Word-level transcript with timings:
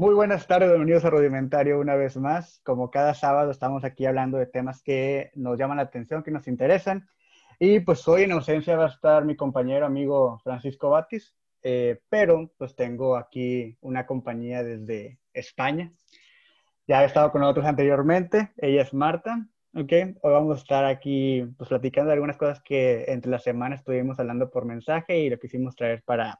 Muy 0.00 0.14
buenas 0.14 0.46
tardes, 0.46 0.68
bienvenidos 0.68 1.04
a 1.04 1.10
Rudimentario 1.10 1.80
una 1.80 1.96
vez 1.96 2.16
más. 2.16 2.60
Como 2.62 2.88
cada 2.88 3.14
sábado 3.14 3.50
estamos 3.50 3.82
aquí 3.82 4.06
hablando 4.06 4.38
de 4.38 4.46
temas 4.46 4.80
que 4.80 5.32
nos 5.34 5.58
llaman 5.58 5.78
la 5.78 5.82
atención, 5.82 6.22
que 6.22 6.30
nos 6.30 6.46
interesan. 6.46 7.08
Y 7.58 7.80
pues 7.80 8.06
hoy 8.06 8.22
en 8.22 8.30
ausencia 8.30 8.76
va 8.76 8.84
a 8.84 8.90
estar 8.90 9.24
mi 9.24 9.34
compañero 9.34 9.86
amigo 9.86 10.38
Francisco 10.44 10.90
Batis, 10.90 11.34
eh, 11.64 11.98
pero 12.08 12.48
pues 12.56 12.76
tengo 12.76 13.16
aquí 13.16 13.76
una 13.80 14.06
compañía 14.06 14.62
desde 14.62 15.18
España. 15.32 15.92
Ya 16.86 17.02
he 17.02 17.06
estado 17.06 17.32
con 17.32 17.40
nosotros 17.40 17.66
anteriormente, 17.66 18.52
ella 18.56 18.82
es 18.82 18.94
Marta. 18.94 19.48
Ok, 19.74 19.92
hoy 20.22 20.32
vamos 20.32 20.58
a 20.58 20.60
estar 20.60 20.84
aquí 20.84 21.44
pues 21.56 21.70
platicando 21.70 22.10
de 22.10 22.14
algunas 22.14 22.36
cosas 22.36 22.60
que 22.62 23.06
entre 23.08 23.32
las 23.32 23.42
semanas 23.42 23.80
estuvimos 23.80 24.20
hablando 24.20 24.48
por 24.48 24.64
mensaje 24.64 25.18
y 25.18 25.28
lo 25.28 25.40
quisimos 25.40 25.74
traer 25.74 26.04
para, 26.04 26.38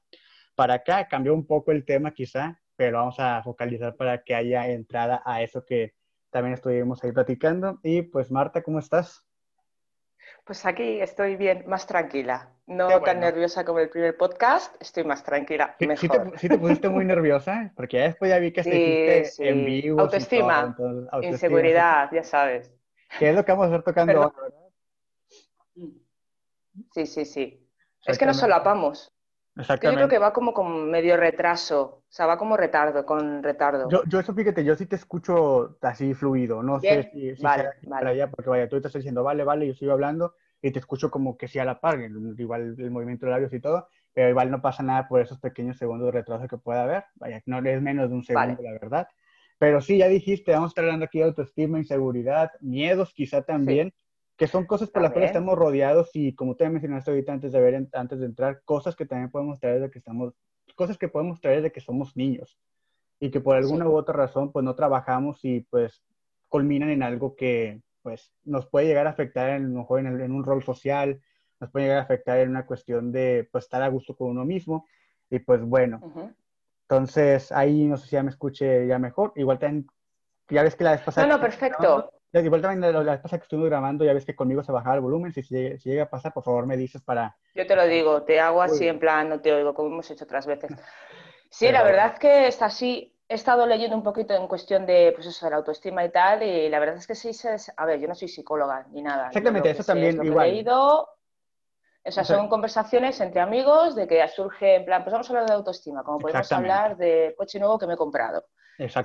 para 0.54 0.75
acá. 0.75 1.09
Cambió 1.09 1.34
un 1.34 1.45
poco 1.45 1.72
el 1.72 1.84
tema 1.84 2.12
quizá, 2.12 2.61
pero 2.79 2.98
vamos 2.98 3.18
a 3.18 3.42
focalizar 3.42 3.96
para 3.96 4.22
que 4.22 4.36
haya 4.36 4.68
entrada 4.68 5.20
a 5.24 5.42
eso 5.42 5.64
que 5.66 5.94
también 6.30 6.54
estuvimos 6.54 7.03
ahí 7.03 7.11
platicando. 7.11 7.80
Y 7.82 8.03
pues 8.03 8.30
Marta, 8.30 8.62
¿cómo 8.62 8.79
estás? 8.79 9.26
Pues 10.44 10.64
aquí 10.64 11.00
estoy 11.00 11.34
bien, 11.34 11.64
más 11.67 11.89
tranquila. 11.89 12.53
No 12.68 13.03
tan 13.03 13.18
nerviosa 13.18 13.64
como 13.64 13.80
el 13.80 13.90
primer 13.90 14.17
podcast, 14.17 14.80
estoy 14.80 15.03
más 15.03 15.25
tranquila, 15.25 15.75
mejor. 15.80 16.39
Sí 16.39 16.48
te, 16.48 16.56
pusiste 16.56 16.89
muy 16.89 17.04
nerviosa, 17.04 17.72
porque 17.75 17.96
ya 17.96 18.04
después 18.04 18.30
ya 18.30 18.39
vi 18.39 18.53
que 18.53 18.61
estuviste 18.61 19.48
en 19.48 19.64
vivo. 19.64 20.00
Autoestima, 20.00 20.76
inseguridad, 21.22 22.11
ya 22.12 22.22
sabes. 22.22 22.72
¿Qué 23.18 23.31
es 23.31 23.34
lo 23.34 23.45
que 23.45 23.50
vamos 23.50 23.64
a 23.64 23.68
estar 23.70 23.82
tocando 23.82 24.22
ahora, 24.22 24.40
verdad? 24.40 24.58
Sí, 26.92 27.06
sí, 27.06 27.25
sí. 27.25 27.68
Es 28.06 28.17
que 28.17 28.26
nos 28.26 28.36
solapamos. 28.36 29.12
Yo 29.58 29.93
creo 29.93 30.08
que 30.08 30.18
va 30.18 30.32
como 30.32 30.54
con 30.54 30.89
medio 30.89 31.17
retraso, 31.17 31.82
o 31.82 32.05
sea, 32.08 32.27
va 32.27 32.39
como 32.39 32.56
retardo, 32.56 33.05
con 33.05 33.42
retardo. 33.42 33.91
Yo, 33.91 34.03
yo 34.06 34.20
eso 34.20 34.33
fíjate, 34.33 34.64
yo 34.64 34.77
sí 34.77 34.86
te 34.86 34.94
escucho 34.94 35.77
así 35.83 36.14
fluido, 36.14 36.62
no 36.62 36.78
sé 36.78 37.11
si, 37.12 37.34
si 37.34 37.42
vale, 37.42 37.70
vale. 37.83 38.11
allá, 38.11 38.31
porque 38.31 38.51
vaya, 38.51 38.69
tú 38.69 38.77
estás 38.77 38.92
diciendo, 38.92 39.25
vale, 39.25 39.42
vale, 39.42 39.67
yo 39.67 39.75
sigo 39.75 39.92
hablando 39.92 40.34
y 40.62 40.70
te 40.70 40.79
escucho 40.79 41.11
como 41.11 41.36
que 41.36 41.48
sí 41.48 41.59
a 41.59 41.64
la 41.64 41.81
par, 41.81 41.98
igual 42.39 42.77
el 42.79 42.91
movimiento 42.92 43.27
de 43.27 43.33
labios 43.33 43.53
y 43.53 43.59
todo, 43.59 43.89
pero 44.12 44.29
igual 44.29 44.51
no 44.51 44.62
pasa 44.62 44.84
nada 44.84 45.09
por 45.09 45.20
esos 45.20 45.39
pequeños 45.41 45.77
segundos 45.77 46.06
de 46.06 46.12
retraso 46.12 46.47
que 46.47 46.59
pueda 46.59 46.84
haber, 46.84 47.05
vaya, 47.17 47.42
no 47.47 47.59
es 47.59 47.83
menos 47.83 48.09
de 48.11 48.14
un 48.14 48.23
segundo, 48.23 48.62
la 48.62 48.73
verdad. 48.73 49.09
Pero 49.59 49.81
sí, 49.81 49.98
ya 49.98 50.06
dijiste, 50.06 50.53
vamos 50.53 50.69
a 50.69 50.70
estar 50.70 50.84
hablando 50.84 51.06
aquí 51.06 51.19
de 51.19 51.25
autoestima, 51.25 51.79
inseguridad, 51.79 52.53
miedos 52.61 53.12
quizá 53.12 53.42
también 53.42 53.92
que 54.39 54.47
son 54.47 54.67
cosas 54.67 54.89
por 54.89 55.03
las 55.03 55.11
cuales 55.11 55.31
estamos 55.31 55.58
rodeados 55.58 56.11
y 56.14 56.33
como 56.33 56.55
te 56.55 56.69
mencionaste 56.70 57.11
ahorita 57.11 57.33
antes 57.33 57.50
de 57.50 57.61
ver, 57.61 57.89
antes 57.92 58.20
de 58.20 58.27
entrar, 58.27 58.62
cosas 58.64 58.95
que 58.95 59.05
también 59.05 59.33
podemos 59.33 59.58
traer 59.58 59.80
de 59.80 59.91
que 59.91 59.98
estamos, 59.98 60.33
cosas 60.77 60.97
que 60.97 61.08
podemos 61.08 61.41
traer 61.41 61.61
de 61.61 61.72
que 61.72 61.80
somos 61.80 62.17
niños 62.17 62.56
y 63.19 63.33
que 63.33 63.41
por 63.41 63.56
alguna 63.56 63.89
u 63.89 63.97
otra 63.97 64.14
razón 64.14 64.53
pues 64.53 64.64
no 64.64 64.77
trabajamos 64.77 65.45
y 65.45 65.62
pues 65.69 66.05
culminan 66.47 66.89
en 66.91 67.03
algo 67.03 67.34
que 67.34 67.83
pues 68.03 68.33
nos 68.45 68.64
puede 68.67 68.86
llegar 68.86 69.08
a 69.08 69.11
afectar 69.11 69.50
en, 69.50 69.77
en, 69.77 70.20
en 70.20 70.33
un 70.33 70.45
rol 70.45 70.62
social, 70.62 71.20
nos 71.58 71.70
puede 71.73 71.86
llegar 71.86 71.98
a 71.98 72.05
afectar 72.05 72.39
en 72.39 72.50
una 72.50 72.64
cuestión 72.64 73.11
de 73.11 73.48
pues 73.50 73.64
estar 73.64 73.83
a 73.83 73.89
gusto 73.89 74.17
con 74.17 74.28
uno 74.28 74.45
mismo 74.45 74.86
y 75.30 75.41
pues 75.41 75.64
bueno, 75.64 76.00
entonces 76.83 77.50
ahí 77.50 77.86
no 77.86 77.97
sé 77.97 78.06
si 78.06 78.12
ya 78.12 78.23
me 78.23 78.30
escuche 78.30 78.86
ya 78.86 79.00
mejor, 79.00 79.33
igual 79.34 79.58
también, 79.58 79.89
ya 80.48 80.62
ves 80.62 80.77
que 80.77 80.84
la 80.84 80.92
vez 80.92 81.00
pasada... 81.00 81.27
No, 81.27 81.34
no, 81.34 81.41
perfecto. 81.42 82.12
Igual 82.33 82.61
también 82.61 82.93
la, 82.93 83.01
vez 83.01 83.21
pasada 83.21 83.39
que 83.39 83.45
estuve 83.45 83.69
grabando, 83.69 84.05
ya 84.05 84.12
ves 84.12 84.27
que 84.27 84.37
conmigo 84.37 84.62
se 84.62 84.73
bajaba 84.73 84.97
el 84.97 85.01
volumen. 85.01 85.33
Si, 85.33 85.43
si, 85.43 85.79
llega 85.84 86.05
a 86.05 86.11
pasar, 86.11 86.33
por 86.33 86.45
favor 86.45 86.67
me 86.67 86.77
dices 86.77 87.01
para. 87.03 87.37
Yo 87.55 87.67
te 87.67 87.75
lo 87.75 87.87
digo, 87.87 88.23
te 88.23 88.39
hago 88.39 88.61
así 88.61 88.87
en 88.87 88.98
plan, 88.98 89.29
no 89.29 89.41
te 89.41 89.53
oigo, 89.53 89.75
como 89.75 89.89
hemos 89.89 90.11
hecho 90.11 90.25
otras 90.25 90.47
veces. 90.47 90.70
Sí, 91.51 91.73
la 91.73 91.83
verdad 91.83 92.12
es 92.12 92.19
que 92.19 92.47
está 92.47 92.67
así. 92.67 93.17
He 93.27 93.33
estado 93.33 93.67
leyendo 93.67 93.97
un 93.97 94.03
poquito 94.03 94.35
en 94.35 94.47
cuestión 94.47 94.85
de, 94.85 95.12
pues 95.15 95.29
eso, 95.29 95.47
de 95.47 95.51
la 95.51 95.57
autoestima 95.57 96.05
y 96.05 96.11
tal, 96.11 96.43
y 96.43 96.69
la 96.69 96.79
verdad 96.79 96.97
es 96.97 97.07
que 97.07 97.15
sí, 97.15 97.33
se, 97.33 97.57
a 97.75 97.87
ver, 97.87 97.98
yo 97.98 98.07
no 98.07 98.15
soy 98.15 98.29
psicóloga 98.29 98.87
ni 98.91 99.01
nada. 99.01 99.29
Exactamente, 99.29 99.70
eso 99.70 99.83
también 99.83 100.23
igual. 100.23 100.47
he 100.47 100.53
leído, 100.53 101.09
o 102.05 102.11
sea, 102.11 102.23
son 102.23 102.51
conversaciones 102.51 103.19
entre 103.23 103.41
amigos 103.41 103.97
de 103.97 104.07
que 104.07 104.29
surge, 104.29 104.75
en 104.75 104.85
plan, 104.85 105.05
pues 105.05 105.13
vamos 105.13 105.31
a 105.31 105.33
hablar 105.33 105.47
de 105.47 105.55
autoestima, 105.55 106.02
como 106.02 106.19
podemos 106.19 106.52
hablar 106.52 106.98
de 106.98 107.35
coche 107.39 107.58
nuevo 107.58 107.79
que 107.79 107.86
me 107.86 107.95
he 107.95 107.97
comprado 107.97 108.45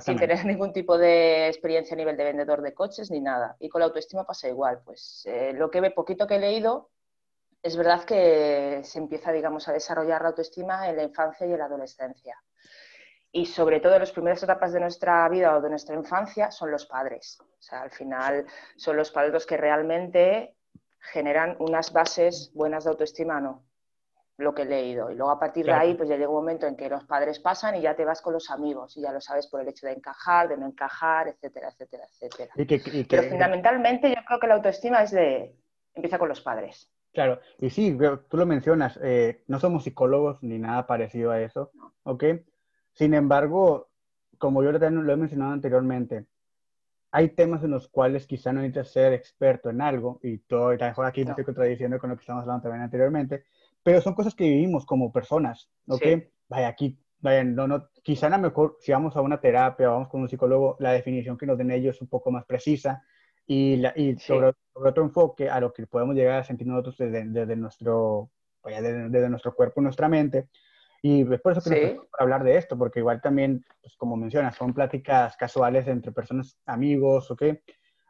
sin 0.00 0.18
tener 0.18 0.44
ningún 0.44 0.72
tipo 0.72 0.96
de 0.96 1.48
experiencia 1.48 1.94
a 1.94 1.96
nivel 1.96 2.16
de 2.16 2.24
vendedor 2.24 2.62
de 2.62 2.74
coches 2.74 3.10
ni 3.10 3.20
nada. 3.20 3.56
Y 3.58 3.68
con 3.68 3.80
la 3.80 3.86
autoestima 3.86 4.24
pasa 4.24 4.48
igual. 4.48 4.80
Pues 4.84 5.24
eh, 5.26 5.52
lo 5.54 5.70
que 5.70 5.80
ve 5.80 5.90
poquito 5.90 6.26
que 6.26 6.36
he 6.36 6.40
leído, 6.40 6.90
es 7.62 7.76
verdad 7.76 8.04
que 8.04 8.82
se 8.84 8.98
empieza, 8.98 9.32
digamos, 9.32 9.66
a 9.68 9.72
desarrollar 9.72 10.22
la 10.22 10.28
autoestima 10.28 10.88
en 10.88 10.96
la 10.96 11.02
infancia 11.02 11.46
y 11.46 11.52
en 11.52 11.58
la 11.58 11.64
adolescencia. 11.64 12.36
Y 13.32 13.46
sobre 13.46 13.80
todo 13.80 13.94
en 13.94 14.00
las 14.00 14.12
primeras 14.12 14.42
etapas 14.42 14.72
de 14.72 14.80
nuestra 14.80 15.28
vida 15.28 15.56
o 15.56 15.60
de 15.60 15.70
nuestra 15.70 15.96
infancia 15.96 16.52
son 16.52 16.70
los 16.70 16.86
padres. 16.86 17.38
O 17.40 17.62
sea, 17.62 17.82
al 17.82 17.90
final 17.90 18.46
son 18.76 18.96
los 18.96 19.10
padres 19.10 19.32
los 19.32 19.46
que 19.46 19.56
realmente 19.56 20.54
generan 21.00 21.56
unas 21.58 21.92
bases 21.92 22.52
buenas 22.54 22.84
de 22.84 22.90
autoestima, 22.90 23.40
no 23.40 23.64
lo 24.36 24.54
que 24.54 24.62
he 24.62 24.66
leído. 24.66 25.10
Y 25.10 25.14
luego 25.14 25.30
a 25.30 25.38
partir 25.38 25.66
de 25.66 25.72
ahí, 25.72 25.94
pues 25.94 26.08
ya 26.08 26.16
llega 26.16 26.28
un 26.28 26.36
momento 26.36 26.66
en 26.66 26.76
que 26.76 26.88
los 26.88 27.04
padres 27.04 27.38
pasan 27.38 27.76
y 27.76 27.82
ya 27.82 27.94
te 27.94 28.04
vas 28.04 28.20
con 28.20 28.32
los 28.32 28.50
amigos 28.50 28.96
y 28.96 29.02
ya 29.02 29.12
lo 29.12 29.20
sabes 29.20 29.46
por 29.46 29.60
el 29.60 29.68
hecho 29.68 29.86
de 29.86 29.92
encajar, 29.92 30.48
de 30.48 30.56
no 30.56 30.66
encajar, 30.66 31.28
etcétera, 31.28 31.68
etcétera, 31.68 32.04
etcétera. 32.04 32.52
Pero 33.08 33.22
fundamentalmente 33.24 34.08
yo 34.08 34.20
creo 34.26 34.40
que 34.40 34.46
la 34.46 34.54
autoestima 34.54 35.02
es 35.02 35.12
de... 35.12 35.54
empieza 35.94 36.18
con 36.18 36.28
los 36.28 36.40
padres. 36.40 36.90
Claro, 37.12 37.38
y 37.60 37.70
sí, 37.70 37.96
tú 38.28 38.36
lo 38.36 38.44
mencionas, 38.44 38.98
eh, 39.00 39.44
no 39.46 39.60
somos 39.60 39.84
psicólogos 39.84 40.42
ni 40.42 40.58
nada 40.58 40.84
parecido 40.84 41.30
a 41.30 41.40
eso, 41.40 41.70
¿ok? 42.02 42.24
Sin 42.92 43.14
embargo, 43.14 43.88
como 44.36 44.64
yo 44.64 44.72
lo 44.72 44.84
he 44.84 45.16
mencionado 45.16 45.52
anteriormente, 45.52 46.26
hay 47.12 47.28
temas 47.28 47.62
en 47.62 47.70
los 47.70 47.86
cuales 47.86 48.26
quizá 48.26 48.52
no 48.52 48.60
necesitas 48.60 48.90
ser 48.90 49.12
experto 49.12 49.70
en 49.70 49.80
algo, 49.80 50.18
y 50.24 50.38
todo, 50.38 50.74
y 50.74 50.78
mejor 50.78 51.06
aquí 51.06 51.24
me 51.24 51.30
estoy 51.30 51.44
contradiciendo 51.44 52.00
con 52.00 52.10
lo 52.10 52.16
que 52.16 52.22
estamos 52.22 52.42
hablando 52.42 52.64
también 52.64 52.82
anteriormente, 52.82 53.44
pero 53.84 54.00
son 54.00 54.14
cosas 54.14 54.34
que 54.34 54.44
vivimos 54.44 54.84
como 54.86 55.12
personas, 55.12 55.70
¿ok? 55.86 56.02
Vaya, 56.48 56.68
aquí, 56.68 56.98
vaya, 57.20 57.44
no, 57.44 57.68
no, 57.68 57.90
quizá 58.02 58.26
a 58.26 58.30
lo 58.30 58.38
mejor 58.38 58.78
si 58.80 58.90
vamos 58.92 59.14
a 59.14 59.20
una 59.20 59.40
terapia 59.40 59.90
vamos 59.90 60.08
con 60.08 60.22
un 60.22 60.28
psicólogo, 60.28 60.76
la 60.80 60.92
definición 60.92 61.36
que 61.36 61.46
nos 61.46 61.58
den 61.58 61.70
ellos 61.70 61.96
es 61.96 62.02
un 62.02 62.08
poco 62.08 62.30
más 62.32 62.46
precisa 62.46 63.04
y, 63.46 63.76
la, 63.76 63.92
y 63.94 64.16
sobre, 64.18 64.52
otro 64.72 65.04
enfoque 65.04 65.50
a 65.50 65.60
lo 65.60 65.72
que 65.72 65.86
podemos 65.86 66.16
llegar 66.16 66.40
a 66.40 66.44
sentir 66.44 66.66
nosotros 66.66 66.96
desde, 66.96 67.24
desde 67.26 67.56
nuestro, 67.56 68.30
vaya, 68.62 68.80
desde, 68.80 69.28
nuestro 69.28 69.54
cuerpo, 69.54 69.82
nuestra 69.82 70.08
mente. 70.08 70.48
Y 71.02 71.30
es 71.30 71.40
por 71.42 71.52
eso 71.52 71.70
que 71.70 71.96
nos 71.96 72.06
hablar 72.18 72.42
de 72.42 72.56
esto, 72.56 72.78
porque 72.78 73.00
igual 73.00 73.20
también, 73.20 73.62
pues 73.82 73.94
como 73.98 74.16
mencionas, 74.16 74.56
son 74.56 74.72
pláticas 74.72 75.36
casuales 75.36 75.86
entre 75.86 76.12
personas, 76.12 76.58
amigos, 76.64 77.30
¿ok? 77.30 77.42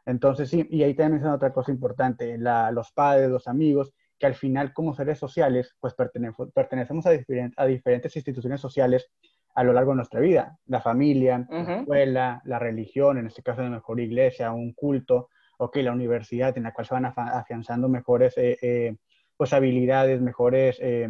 Entonces 0.06 0.48
sí, 0.50 0.64
y 0.70 0.84
ahí 0.84 0.94
también 0.94 1.14
menciona 1.14 1.34
otra 1.34 1.52
cosa 1.52 1.72
importante, 1.72 2.38
la, 2.38 2.70
los 2.70 2.92
padres, 2.92 3.28
los 3.28 3.48
amigos, 3.48 3.92
que 4.18 4.26
al 4.26 4.34
final 4.34 4.72
como 4.72 4.94
seres 4.94 5.18
sociales, 5.18 5.74
pues 5.80 5.94
pertenecemos 5.94 7.06
a, 7.06 7.10
a 7.56 7.66
diferentes 7.66 8.16
instituciones 8.16 8.60
sociales 8.60 9.10
a 9.54 9.62
lo 9.62 9.72
largo 9.72 9.92
de 9.92 9.96
nuestra 9.96 10.20
vida. 10.20 10.58
La 10.66 10.80
familia, 10.80 11.46
la 11.48 11.78
escuela, 11.78 12.42
la 12.44 12.58
religión, 12.58 13.18
en 13.18 13.26
este 13.26 13.42
caso 13.42 13.62
la 13.62 13.70
mejor 13.70 14.00
iglesia, 14.00 14.52
un 14.52 14.72
culto, 14.72 15.28
ok, 15.58 15.76
la 15.76 15.92
universidad 15.92 16.56
en 16.56 16.64
la 16.64 16.72
cual 16.72 16.86
se 16.86 16.94
van 16.94 17.06
afianzando 17.06 17.88
mejores 17.88 18.36
eh, 18.36 18.58
eh, 18.60 18.96
pues 19.36 19.52
habilidades, 19.52 20.20
mejores 20.20 20.78
eh, 20.80 21.08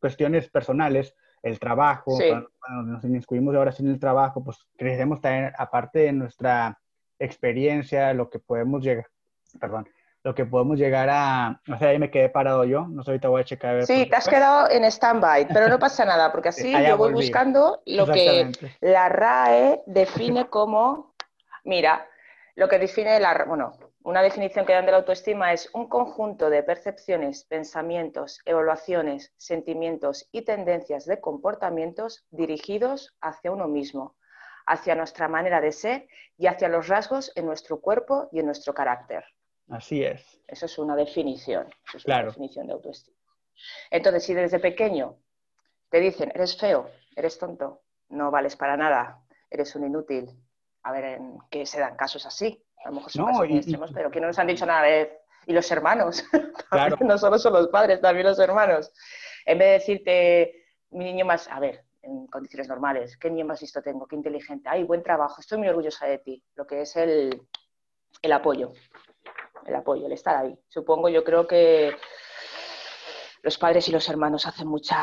cuestiones 0.00 0.48
personales, 0.48 1.14
el 1.42 1.58
trabajo, 1.58 2.16
cuando, 2.16 2.92
nos 2.92 3.04
inmiscuimos 3.04 3.54
ahora 3.54 3.72
sin 3.72 3.88
el 3.88 3.98
trabajo, 3.98 4.42
pues 4.42 4.58
queremos 4.76 5.20
tener, 5.20 5.52
aparte 5.56 6.00
de 6.00 6.12
nuestra 6.12 6.78
experiencia, 7.18 8.12
lo 8.12 8.28
que 8.28 8.38
podemos 8.38 8.82
llegar, 8.82 9.06
perdón, 9.60 9.88
lo 10.28 10.34
que 10.34 10.44
podemos 10.44 10.78
llegar 10.78 11.08
a... 11.10 11.58
O 11.72 11.78
sea, 11.78 11.88
ahí 11.88 11.98
me 11.98 12.10
quedé 12.10 12.28
parado 12.28 12.62
yo, 12.64 12.86
no 12.86 13.02
sé, 13.02 13.12
ahorita 13.12 13.28
voy 13.28 13.40
a 13.40 13.44
checar. 13.44 13.86
sí, 13.86 14.04
te 14.04 14.14
has 14.14 14.28
quedado 14.28 14.70
en 14.70 14.84
stand-by, 14.84 15.48
pero 15.48 15.68
no 15.68 15.78
pasa 15.78 16.04
nada, 16.04 16.30
porque 16.30 16.50
así 16.50 16.70
yo 16.86 16.98
voy 16.98 17.14
buscando 17.14 17.80
lo 17.86 18.06
que 18.06 18.52
la 18.82 19.08
RAE 19.08 19.82
define 19.86 20.48
como... 20.50 21.14
Mira, 21.64 22.06
lo 22.56 22.68
que 22.68 22.78
define 22.78 23.18
la... 23.20 23.42
Bueno, 23.46 23.72
una 24.02 24.20
definición 24.20 24.66
que 24.66 24.74
dan 24.74 24.84
de 24.84 24.92
la 24.92 24.98
autoestima 24.98 25.54
es 25.54 25.70
un 25.72 25.88
conjunto 25.88 26.50
de 26.50 26.62
percepciones, 26.62 27.44
pensamientos, 27.44 28.42
evaluaciones, 28.44 29.32
sentimientos 29.38 30.28
y 30.30 30.42
tendencias 30.42 31.06
de 31.06 31.22
comportamientos 31.22 32.26
dirigidos 32.30 33.16
hacia 33.22 33.50
uno 33.50 33.66
mismo, 33.66 34.14
hacia 34.66 34.94
nuestra 34.94 35.26
manera 35.26 35.62
de 35.62 35.72
ser 35.72 36.06
y 36.36 36.48
hacia 36.48 36.68
los 36.68 36.86
rasgos 36.86 37.32
en 37.34 37.46
nuestro 37.46 37.80
cuerpo 37.80 38.28
y 38.30 38.40
en 38.40 38.46
nuestro 38.46 38.74
carácter. 38.74 39.24
Así 39.70 40.02
es. 40.02 40.40
Eso 40.46 40.66
es 40.66 40.78
una 40.78 40.96
definición. 40.96 41.68
Eso 41.86 41.98
es 41.98 42.04
una 42.06 42.24
definición 42.24 42.66
de 42.66 42.72
autoestima. 42.72 43.16
Entonces, 43.90 44.24
si 44.24 44.34
desde 44.34 44.58
pequeño 44.58 45.16
te 45.90 46.00
dicen, 46.00 46.30
eres 46.34 46.56
feo, 46.56 46.90
eres 47.16 47.38
tonto, 47.38 47.82
no 48.08 48.30
vales 48.30 48.56
para 48.56 48.76
nada, 48.76 49.20
eres 49.50 49.74
un 49.74 49.86
inútil, 49.86 50.30
a 50.82 50.92
ver 50.92 51.04
en 51.04 51.38
qué 51.50 51.66
se 51.66 51.80
dan 51.80 51.96
casos 51.96 52.24
así. 52.26 52.64
A 52.84 52.88
lo 52.88 52.96
mejor 52.96 53.10
son 53.10 53.26
casos 53.26 53.46
extremos, 53.50 53.92
pero 53.92 54.10
que 54.10 54.20
no 54.20 54.28
nos 54.28 54.38
han 54.38 54.46
dicho 54.46 54.66
nada 54.66 54.82
de... 54.82 55.18
Y 55.46 55.52
los 55.52 55.70
hermanos, 55.70 56.24
no 57.00 57.18
solo 57.18 57.38
son 57.38 57.54
los 57.54 57.68
padres, 57.68 58.02
también 58.02 58.26
los 58.26 58.38
hermanos. 58.38 58.92
En 59.46 59.58
vez 59.58 59.66
de 59.66 59.72
decirte, 59.72 60.64
mi 60.90 61.04
niño 61.04 61.24
más, 61.24 61.48
a 61.48 61.58
ver, 61.58 61.84
en 62.02 62.26
condiciones 62.26 62.68
normales. 62.68 63.16
¿Qué 63.16 63.30
niño 63.30 63.46
más 63.46 63.62
listo 63.62 63.82
tengo? 63.82 64.06
¿Qué 64.06 64.16
inteligente? 64.16 64.68
¡Ay, 64.68 64.84
buen 64.84 65.02
trabajo! 65.02 65.40
Estoy 65.40 65.58
muy 65.58 65.68
orgullosa 65.68 66.06
de 66.06 66.18
ti. 66.18 66.44
Lo 66.54 66.66
que 66.66 66.82
es 66.82 66.96
el, 66.96 67.42
el 68.20 68.32
apoyo. 68.32 68.72
El 69.68 69.74
apoyo, 69.74 70.06
el 70.06 70.12
estar 70.12 70.36
ahí. 70.36 70.58
Supongo, 70.68 71.10
yo 71.10 71.22
creo 71.22 71.46
que 71.46 71.94
los 73.42 73.58
padres 73.58 73.86
y 73.88 73.92
los 73.92 74.08
hermanos 74.08 74.46
hacen 74.46 74.66
mucha 74.66 74.96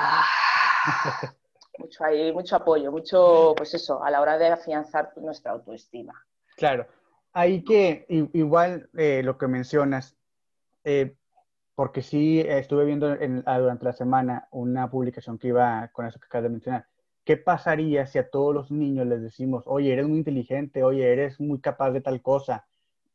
mucho 1.78 2.04
ahí, 2.04 2.34
mucho 2.34 2.56
apoyo, 2.56 2.92
mucho, 2.92 3.54
pues 3.56 3.74
eso, 3.76 4.04
a 4.04 4.10
la 4.10 4.22
hora 4.22 4.38
de 4.40 4.48
afianzar 4.48 5.14
nuestra 5.18 5.52
autoestima. 5.52 6.14
Claro, 6.58 6.88
hay 7.32 7.64
que, 7.64 8.06
igual 8.34 8.90
eh, 8.98 9.22
lo 9.24 9.38
que 9.38 9.48
mencionas, 9.48 10.18
eh, 10.84 11.16
porque 11.76 12.02
sí 12.02 12.40
estuve 12.40 12.86
viendo 12.86 13.16
ah, 13.46 13.60
durante 13.60 13.86
la 13.86 13.94
semana 13.94 14.48
una 14.52 14.90
publicación 14.90 15.38
que 15.38 15.50
iba 15.50 15.90
con 15.90 16.08
eso 16.08 16.20
que 16.20 16.26
acabas 16.26 16.44
de 16.44 16.50
mencionar. 16.50 16.88
¿Qué 17.24 17.38
pasaría 17.38 18.08
si 18.08 18.18
a 18.18 18.30
todos 18.30 18.54
los 18.54 18.72
niños 18.72 19.06
les 19.06 19.22
decimos, 19.22 19.64
oye, 19.66 19.92
eres 19.92 20.08
muy 20.08 20.20
inteligente, 20.20 20.84
oye, 20.84 21.12
eres 21.12 21.40
muy 21.40 21.60
capaz 21.60 21.92
de 21.92 22.02
tal 22.02 22.22
cosa? 22.22 22.66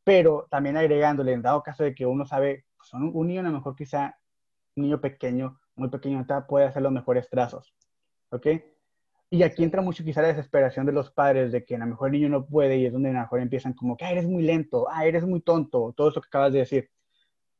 Pero 0.03 0.47
también 0.49 0.77
agregándole, 0.77 1.33
en 1.33 1.41
dado 1.41 1.63
caso 1.63 1.83
de 1.83 1.93
que 1.93 2.05
uno 2.05 2.25
sabe, 2.25 2.65
pues 2.77 2.93
un, 2.93 3.11
un 3.13 3.27
niño 3.27 3.41
a 3.41 3.43
lo 3.43 3.51
mejor 3.51 3.75
quizá, 3.75 4.17
un 4.75 4.83
niño 4.83 4.99
pequeño, 4.99 5.59
muy 5.75 5.89
pequeño, 5.89 6.25
puede 6.47 6.65
hacer 6.65 6.81
los 6.81 6.91
mejores 6.91 7.29
trazos 7.29 7.73
¿ok? 8.31 8.47
Y 9.29 9.43
aquí 9.43 9.63
entra 9.63 9.81
mucho 9.81 10.03
quizá 10.03 10.21
la 10.21 10.29
desesperación 10.29 10.85
de 10.85 10.91
los 10.91 11.09
padres 11.09 11.51
de 11.51 11.63
que 11.63 11.75
a 11.75 11.77
lo 11.77 11.85
mejor 11.85 12.09
el 12.09 12.13
niño 12.13 12.29
no 12.29 12.45
puede 12.45 12.77
y 12.77 12.85
es 12.85 12.91
donde 12.91 13.09
a 13.09 13.13
lo 13.13 13.19
mejor 13.19 13.39
empiezan 13.39 13.73
como 13.73 13.95
que, 13.95 14.03
ah, 14.03 14.11
eres 14.11 14.27
muy 14.27 14.43
lento, 14.43 14.87
ah, 14.89 15.05
eres 15.05 15.23
muy 15.25 15.39
tonto, 15.41 15.93
todo 15.95 16.09
eso 16.09 16.21
que 16.21 16.27
acabas 16.27 16.51
de 16.51 16.59
decir. 16.59 16.89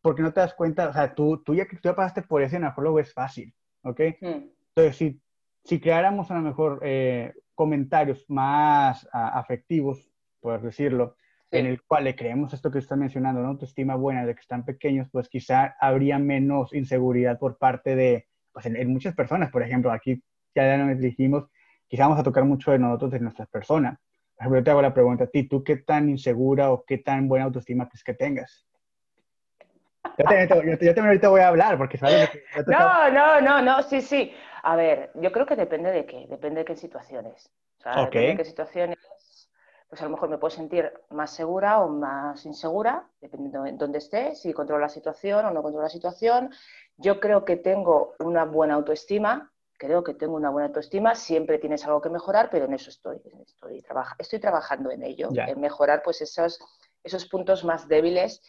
Porque 0.02 0.22
no 0.22 0.34
te 0.34 0.42
das 0.42 0.54
cuenta, 0.54 0.90
o 0.90 0.94
sea, 0.94 1.14
tú, 1.14 1.42
tú, 1.44 1.56
ya, 1.56 1.66
tú 1.66 1.78
ya 1.82 1.96
pasaste 1.96 2.24
por 2.24 2.42
eso 2.42 2.56
y 2.56 2.58
a 2.58 2.60
lo 2.60 2.66
mejor 2.68 2.84
luego 2.84 3.00
es 3.00 3.14
fácil, 3.14 3.54
¿ok? 3.84 4.02
Hmm. 4.20 4.50
Entonces, 4.76 4.96
si, 4.98 5.22
si 5.64 5.80
creáramos 5.80 6.30
a 6.32 6.36
lo 6.36 6.42
mejor 6.42 6.80
eh, 6.84 7.34
comentarios 7.56 8.26
más 8.30 9.08
afectivos, 9.14 10.12
por 10.42 10.62
decirlo, 10.62 11.16
en 11.52 11.66
el 11.66 11.84
cual 11.84 12.06
le 12.06 12.16
creemos 12.16 12.54
esto 12.54 12.72
que 12.72 12.80
estás 12.80 12.98
mencionando, 12.98 13.42
una 13.42 13.50
autoestima 13.50 13.96
buena 13.96 14.26
de 14.26 14.34
que 14.34 14.42
están 14.42 14.66
pequeños, 14.66 15.08
pues 15.12 15.28
quizá 15.28 15.76
habría 15.80 16.18
menos 16.18 16.74
inseguridad 16.74 17.38
por 17.38 17.58
parte 17.58 17.96
de, 17.96 18.28
pues 18.54 18.66
en, 18.66 18.78
en 18.78 18.92
muchas 18.92 19.14
personas, 19.14 19.52
por 19.52 19.62
ejemplo, 19.62 19.92
aquí 19.92 20.24
ya 20.56 20.78
nos 20.78 21.00
dijimos, 21.00 21.46
quizá 21.88 22.04
vamos 22.04 22.20
a 22.20 22.24
tocar 22.24 22.46
mucho 22.46 22.72
de 22.72 22.80
nosotros, 22.80 23.12
de 23.12 23.20
nuestras 23.20 23.50
personas. 23.50 24.00
Por 24.36 24.44
ejemplo, 24.44 24.60
yo 24.60 24.64
te 24.64 24.72
hago 24.72 24.82
la 24.82 24.94
pregunta 24.94 25.26
a 25.26 25.28
ti, 25.28 25.48
¿tú 25.48 25.64
qué 25.64 25.78
tan 25.78 26.10
insegura 26.10 26.72
o 26.72 26.84
qué 26.86 26.98
tan 26.98 27.28
buena 27.28 27.46
autoestima 27.46 27.88
crees 27.88 28.04
que 28.04 28.14
tengas? 28.14 28.66
Yo 30.18 30.26
también, 30.26 31.06
ahorita 31.06 31.30
voy 31.30 31.42
a 31.42 31.48
hablar, 31.50 31.78
porque 31.78 31.98
sabes 31.98 32.30
que 32.30 32.44
No, 32.68 33.10
no, 33.12 33.42
no, 33.42 33.62
no, 33.62 33.84
sí, 33.84 34.02
sí. 34.02 34.34
A 34.64 34.76
ver, 34.76 35.12
yo 35.16 35.32
creo 35.32 35.46
que 35.46 35.56
depende 35.56 35.92
de 35.92 36.06
qué, 36.06 36.26
depende 36.30 36.62
de 36.62 36.66
qué 36.66 36.76
situaciones. 36.76 37.52
O 37.80 37.82
sea, 37.82 38.06
depende 38.06 38.28
de 38.30 38.38
qué 38.38 38.46
situaciones, 38.46 38.98
pues 39.92 40.02
a 40.02 40.06
lo 40.06 40.12
mejor 40.12 40.30
me 40.30 40.38
puedo 40.38 40.56
sentir 40.56 40.90
más 41.10 41.36
segura 41.36 41.82
o 41.82 41.90
más 41.90 42.46
insegura, 42.46 43.10
dependiendo 43.20 43.64
de 43.64 43.74
dónde 43.74 43.98
esté, 43.98 44.36
si 44.36 44.54
controlo 44.54 44.80
la 44.82 44.88
situación 44.88 45.44
o 45.46 45.52
no 45.52 45.62
controlo 45.62 45.84
la 45.84 45.90
situación. 45.90 46.50
Yo 46.96 47.20
creo 47.20 47.44
que 47.44 47.58
tengo 47.58 48.16
una 48.20 48.46
buena 48.46 48.76
autoestima, 48.76 49.52
creo 49.78 50.02
que 50.02 50.14
tengo 50.14 50.36
una 50.38 50.50
buena 50.50 50.68
autoestima, 50.68 51.14
siempre 51.14 51.60
tienes 51.60 51.84
algo 51.86 52.00
que 52.00 52.10
mejorar, 52.10 52.48
pero 52.50 52.68
en 52.68 52.74
eso 52.74 52.90
estoy, 52.90 53.18
estoy, 53.46 53.84
estoy 54.18 54.40
trabajando 54.40 54.92
en 54.92 55.04
ello, 55.04 55.28
en 55.36 55.60
mejorar 55.60 56.04
pues 56.04 56.22
esos, 56.22 56.62
esos 57.04 57.26
puntos 57.26 57.66
más 57.66 57.90
débiles. 57.90 58.42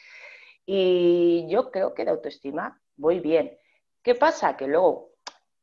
Y 0.65 1.49
yo 1.49 1.73
creo 1.73 1.93
que 1.93 2.05
de 2.05 2.13
autoestima 2.13 2.81
voy 2.95 3.19
bien. 3.19 3.59
¿Qué 4.01 4.15
pasa? 4.15 4.57
Que 4.57 4.69
luego, 4.69 5.11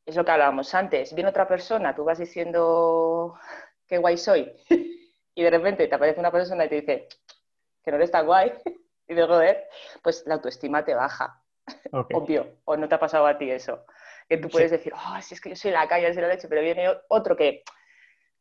es 0.04 0.14
lo 0.14 0.26
que 0.26 0.30
hablábamos 0.30 0.74
antes, 0.74 1.14
viene 1.14 1.30
otra 1.30 1.48
persona, 1.48 1.94
tú 1.94 2.04
vas 2.04 2.18
diciendo 2.18 3.34
qué 3.86 3.96
guay 3.96 4.18
soy, 4.18 4.52
y 5.34 5.42
de 5.42 5.50
repente 5.50 5.86
te 5.86 5.94
aparece 5.94 6.20
una 6.20 6.32
persona 6.32 6.64
y 6.64 6.68
te 6.68 6.80
dice 6.80 7.08
que 7.82 7.90
no 7.90 7.96
eres 7.96 8.10
tan 8.10 8.26
guay, 8.26 8.52
y 9.08 9.14
de 9.14 9.26
joder, 9.26 9.68
pues 10.02 10.24
la 10.26 10.34
autoestima 10.34 10.84
te 10.84 10.94
baja. 10.94 11.42
Obvio, 11.92 12.58
o 12.64 12.76
no 12.76 12.88
te 12.88 12.94
ha 12.94 13.00
pasado 13.00 13.26
a 13.26 13.38
ti 13.38 13.50
eso 13.50 13.84
que 14.30 14.38
tú 14.38 14.48
puedes 14.48 14.70
decir, 14.70 14.92
oh, 14.94 15.20
si 15.20 15.34
es 15.34 15.40
que 15.40 15.48
yo 15.50 15.56
soy 15.56 15.72
la 15.72 15.88
calle, 15.88 16.12
soy 16.14 16.22
la 16.22 16.28
leche, 16.28 16.46
pero 16.46 16.62
viene 16.62 16.88
otro 17.08 17.34
que, 17.34 17.64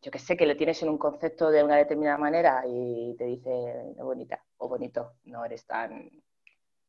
yo 0.03 0.11
que 0.11 0.19
sé, 0.19 0.37
que 0.37 0.45
lo 0.45 0.55
tienes 0.55 0.83
en 0.83 0.89
un 0.89 0.99
concepto 0.99 1.49
de 1.49 1.63
una 1.63 1.77
determinada 1.77 2.19
manera 2.19 2.61
y 2.67 3.15
te 3.17 3.23
dice, 3.23 3.49
bonita 3.97 4.39
o 4.57 4.69
bonito, 4.69 5.13
no 5.23 5.43
eres 5.43 5.65
tan 5.65 6.11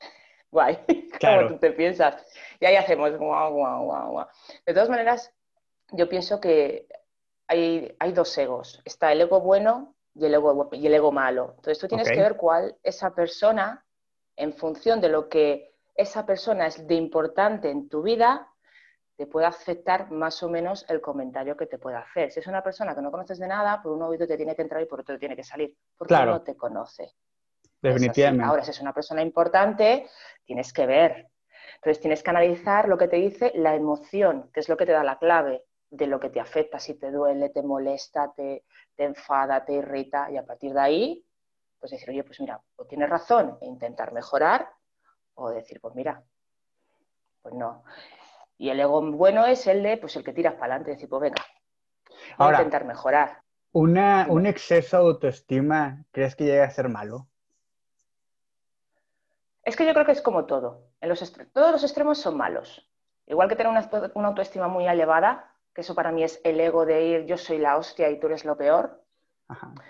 guay 0.51 0.85
como 1.19 1.49
tú 1.49 1.59
te 1.59 1.71
piensas. 1.73 2.23
Y 2.61 2.67
ahí 2.67 2.77
hacemos 2.77 3.17
guau, 3.17 3.55
guau, 3.55 3.85
guau, 3.87 4.11
guau. 4.11 4.27
De 4.67 4.75
todas 4.75 4.91
maneras, 4.91 5.33
yo 5.93 6.07
pienso 6.07 6.39
que 6.39 6.87
hay, 7.51 7.97
hay 7.99 8.13
dos 8.13 8.37
egos. 8.39 8.81
Está 8.85 9.11
el 9.11 9.23
ego 9.23 9.41
bueno 9.41 9.97
y 10.15 10.25
el 10.25 10.35
ego, 10.35 10.69
y 10.73 10.87
el 10.87 10.95
ego 10.95 11.11
malo. 11.11 11.55
Entonces 11.57 11.79
tú 11.81 11.89
tienes 11.89 12.09
que 12.09 12.21
ver 12.21 12.37
cuál 12.37 12.77
esa 12.83 13.13
persona, 13.13 13.85
en 14.37 14.55
función 14.55 15.01
de 15.01 15.09
lo 15.09 15.29
que 15.29 15.75
esa 15.97 16.25
persona 16.25 16.69
es 16.69 16.87
de 16.87 16.95
importante 16.95 17.69
en 17.69 17.89
tu 17.89 18.03
vida, 18.03 18.49
te 19.17 19.27
puede 19.27 19.47
afectar 19.47 20.13
más 20.13 20.43
o 20.45 20.49
menos 20.49 20.87
el 20.89 21.01
comentario 21.01 21.57
que 21.57 21.67
te 21.67 21.77
puede 21.77 21.97
hacer. 21.97 22.31
Si 22.31 22.39
es 22.39 22.47
una 22.47 22.63
persona 22.63 22.95
que 22.95 23.03
no 23.03 23.11
conoces 23.11 23.39
de 23.39 23.49
nada, 23.49 23.83
por 23.83 23.93
un 23.93 24.03
oído 24.03 24.29
te 24.29 24.37
tiene 24.37 24.55
que 24.55 24.63
entrar 24.63 24.81
y 24.81 24.87
por 24.87 25.01
otro 25.01 25.17
te 25.17 25.19
tiene 25.19 25.37
que 25.37 25.45
salir, 25.45 25.77
porque 25.99 26.15
no 26.15 26.43
te 26.43 26.57
conoce. 26.57 27.13
Definitivamente. 27.83 28.45
Ahora, 28.45 28.63
si 28.63 28.71
es 28.71 28.81
una 28.81 28.95
persona 28.95 29.23
importante, 29.23 30.07
tienes 30.45 30.73
que 30.73 30.87
ver. 30.87 31.27
Entonces, 31.77 32.01
tienes 32.01 32.23
que 32.23 32.31
analizar 32.31 32.89
lo 32.89 32.97
que 32.97 33.09
te 33.09 33.17
dice 33.17 33.53
la 33.57 33.75
emoción, 33.75 34.51
que 34.55 34.61
es 34.61 34.69
lo 34.69 34.77
que 34.77 34.87
te 34.87 34.93
da 34.93 35.03
la 35.03 35.19
clave 35.19 35.65
de 35.91 36.07
lo 36.07 36.21
que 36.21 36.31
te 36.31 36.41
afecta, 36.41 36.79
si 36.79 36.95
te 36.95 37.11
duele, 37.11 37.51
te 37.51 37.63
molesta, 37.63 38.33
te, 38.33 38.65
te 38.97 39.05
enfada, 39.05 39.65
te 39.65 39.75
irrita, 39.75 40.31
y 40.31 40.37
a 40.37 40.47
partir 40.47 40.73
de 40.73 40.81
ahí, 40.81 41.27
pues 41.79 41.91
decir, 41.91 42.11
oye, 42.11 42.23
pues 42.25 42.41
mira, 42.41 42.61
o 42.77 42.85
tienes 42.85 43.11
razón 43.11 43.59
e 43.61 43.67
intentar 43.67 44.13
mejorar, 44.13 44.71
o 45.35 45.51
decir, 45.51 45.81
pues 45.81 45.95
mira, 45.95 46.23
pues 47.43 47.55
no. 47.55 47.83
Y 48.57 48.69
el 48.69 48.79
ego 48.79 49.03
bueno 49.03 49.47
es 49.47 49.67
el 49.67 49.83
de, 49.83 49.97
pues 49.97 50.15
el 50.17 50.25
que 50.25 50.33
tiras 50.33 50.55
para 50.55 50.67
adelante, 50.67 50.93
decir, 50.93 51.09
pues 51.09 51.23
venga, 51.23 51.45
voy 52.39 52.49
a 52.49 52.51
intentar 52.53 52.85
mejorar. 52.85 53.43
Una, 53.73 54.27
¿Un 54.29 54.47
exceso 54.47 54.99
de 54.99 55.05
autoestima 55.05 56.05
crees 56.11 56.37
que 56.37 56.45
llega 56.45 56.65
a 56.65 56.71
ser 56.71 56.89
malo? 56.89 57.29
Es 59.65 59.77
que 59.77 59.87
yo 59.87 59.93
creo 59.93 60.05
que 60.05 60.13
es 60.13 60.23
como 60.23 60.47
todo. 60.47 60.89
En 61.01 61.09
los 61.09 61.33
todos 61.53 61.73
los 61.73 61.83
extremos 61.83 62.19
son 62.19 62.37
malos. 62.37 62.91
Igual 63.27 63.49
que 63.49 63.57
tener 63.57 63.71
una, 63.71 64.27
autoestima 64.27 64.67
muy 64.67 64.89
elevada, 64.89 65.50
que 65.75 65.83
eso 65.83 65.95
para 65.95 66.13
mí 66.13 66.23
es 66.23 66.41
el 66.45 66.61
ego 66.61 66.85
de 66.85 67.05
ir, 67.05 67.27
yo 67.27 67.37
soy 67.37 67.59
la 67.59 67.77
hostia 67.77 68.11
y 68.11 68.19
tú 68.19 68.27
eres 68.27 68.45
lo 68.45 68.57
peor. 68.57 69.05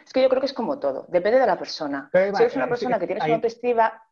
Es 0.05 0.13
que 0.13 0.23
yo 0.23 0.29
creo 0.29 0.41
que 0.41 0.47
es 0.47 0.55
como 0.55 0.79
todo. 0.79 1.07
Depende 1.09 1.39
de 1.39 1.47
la 1.47 1.59
persona. 1.59 2.09
si 2.13 2.19
eres 2.19 2.57
una 2.57 2.69
persona 2.69 2.99
que 2.99 3.07
tienes 3.07 3.25
una 3.25 3.35
autoestima... 3.35 4.03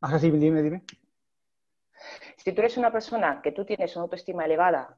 Ajá, 0.00 0.18
sí, 0.18 0.30
dime, 0.30 0.62
dime. 0.62 0.84
Si 2.38 2.52
tú 2.52 2.62
eres 2.62 2.78
una 2.78 2.90
persona 2.90 3.42
que 3.42 3.52
tú 3.52 3.66
tienes 3.66 3.94
una 3.96 4.04
autoestima 4.04 4.46
elevada, 4.46 4.96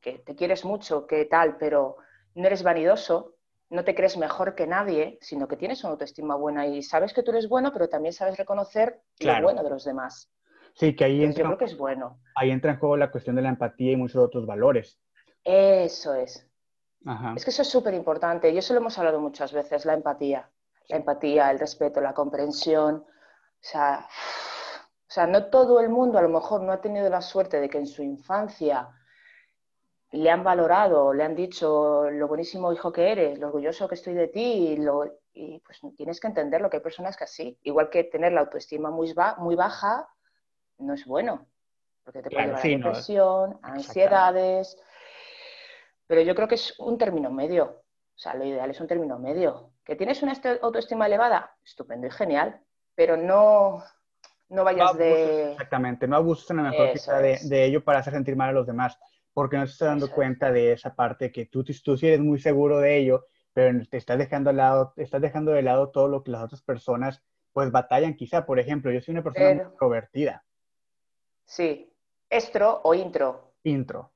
que 0.00 0.18
te 0.18 0.34
quieres 0.34 0.64
mucho, 0.64 1.06
que 1.06 1.24
tal, 1.26 1.56
pero 1.56 1.98
no 2.34 2.46
eres 2.46 2.64
vanidoso, 2.64 3.36
no 3.70 3.84
te 3.84 3.94
crees 3.94 4.16
mejor 4.16 4.54
que 4.54 4.66
nadie, 4.66 5.18
sino 5.20 5.46
que 5.46 5.56
tienes 5.56 5.84
una 5.84 5.92
autoestima 5.92 6.34
buena 6.34 6.66
y 6.66 6.82
sabes 6.82 7.14
que 7.14 7.22
tú 7.22 7.30
eres 7.30 7.48
bueno, 7.48 7.72
pero 7.72 7.88
también 7.88 8.12
sabes 8.12 8.36
reconocer 8.36 9.00
lo 9.20 9.42
bueno 9.42 9.62
de 9.62 9.70
los 9.70 9.84
demás. 9.84 10.30
Sí, 10.74 10.96
que 10.96 11.04
ahí 11.04 11.22
entra, 11.22 11.42
yo 11.42 11.48
creo 11.50 11.58
que 11.58 11.64
es 11.66 11.76
bueno. 11.76 12.20
Ahí 12.34 12.50
entra 12.50 12.72
en 12.72 12.78
juego 12.78 12.96
la 12.96 13.10
cuestión 13.10 13.36
de 13.36 13.42
la 13.42 13.50
empatía 13.50 13.92
y 13.92 13.96
muchos 13.96 14.16
otros 14.16 14.46
valores. 14.46 14.98
Eso 15.44 16.14
es. 16.14 16.46
Es 17.36 17.44
que 17.44 17.50
eso 17.50 17.62
es 17.62 17.68
súper 17.68 17.94
importante 17.94 18.50
y 18.50 18.58
eso 18.58 18.74
lo 18.74 18.80
hemos 18.80 18.96
hablado 18.98 19.20
muchas 19.20 19.52
veces, 19.52 19.84
la 19.84 19.94
empatía. 19.94 20.48
La 20.88 20.96
empatía, 20.96 21.50
el 21.50 21.58
respeto, 21.58 22.00
la 22.00 22.14
comprensión. 22.14 22.96
O 22.96 23.04
sea, 23.60 24.06
o 25.12 25.14
sea, 25.14 25.26
no 25.26 25.46
todo 25.50 25.80
el 25.80 25.90
mundo 25.90 26.18
a 26.18 26.22
lo 26.22 26.28
mejor 26.28 26.62
no 26.62 26.72
ha 26.72 26.80
tenido 26.80 27.08
la 27.10 27.20
suerte 27.20 27.60
de 27.60 27.68
que 27.68 27.78
en 27.78 27.86
su 27.86 28.02
infancia 28.02 28.88
le 30.12 30.30
han 30.30 30.44
valorado, 30.44 31.12
le 31.12 31.24
han 31.24 31.34
dicho 31.34 32.08
lo 32.10 32.28
buenísimo 32.28 32.72
hijo 32.72 32.92
que 32.92 33.12
eres, 33.12 33.38
lo 33.38 33.48
orgulloso 33.48 33.88
que 33.88 33.94
estoy 33.94 34.14
de 34.14 34.28
ti, 34.28 34.78
y, 35.34 35.58
pues 35.60 35.80
tienes 35.96 36.18
que 36.18 36.28
entender 36.28 36.60
lo 36.60 36.70
que 36.70 36.78
hay 36.78 36.82
personas 36.82 37.16
que 37.16 37.24
así. 37.24 37.58
Igual 37.62 37.90
que 37.90 38.04
tener 38.04 38.32
la 38.32 38.40
autoestima 38.40 38.90
muy, 38.90 39.14
muy 39.38 39.54
baja 39.54 40.08
no 40.78 40.94
es 40.94 41.04
bueno, 41.04 41.46
porque 42.04 42.22
te 42.22 42.30
puede 42.30 42.46
llevar 42.46 42.58
a 42.58 42.62
depresión, 42.62 43.58
ansiedades. 43.62 44.78
Pero 46.12 46.20
yo 46.20 46.34
creo 46.34 46.46
que 46.46 46.56
es 46.56 46.78
un 46.78 46.98
término 46.98 47.30
medio. 47.30 47.64
O 47.64 48.18
sea, 48.18 48.34
lo 48.34 48.44
ideal 48.44 48.68
es 48.68 48.78
un 48.78 48.86
término 48.86 49.18
medio. 49.18 49.70
¿Que 49.82 49.96
tienes 49.96 50.22
una 50.22 50.34
autoestima 50.60 51.06
elevada? 51.06 51.56
Estupendo 51.64 52.06
y 52.06 52.10
genial, 52.10 52.60
pero 52.94 53.16
no, 53.16 53.82
no 54.50 54.62
vayas 54.62 54.94
de... 54.98 55.52
Exactamente, 55.52 56.06
no 56.06 56.16
abuses 56.16 56.50
en 56.50 56.58
la 56.58 56.64
mejor 56.64 56.92
de, 56.92 57.38
de, 57.44 57.64
ello 57.64 57.82
para 57.82 58.00
hacer 58.00 58.12
sentir 58.12 58.36
mal 58.36 58.50
a 58.50 58.52
los 58.52 58.66
demás, 58.66 58.98
porque 59.32 59.56
no 59.56 59.64
te 59.64 59.70
estás 59.70 59.88
dando 59.88 60.10
cuenta 60.10 60.52
de 60.52 60.72
esa 60.72 60.94
parte 60.94 61.32
que 61.32 61.46
tú, 61.46 61.64
tú 61.64 61.96
sí 61.96 62.06
eres 62.06 62.20
muy 62.20 62.38
seguro 62.38 62.78
de 62.80 62.98
ello, 62.98 63.24
pero 63.54 63.82
te 63.88 63.96
estás 63.96 64.18
dejando, 64.18 64.50
al 64.50 64.58
lado, 64.58 64.92
estás 64.98 65.22
dejando 65.22 65.52
de 65.52 65.62
lado 65.62 65.92
todo 65.92 66.08
lo 66.08 66.22
que 66.22 66.30
las 66.32 66.44
otras 66.44 66.60
personas 66.60 67.22
pues 67.54 67.70
batallan 67.70 68.16
quizá. 68.16 68.44
Muy 68.46 68.60
ejemplo, 68.60 68.92
yo 68.92 69.00
soy 69.00 69.12
una 69.12 69.22
persona 69.22 69.54
muy 69.54 69.64
introvertida. 69.64 70.44
Sí. 71.46 71.90
¿Estro 72.28 72.82
o 72.84 72.92
intro? 72.92 73.54
Intro. 73.64 74.11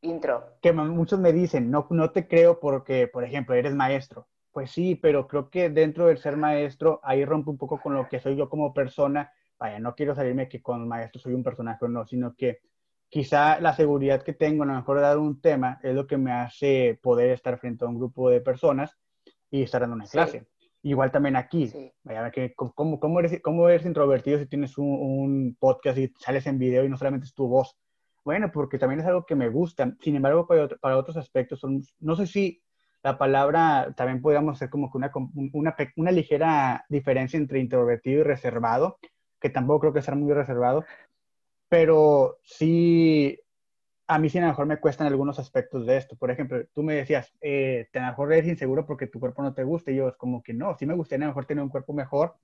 Intro. 0.00 0.44
Que 0.62 0.72
muchos 0.72 1.18
me 1.18 1.32
dicen, 1.32 1.70
no, 1.70 1.86
no 1.90 2.10
te 2.10 2.26
creo 2.26 2.60
porque, 2.60 3.08
por 3.08 3.24
ejemplo, 3.24 3.54
eres 3.54 3.74
maestro. 3.74 4.28
Pues 4.52 4.70
sí, 4.70 4.94
pero 4.94 5.28
creo 5.28 5.50
que 5.50 5.70
dentro 5.70 6.06
del 6.06 6.18
ser 6.18 6.36
maestro, 6.36 7.00
ahí 7.02 7.24
rompe 7.24 7.50
un 7.50 7.58
poco 7.58 7.80
con 7.80 7.94
lo 7.94 8.08
que 8.08 8.20
soy 8.20 8.36
yo 8.36 8.48
como 8.48 8.74
persona. 8.74 9.32
Vaya, 9.58 9.78
no 9.78 9.94
quiero 9.94 10.14
salirme 10.14 10.48
que 10.48 10.62
con 10.62 10.86
maestro 10.88 11.20
soy 11.20 11.34
un 11.34 11.42
personaje 11.42 11.84
o 11.84 11.88
no, 11.88 12.06
sino 12.06 12.34
que 12.34 12.60
quizá 13.08 13.60
la 13.60 13.74
seguridad 13.74 14.22
que 14.22 14.32
tengo 14.32 14.62
a 14.62 14.66
lo 14.66 14.74
mejor 14.74 15.00
dar 15.00 15.18
un 15.18 15.40
tema 15.40 15.80
es 15.82 15.94
lo 15.94 16.06
que 16.06 16.16
me 16.16 16.32
hace 16.32 16.98
poder 17.02 17.30
estar 17.30 17.58
frente 17.58 17.84
a 17.84 17.88
un 17.88 17.98
grupo 17.98 18.30
de 18.30 18.40
personas 18.40 18.96
y 19.50 19.62
estar 19.62 19.80
dando 19.80 19.96
una 19.96 20.06
clase. 20.06 20.46
Igual 20.82 21.10
también 21.10 21.34
aquí, 21.36 21.72
vaya, 22.04 22.30
que, 22.30 22.54
¿cómo, 22.54 23.00
cómo, 23.00 23.18
eres, 23.18 23.40
¿cómo 23.42 23.68
eres 23.68 23.84
introvertido 23.84 24.38
si 24.38 24.46
tienes 24.46 24.78
un, 24.78 24.86
un, 24.86 25.56
podcast 25.58 25.98
y 25.98 26.12
sales 26.20 26.46
en 26.46 26.58
video 26.58 26.84
y 26.84 26.88
no 26.88 26.96
solamente 26.96 27.26
es 27.26 27.34
tu 27.34 27.48
voz? 27.48 27.76
Bueno, 28.28 28.52
porque 28.52 28.78
también 28.78 29.00
es 29.00 29.06
algo 29.06 29.24
que 29.24 29.34
me 29.34 29.48
gusta. 29.48 29.90
Sin 30.02 30.14
embargo, 30.14 30.46
para, 30.46 30.68
para 30.68 30.98
otros 30.98 31.16
aspectos, 31.16 31.60
son, 31.60 31.82
no 31.98 32.14
sé 32.14 32.26
si 32.26 32.62
la 33.02 33.16
palabra 33.16 33.94
también 33.96 34.20
podríamos 34.20 34.58
ser 34.58 34.68
como 34.68 34.92
que 34.92 34.98
una, 34.98 35.10
una, 35.54 35.74
una, 35.96 36.10
ligera 36.10 36.84
diferencia 36.90 37.38
entre 37.38 37.58
introvertido 37.58 38.20
y 38.20 38.24
reservado, 38.24 38.98
que 39.40 39.48
tampoco 39.48 39.80
creo 39.80 39.92
que 39.94 40.02
sea 40.02 40.14
muy 40.14 40.34
reservado, 40.34 40.84
pero 41.70 42.36
sí, 42.44 43.40
a 44.08 44.18
mí 44.18 44.28
sí 44.28 44.36
a 44.36 44.42
lo 44.42 44.48
mejor 44.48 44.66
me 44.66 44.78
cuestan 44.78 45.06
algunos 45.06 45.38
aspectos 45.38 45.86
de 45.86 45.96
esto. 45.96 46.14
Por 46.16 46.30
ejemplo, 46.30 46.62
tú 46.74 46.82
me 46.82 46.96
decías, 46.96 47.32
eh, 47.40 47.88
a 47.94 47.98
lo 47.98 48.06
mejor 48.08 48.34
eres 48.34 48.46
inseguro 48.46 48.84
porque 48.84 49.06
tu 49.06 49.20
cuerpo 49.20 49.42
no 49.42 49.54
te 49.54 49.64
gusta, 49.64 49.90
y 49.90 49.96
yo 49.96 50.08
es 50.08 50.16
como 50.16 50.42
que 50.42 50.52
no, 50.52 50.76
sí 50.76 50.84
me 50.84 50.94
gustaría 50.94 51.24
a 51.24 51.28
lo 51.28 51.30
mejor 51.32 51.46
tener 51.46 51.64
un 51.64 51.70
cuerpo 51.70 51.94
mejor, 51.94 52.36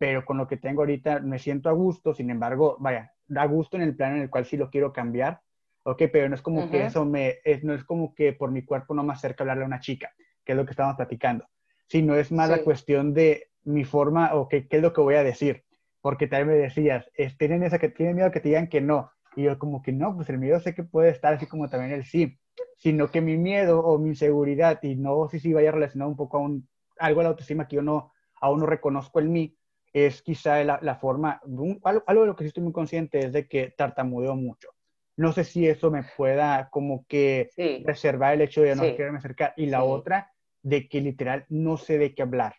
pero 0.00 0.24
con 0.24 0.38
lo 0.38 0.48
que 0.48 0.56
tengo 0.56 0.80
ahorita 0.80 1.20
me 1.20 1.38
siento 1.38 1.68
a 1.68 1.72
gusto, 1.72 2.14
sin 2.14 2.30
embargo, 2.30 2.76
vaya, 2.80 3.12
da 3.28 3.44
gusto 3.44 3.76
en 3.76 3.82
el 3.82 3.94
plano 3.94 4.16
en 4.16 4.22
el 4.22 4.30
cual 4.30 4.46
sí 4.46 4.56
lo 4.56 4.70
quiero 4.70 4.92
cambiar, 4.92 5.42
ok, 5.84 6.04
pero 6.10 6.28
no 6.28 6.34
es 6.34 6.42
como 6.42 6.70
que 6.70 6.86
eso 6.86 7.04
me, 7.04 7.36
es, 7.44 7.62
no 7.62 7.74
es 7.74 7.84
como 7.84 8.14
que 8.14 8.32
por 8.32 8.50
mi 8.50 8.64
cuerpo 8.64 8.94
no 8.94 9.04
me 9.04 9.12
acerca 9.12 9.42
a 9.42 9.44
hablarle 9.44 9.64
a 9.64 9.66
una 9.66 9.80
chica, 9.80 10.12
que 10.44 10.52
es 10.52 10.56
lo 10.56 10.64
que 10.64 10.72
estamos 10.72 10.96
platicando, 10.96 11.46
sino 11.86 12.16
es 12.16 12.32
más 12.32 12.48
la 12.48 12.64
cuestión 12.64 13.12
de 13.12 13.50
mi 13.62 13.84
forma 13.84 14.34
o 14.34 14.48
qué 14.48 14.66
es 14.68 14.82
lo 14.82 14.92
que 14.92 15.02
voy 15.02 15.16
a 15.16 15.22
decir 15.22 15.64
porque 16.00 16.26
también 16.26 16.48
me 16.48 16.62
decías, 16.62 17.10
tienen, 17.38 17.62
esa 17.62 17.78
que, 17.78 17.88
tienen 17.88 18.16
miedo 18.16 18.30
que 18.30 18.40
te 18.40 18.48
digan 18.48 18.68
que 18.68 18.80
no. 18.80 19.10
Y 19.36 19.44
yo 19.44 19.58
como 19.58 19.82
que 19.82 19.92
no, 19.92 20.14
pues 20.16 20.28
el 20.30 20.38
miedo 20.38 20.58
sé 20.60 20.74
que 20.74 20.82
puede 20.82 21.10
estar 21.10 21.34
así 21.34 21.46
como 21.46 21.68
también 21.68 21.92
el 21.92 22.04
sí, 22.04 22.38
sino 22.78 23.10
que 23.10 23.20
mi 23.20 23.36
miedo 23.36 23.80
o 23.80 23.98
mi 23.98 24.10
inseguridad, 24.10 24.82
y 24.82 24.96
no 24.96 25.28
sé 25.28 25.38
si 25.38 25.52
vaya 25.52 25.70
relacionado 25.70 26.10
un 26.10 26.16
poco 26.16 26.38
a 26.38 26.40
un, 26.40 26.68
algo 26.98 27.20
de 27.20 27.24
la 27.24 27.30
autoestima 27.30 27.68
que 27.68 27.76
yo 27.76 27.82
no, 27.82 28.12
aún 28.40 28.60
no 28.60 28.66
reconozco 28.66 29.20
en 29.20 29.32
mí, 29.32 29.56
es 29.92 30.22
quizá 30.22 30.62
la, 30.64 30.78
la 30.82 30.96
forma, 30.96 31.40
algo, 31.84 32.20
de 32.22 32.26
lo 32.26 32.36
que 32.36 32.44
sí 32.44 32.48
estoy 32.48 32.62
muy 32.62 32.72
consciente 32.72 33.18
es 33.18 33.32
de 33.32 33.48
que 33.48 33.70
tartamudeo 33.70 34.36
mucho. 34.36 34.68
No 35.16 35.32
sé 35.32 35.44
si 35.44 35.68
eso 35.68 35.90
me 35.90 36.04
pueda 36.16 36.70
como 36.70 37.04
que 37.06 37.50
reservar 37.84 38.34
el 38.34 38.42
hecho 38.42 38.62
de 38.62 38.74
no 38.74 38.82
quererme 38.82 39.18
acercar. 39.18 39.52
Y 39.56 39.66
la 39.66 39.84
otra, 39.84 40.32
de 40.62 40.88
que 40.88 41.00
literal 41.00 41.44
no 41.48 41.76
sé 41.76 41.98
de 41.98 42.14
qué 42.14 42.22
hablar. 42.22 42.54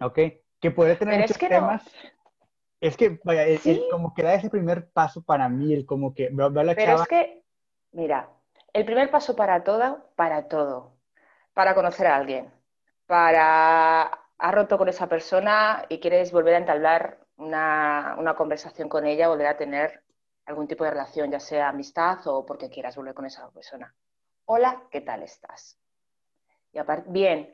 ¿Ok? 0.00 0.18
Que 0.60 0.70
puede 0.70 0.96
tener 0.96 1.20
muchos 1.20 1.38
temas. 1.38 1.84
Es 2.80 2.96
que, 2.96 3.20
vaya, 3.24 3.44
como 3.90 4.12
que 4.12 4.22
da 4.22 4.34
ese 4.34 4.50
primer 4.50 4.88
paso 4.90 5.22
para 5.22 5.48
mí, 5.48 5.72
el 5.72 5.86
como 5.86 6.14
que 6.14 6.30
la 6.30 6.74
Pero 6.74 7.02
es 7.02 7.08
que, 7.08 7.42
mira, 7.92 8.28
el 8.72 8.84
primer 8.84 9.10
paso 9.10 9.36
para 9.36 9.62
todo, 9.64 10.10
para 10.16 10.48
todo. 10.48 10.96
Para 11.54 11.74
conocer 11.74 12.06
a 12.08 12.16
alguien, 12.16 12.52
para 13.06 14.25
has 14.38 14.54
roto 14.54 14.78
con 14.78 14.88
esa 14.88 15.08
persona 15.08 15.84
y 15.88 15.98
quieres 15.98 16.32
volver 16.32 16.54
a 16.54 16.58
entablar 16.58 17.18
una, 17.36 18.16
una, 18.18 18.34
conversación 18.34 18.88
con 18.88 19.06
ella, 19.06 19.28
volver 19.28 19.46
a 19.46 19.56
tener 19.56 20.02
algún 20.46 20.68
tipo 20.68 20.84
de 20.84 20.90
relación, 20.90 21.30
ya 21.30 21.40
sea 21.40 21.68
amistad 21.68 22.18
o 22.26 22.46
porque 22.46 22.70
quieras 22.70 22.96
volver 22.96 23.14
con 23.14 23.26
esa 23.26 23.48
persona. 23.50 23.94
Hola, 24.46 24.82
¿qué 24.90 25.00
tal 25.00 25.22
estás? 25.22 25.78
Y 26.72 26.78
aparte, 26.78 27.10
bien, 27.10 27.52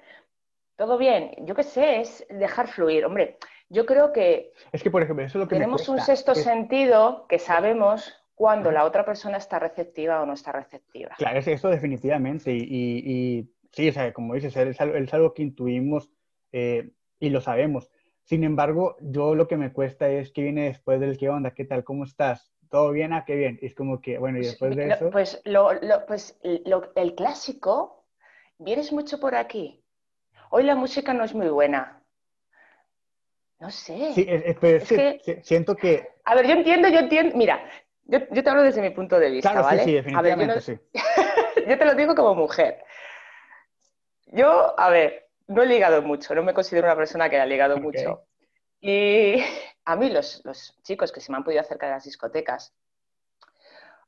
todo 0.77 0.99
bien. 0.99 1.33
Yo 1.47 1.55
qué 1.55 1.63
sé, 1.63 2.01
es 2.01 2.27
dejar 2.29 2.69
fluir. 2.69 3.05
Hombre, 3.05 3.39
yo 3.69 3.87
creo 3.87 4.13
que, 4.13 4.53
es 4.73 4.83
que 4.83 4.91
por 4.91 5.03
ejemplo, 5.03 5.25
eso 5.25 5.39
es 5.39 5.45
lo 5.45 5.49
que 5.49 5.57
tenemos 5.57 5.89
un 5.89 6.01
sexto 6.01 6.35
sentido 6.35 7.27
que 7.29 7.39
sabemos 7.39 8.23
cuando 8.35 8.71
la 8.71 8.85
otra 8.85 9.05
persona 9.05 9.37
está 9.37 9.59
receptiva 9.59 10.21
o 10.21 10.27
no 10.27 10.33
está 10.33 10.53
receptiva. 10.53 11.15
Claro, 11.17 11.39
es 11.39 11.47
eso 11.47 11.69
definitivamente. 11.69 12.53
Y, 12.53 12.67
y, 12.69 13.55
sí, 13.71 13.89
o 13.89 13.93
sea, 13.93 14.13
como 14.13 14.35
dices, 14.35 14.57
es 14.57 14.81
algo, 14.81 15.33
que 15.33 15.43
intuimos 15.43 16.11
eh, 16.53 16.91
y 17.19 17.31
lo 17.31 17.41
sabemos. 17.41 17.91
Sin 18.25 18.45
embargo, 18.45 18.97
yo 19.01 19.35
lo 19.35 19.49
que 19.49 19.57
me 19.57 19.73
cuesta 19.73 20.09
es 20.09 20.31
que 20.31 20.43
viene 20.43 20.65
después 20.65 21.01
del 21.01 21.19
qué 21.19 21.29
onda, 21.29 21.55
qué 21.55 21.65
tal, 21.65 21.85
cómo 21.85 22.05
estás, 22.05 22.53
todo 22.71 22.91
bien, 22.91 23.13
ah, 23.13 23.25
qué 23.27 23.37
bien. 23.37 23.59
es 23.61 23.75
como 23.75 24.01
que, 24.01 24.19
bueno, 24.19 24.39
y 24.39 24.43
después 24.43 24.75
de 24.77 24.89
eso. 24.89 25.11
Pues, 25.11 25.43
lo, 25.45 25.75
lo, 25.75 26.07
pues 26.07 26.41
lo, 26.65 26.91
el 26.95 27.15
clásico, 27.15 28.07
vienes 28.59 28.93
mucho 28.93 29.21
por 29.21 29.35
aquí. 29.35 29.83
Hoy 30.51 30.63
la 30.65 30.75
música 30.75 31.13
no 31.13 31.25
es 31.25 31.35
muy 31.35 31.49
buena. 31.49 32.03
No 33.59 33.71
sé. 33.71 34.13
Sí, 34.15 34.27
es, 34.29 34.57
que, 34.59 35.41
siento 35.43 35.77
que... 35.77 36.09
A 36.25 36.35
ver, 36.35 36.47
yo 36.47 36.55
entiendo, 36.55 36.89
yo 36.89 37.01
entiendo. 37.01 37.37
Mira, 37.37 37.63
yo, 38.05 38.21
yo 38.31 38.43
te 38.43 38.51
hablo 38.51 38.63
desde 38.63 38.83
mi 38.83 38.91
punto 38.91 39.19
de 39.19 39.31
vista, 39.31 39.53
claro, 39.53 39.67
¿vale? 39.67 39.85
Sí, 39.85 39.91
sí, 39.91 39.95
definitivamente, 39.95 40.53
a 40.53 40.55
ver, 40.55 40.63
sí. 40.63 40.79
yo 41.69 41.79
te 41.79 41.85
lo 41.85 41.95
digo 41.95 42.15
como 42.15 42.35
mujer. 42.35 42.83
Yo, 44.27 44.79
a 44.81 44.89
ver, 44.89 45.22
no 45.53 45.63
he 45.63 45.67
ligado 45.67 46.03
mucho, 46.03 46.35
no 46.35 46.43
me 46.43 46.55
considero 46.55 46.87
una 46.87 46.97
persona 46.97 47.29
que 47.29 47.37
haya 47.37 47.47
ligado 47.47 47.77
mucho. 47.79 48.25
Y 48.81 49.37
a 49.85 49.97
mí 49.97 50.11
los, 50.11 50.43
los, 50.45 50.77
chicos 50.83 51.13
que 51.13 51.21
se 51.21 51.31
me 51.31 51.39
han 51.39 51.45
podido 51.45 51.61
acercar 51.61 51.91
a 51.91 51.95
las 51.95 52.05
discotecas, 52.05 52.75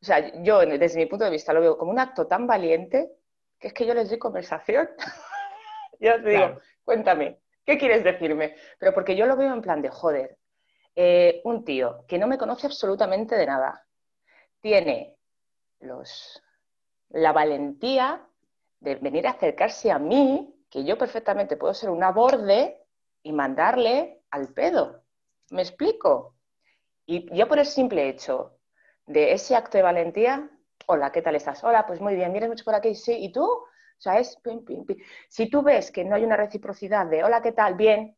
o 0.00 0.04
sea, 0.04 0.42
yo 0.42 0.60
desde 0.60 0.98
mi 0.98 1.06
punto 1.06 1.24
de 1.24 1.30
vista 1.30 1.52
lo 1.52 1.60
veo 1.60 1.78
como 1.78 1.90
un 1.90 1.98
acto 1.98 2.26
tan 2.26 2.46
valiente 2.46 3.12
que 3.58 3.68
es 3.68 3.74
que 3.74 3.86
yo 3.86 3.94
les 3.94 4.10
doy 4.10 4.18
conversación. 4.18 4.90
yo 6.00 6.22
te 6.22 6.28
digo, 6.28 6.60
cuéntame, 6.84 7.38
¿Qué 7.64 7.78
quieres 7.78 8.04
decirme? 8.04 8.56
Pero 8.78 8.92
porque 8.92 9.16
yo 9.16 9.26
lo 9.26 9.36
veo 9.36 9.52
en 9.52 9.62
plan 9.62 9.80
de 9.80 9.88
joder. 9.88 10.36
Eh, 10.96 11.40
un 11.44 11.64
tío 11.64 12.04
que 12.06 12.18
no 12.18 12.26
me 12.28 12.38
conoce 12.38 12.66
absolutamente 12.66 13.34
de 13.34 13.46
nada 13.46 13.84
tiene 14.60 15.16
los, 15.80 16.40
la 17.08 17.32
valentía 17.32 18.24
de 18.78 18.94
venir 18.96 19.26
a 19.26 19.30
acercarse 19.30 19.90
a 19.90 19.98
mí, 19.98 20.53
que 20.74 20.84
yo 20.84 20.98
perfectamente 20.98 21.56
puedo 21.56 21.72
ser 21.72 21.88
una 21.88 22.10
borde 22.10 22.84
y 23.22 23.32
mandarle 23.32 24.24
al 24.32 24.48
pedo. 24.48 25.04
¿Me 25.50 25.62
explico? 25.62 26.34
Y 27.06 27.32
yo 27.32 27.46
por 27.46 27.60
el 27.60 27.66
simple 27.66 28.08
hecho 28.08 28.58
de 29.06 29.34
ese 29.34 29.54
acto 29.54 29.78
de 29.78 29.84
valentía, 29.84 30.50
hola, 30.86 31.12
¿qué 31.12 31.22
tal 31.22 31.36
estás? 31.36 31.62
Hola, 31.62 31.86
pues 31.86 32.00
muy 32.00 32.16
bien, 32.16 32.32
vienes 32.32 32.50
mucho 32.50 32.64
por 32.64 32.74
aquí, 32.74 32.96
sí, 32.96 33.16
¿y 33.16 33.30
tú? 33.30 33.44
O 33.44 33.68
sea, 33.98 34.18
es 34.18 34.34
pim, 34.42 34.64
pim, 34.64 34.84
pim. 34.84 34.96
Si 35.28 35.48
tú 35.48 35.62
ves 35.62 35.92
que 35.92 36.04
no 36.04 36.16
hay 36.16 36.24
una 36.24 36.36
reciprocidad 36.36 37.06
de 37.06 37.22
hola, 37.22 37.40
¿qué 37.40 37.52
tal? 37.52 37.74
Bien, 37.76 38.16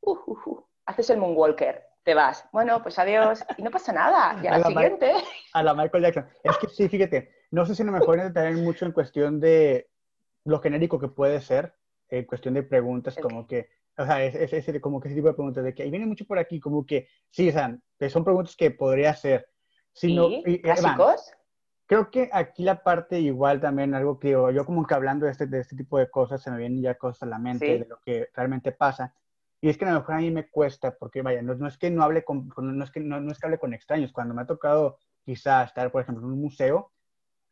uh, 0.00 0.18
uh, 0.26 0.38
uh, 0.46 0.66
haces 0.86 1.10
el 1.10 1.18
moonwalker, 1.18 1.86
te 2.02 2.14
vas. 2.14 2.44
Bueno, 2.50 2.82
pues 2.82 2.98
adiós. 2.98 3.44
Y 3.56 3.62
no 3.62 3.70
pasa 3.70 3.92
nada. 3.92 4.40
Y 4.42 4.48
a, 4.48 4.58
la, 4.58 4.64
siguiente. 4.66 5.12
A 5.52 5.62
la 5.62 5.74
Michael 5.74 6.02
Jackson. 6.02 6.28
Es 6.42 6.58
que 6.58 6.66
sí, 6.66 6.88
fíjate, 6.88 7.30
no 7.52 7.64
sé 7.64 7.76
si 7.76 7.84
no 7.84 7.92
me 7.92 8.00
pueden 8.00 8.32
tener 8.32 8.56
mucho 8.56 8.86
en 8.86 8.90
cuestión 8.90 9.38
de 9.38 9.88
lo 10.44 10.60
genérico 10.60 10.98
que 10.98 11.08
puede 11.08 11.40
ser, 11.40 11.74
en 12.08 12.24
cuestión 12.24 12.54
de 12.54 12.62
preguntas, 12.62 13.16
como 13.16 13.46
que, 13.46 13.68
o 13.96 14.04
sea, 14.04 14.24
es, 14.24 14.52
es, 14.52 14.80
como 14.80 15.00
que 15.00 15.08
ese 15.08 15.16
tipo 15.16 15.28
de 15.28 15.34
preguntas 15.34 15.64
de 15.64 15.74
que 15.74 15.82
ahí 15.82 15.90
viene 15.90 16.06
mucho 16.06 16.26
por 16.26 16.38
aquí, 16.38 16.60
como 16.60 16.84
que, 16.84 17.08
sí, 17.30 17.48
o 17.48 17.52
sea, 17.52 17.78
son 18.08 18.24
preguntas 18.24 18.56
que 18.56 18.70
podría 18.70 19.14
ser. 19.14 19.48
Sino, 19.92 20.28
¿Sí? 20.44 20.60
¿Clásicos? 20.60 21.32
Creo 21.86 22.08
que 22.08 22.30
aquí 22.32 22.62
la 22.62 22.84
parte 22.84 23.18
igual 23.18 23.60
también, 23.60 23.94
algo 23.94 24.18
que 24.18 24.30
yo 24.30 24.64
como 24.64 24.86
que 24.86 24.94
hablando 24.94 25.26
de 25.26 25.32
este, 25.32 25.46
de 25.46 25.58
este 25.58 25.74
tipo 25.74 25.98
de 25.98 26.08
cosas, 26.08 26.40
se 26.40 26.50
me 26.50 26.58
vienen 26.58 26.82
ya 26.82 26.94
cosas 26.94 27.24
a 27.24 27.26
la 27.26 27.38
mente 27.38 27.80
de 27.80 27.86
lo 27.86 27.98
que 28.00 28.28
realmente 28.32 28.70
pasa. 28.70 29.12
Y 29.60 29.68
es 29.68 29.76
que 29.76 29.84
a 29.84 29.92
lo 29.92 29.98
mejor 29.98 30.14
a 30.14 30.18
mí 30.18 30.30
me 30.30 30.48
cuesta, 30.48 30.96
porque 30.96 31.20
vaya, 31.20 31.42
no, 31.42 31.66
es 31.66 31.76
que 31.76 31.90
no 31.90 32.02
hable 32.02 32.24
con, 32.24 32.48
no 32.56 32.84
es 32.84 32.90
que, 32.90 33.00
no, 33.00 33.30
es 33.30 33.38
que 33.38 33.46
hable 33.46 33.58
con 33.58 33.74
extraños. 33.74 34.12
Cuando 34.12 34.34
me 34.34 34.42
ha 34.42 34.46
tocado 34.46 34.98
quizá 35.24 35.64
estar, 35.64 35.90
por 35.90 36.02
ejemplo, 36.02 36.24
en 36.24 36.32
un 36.32 36.40
museo 36.40 36.92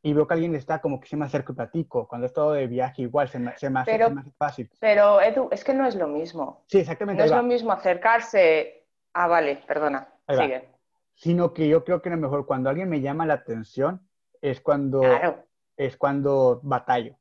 y 0.02 0.12
veo 0.12 0.26
que 0.26 0.34
alguien 0.34 0.54
está 0.54 0.80
como 0.80 1.00
que 1.00 1.08
se 1.08 1.16
me 1.16 1.24
acerca 1.24 1.52
y 1.52 1.56
platico. 1.56 2.06
Cuando 2.06 2.26
he 2.26 2.28
estado 2.28 2.52
de 2.52 2.66
viaje 2.66 3.02
igual 3.02 3.28
se 3.28 3.38
me, 3.38 3.56
se 3.56 3.68
me, 3.68 3.80
hace, 3.80 3.98
fácil. 4.36 4.70
Pero 4.78 5.20
Edu, 5.20 5.48
es 5.50 5.64
que 5.64 5.74
no 5.74 5.86
es 5.86 5.96
lo 5.96 6.06
mismo. 6.06 6.64
Sí, 6.66 6.78
exactamente. 6.78 7.20
No 7.20 7.24
es 7.26 7.32
lo 7.32 7.42
mismo 7.42 7.72
acercarse... 7.72 8.86
Ah, 9.12 9.26
vale, 9.26 9.62
perdona, 9.66 10.08
sigue. 10.28 10.68
Sino 11.14 11.52
que 11.52 11.66
yo 11.66 11.84
creo 11.84 12.00
que 12.00 12.08
a 12.08 12.12
lo 12.12 12.18
mejor 12.18 12.46
cuando 12.46 12.70
alguien 12.70 12.88
me 12.88 13.00
llama 13.00 13.26
la 13.26 13.34
atención, 13.34 14.08
es 14.40 14.60
cuando, 14.60 15.02
es 15.76 15.96
cuando 15.96 16.60
batallo. 16.62 17.16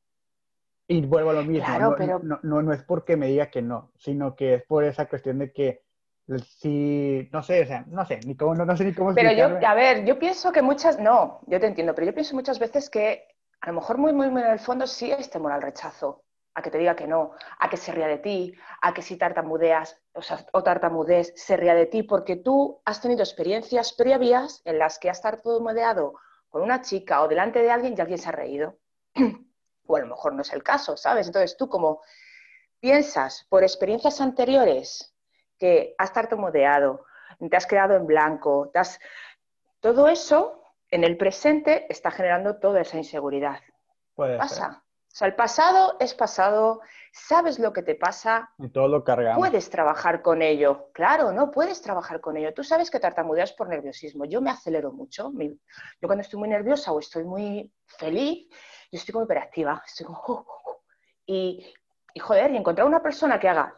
Y 0.88 1.06
vuelvo 1.06 1.32
a 1.32 1.34
lo 1.34 1.44
mismo, 1.44 1.68
no, 1.80 2.40
no, 2.44 2.62
no, 2.62 2.74
es 2.74 2.84
porque 2.84 3.18
me 3.18 3.28
diga 3.28 3.50
que 3.50 3.62
no, 3.62 3.92
sino 3.98 4.36
que 4.36 4.56
es 4.56 4.64
por 4.64 4.84
esa 4.84 5.08
cuestión 5.08 5.40
de 5.40 5.52
que 5.52 5.84
si, 6.60 7.30
no 7.32 7.42
sé, 7.42 7.64
o 7.64 7.66
sea, 7.66 7.86
no 7.88 8.06
sé, 8.06 8.20
ni 8.26 8.36
cómo, 8.36 8.54
no, 8.54 8.78
sé 8.78 8.84
ni 8.84 8.94
cómo 8.94 9.14
Pero 9.14 9.32
yo, 9.32 9.66
a 9.66 9.74
ver, 9.74 10.04
yo 10.06 10.20
pienso 10.20 10.52
que 10.52 10.62
muchas, 10.62 11.00
no, 11.00 11.40
yo 11.48 11.60
te 11.60 11.68
entiendo, 11.68 11.96
pero 11.96 12.08
yo 12.08 12.14
pienso 12.14 12.36
muchas 12.36 12.60
veces 12.60 12.90
que 12.90 13.28
a 13.62 13.68
lo 13.68 13.74
mejor 13.74 13.98
muy, 13.98 14.14
muy, 14.14 14.30
muy 14.30 14.42
en 14.42 14.52
el 14.52 14.60
fondo 14.60 14.86
sí 14.88 15.12
es 15.12 15.30
temor 15.30 15.54
al 15.54 15.62
rechazo, 15.62 16.24
a 16.54 16.62
que 16.62 16.70
te 16.70 16.78
diga 16.78 16.96
que 16.96 17.08
no, 17.08 17.32
a 17.60 17.70
que 17.70 17.78
se 17.78 17.92
ría 17.92 18.08
de 18.08 18.18
ti, 18.18 18.54
a 18.82 18.94
que 18.94 19.02
si 19.02 19.16
tartamudeas 19.16 19.98
o, 20.14 20.22
sea, 20.22 20.46
o 20.52 20.64
tartamudees 20.64 21.34
se 21.36 21.56
ría 21.56 21.76
de 21.76 21.86
ti, 21.86 22.04
porque 22.04 22.36
tú 22.36 22.82
has 22.84 23.02
tenido 23.02 23.22
experiencias 23.22 23.94
previas 23.94 24.62
en 24.66 24.80
las 24.80 25.00
que 25.00 25.10
has 25.10 25.22
tartamudeado 25.22 26.16
con 26.50 26.62
una 26.62 26.82
chica 26.82 27.22
o 27.22 27.28
delante 27.28 27.62
de 27.62 27.72
alguien 27.72 27.96
y 27.98 28.02
alguien 28.02 28.20
se 28.20 28.30
ha 28.30 28.34
reído. 28.34 28.78
o 29.88 29.96
a 29.96 30.00
lo 30.00 30.08
mejor 30.08 30.34
no 30.34 30.42
es 30.42 30.52
el 30.52 30.64
caso, 30.64 30.98
¿sabes? 30.98 31.28
Entonces 31.28 31.56
tú 31.56 31.70
como 31.70 32.02
piensas 32.80 33.46
por 33.50 33.64
experiencias 33.64 34.20
anteriores 34.20 35.16
que 35.58 35.96
has 35.98 36.14
tartamudeado, 36.14 37.06
te 37.50 37.58
has 37.58 37.66
quedado 37.66 37.96
en 37.96 38.06
blanco, 38.06 38.72
todo 39.80 40.08
eso 40.08 40.64
en 40.90 41.04
el 41.04 41.18
presente 41.18 41.86
está 41.90 42.12
generando 42.12 42.58
toda 42.58 42.82
esa 42.82 42.98
inseguridad. 42.98 43.60
Puede 44.16 44.38
Pasa. 44.38 44.84
O 45.18 45.20
sea, 45.20 45.28
el 45.28 45.36
pasado 45.36 45.98
es 46.00 46.14
pasado, 46.14 46.82
sabes 47.12 47.58
lo 47.58 47.74
que 47.74 47.82
te 47.82 47.96
pasa. 47.96 48.52
Y 48.60 48.70
todo 48.70 48.88
lo 48.88 49.04
cargamos. 49.04 49.40
Puedes 49.40 49.68
trabajar 49.70 50.22
con 50.22 50.44
ello. 50.44 50.92
Claro, 50.94 51.32
no 51.32 51.50
puedes 51.50 51.82
trabajar 51.82 52.22
con 52.22 52.38
ello. 52.38 52.54
Tú 52.54 52.64
sabes 52.64 52.92
que 52.92 53.00
tartamudeas 53.00 53.52
por 53.54 53.68
nerviosismo. 53.68 54.26
Yo 54.26 54.42
me 54.42 54.52
acelero 54.52 54.92
mucho. 54.92 55.32
Yo 55.36 56.08
cuando 56.08 56.22
estoy 56.22 56.40
muy 56.40 56.50
nerviosa 56.50 56.92
o 56.92 57.00
estoy 57.00 57.24
muy 57.24 57.74
feliz, 57.86 58.48
yo 58.92 59.00
estoy 59.00 59.14
como 59.14 59.26
hiperactiva. 59.26 59.82
Estoy 59.86 60.06
como... 60.06 60.20
Oh, 60.20 60.46
oh, 60.48 60.62
oh". 60.66 60.84
Y, 61.26 61.66
y, 62.14 62.20
joder, 62.20 62.52
y 62.52 62.58
encontrar 62.58 62.86
una 62.86 63.02
persona 63.02 63.40
que 63.40 63.50
haga... 63.50 63.76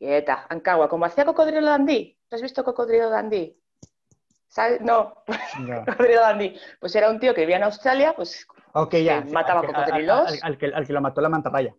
quieta, 0.00 0.46
Ancagua, 0.48 0.88
como 0.88 1.04
hacía 1.04 1.26
Cocodrilo 1.26 1.66
Dandy. 1.66 2.18
¿Tú 2.28 2.36
has 2.36 2.42
visto 2.42 2.64
Cocodrilo 2.64 3.10
Dandy? 3.10 3.54
¿Sabes? 4.48 4.80
No, 4.80 5.14
no. 5.60 5.84
Cocodrilo 5.86 6.22
Dandy. 6.22 6.58
Pues 6.80 6.96
era 6.96 7.10
un 7.10 7.20
tío 7.20 7.34
que 7.34 7.42
vivía 7.42 7.58
en 7.58 7.64
Australia, 7.64 8.14
pues 8.16 8.46
Ok, 8.72 8.96
ya. 8.96 9.20
mataba 9.30 9.62
cocodrilos. 9.62 10.42
Al, 10.42 10.56
que, 10.56 10.66
al, 10.66 10.86
que, 10.86 10.92
lo 10.92 11.02
mató 11.02 11.20
la 11.20 11.28
mantarraya. 11.28 11.76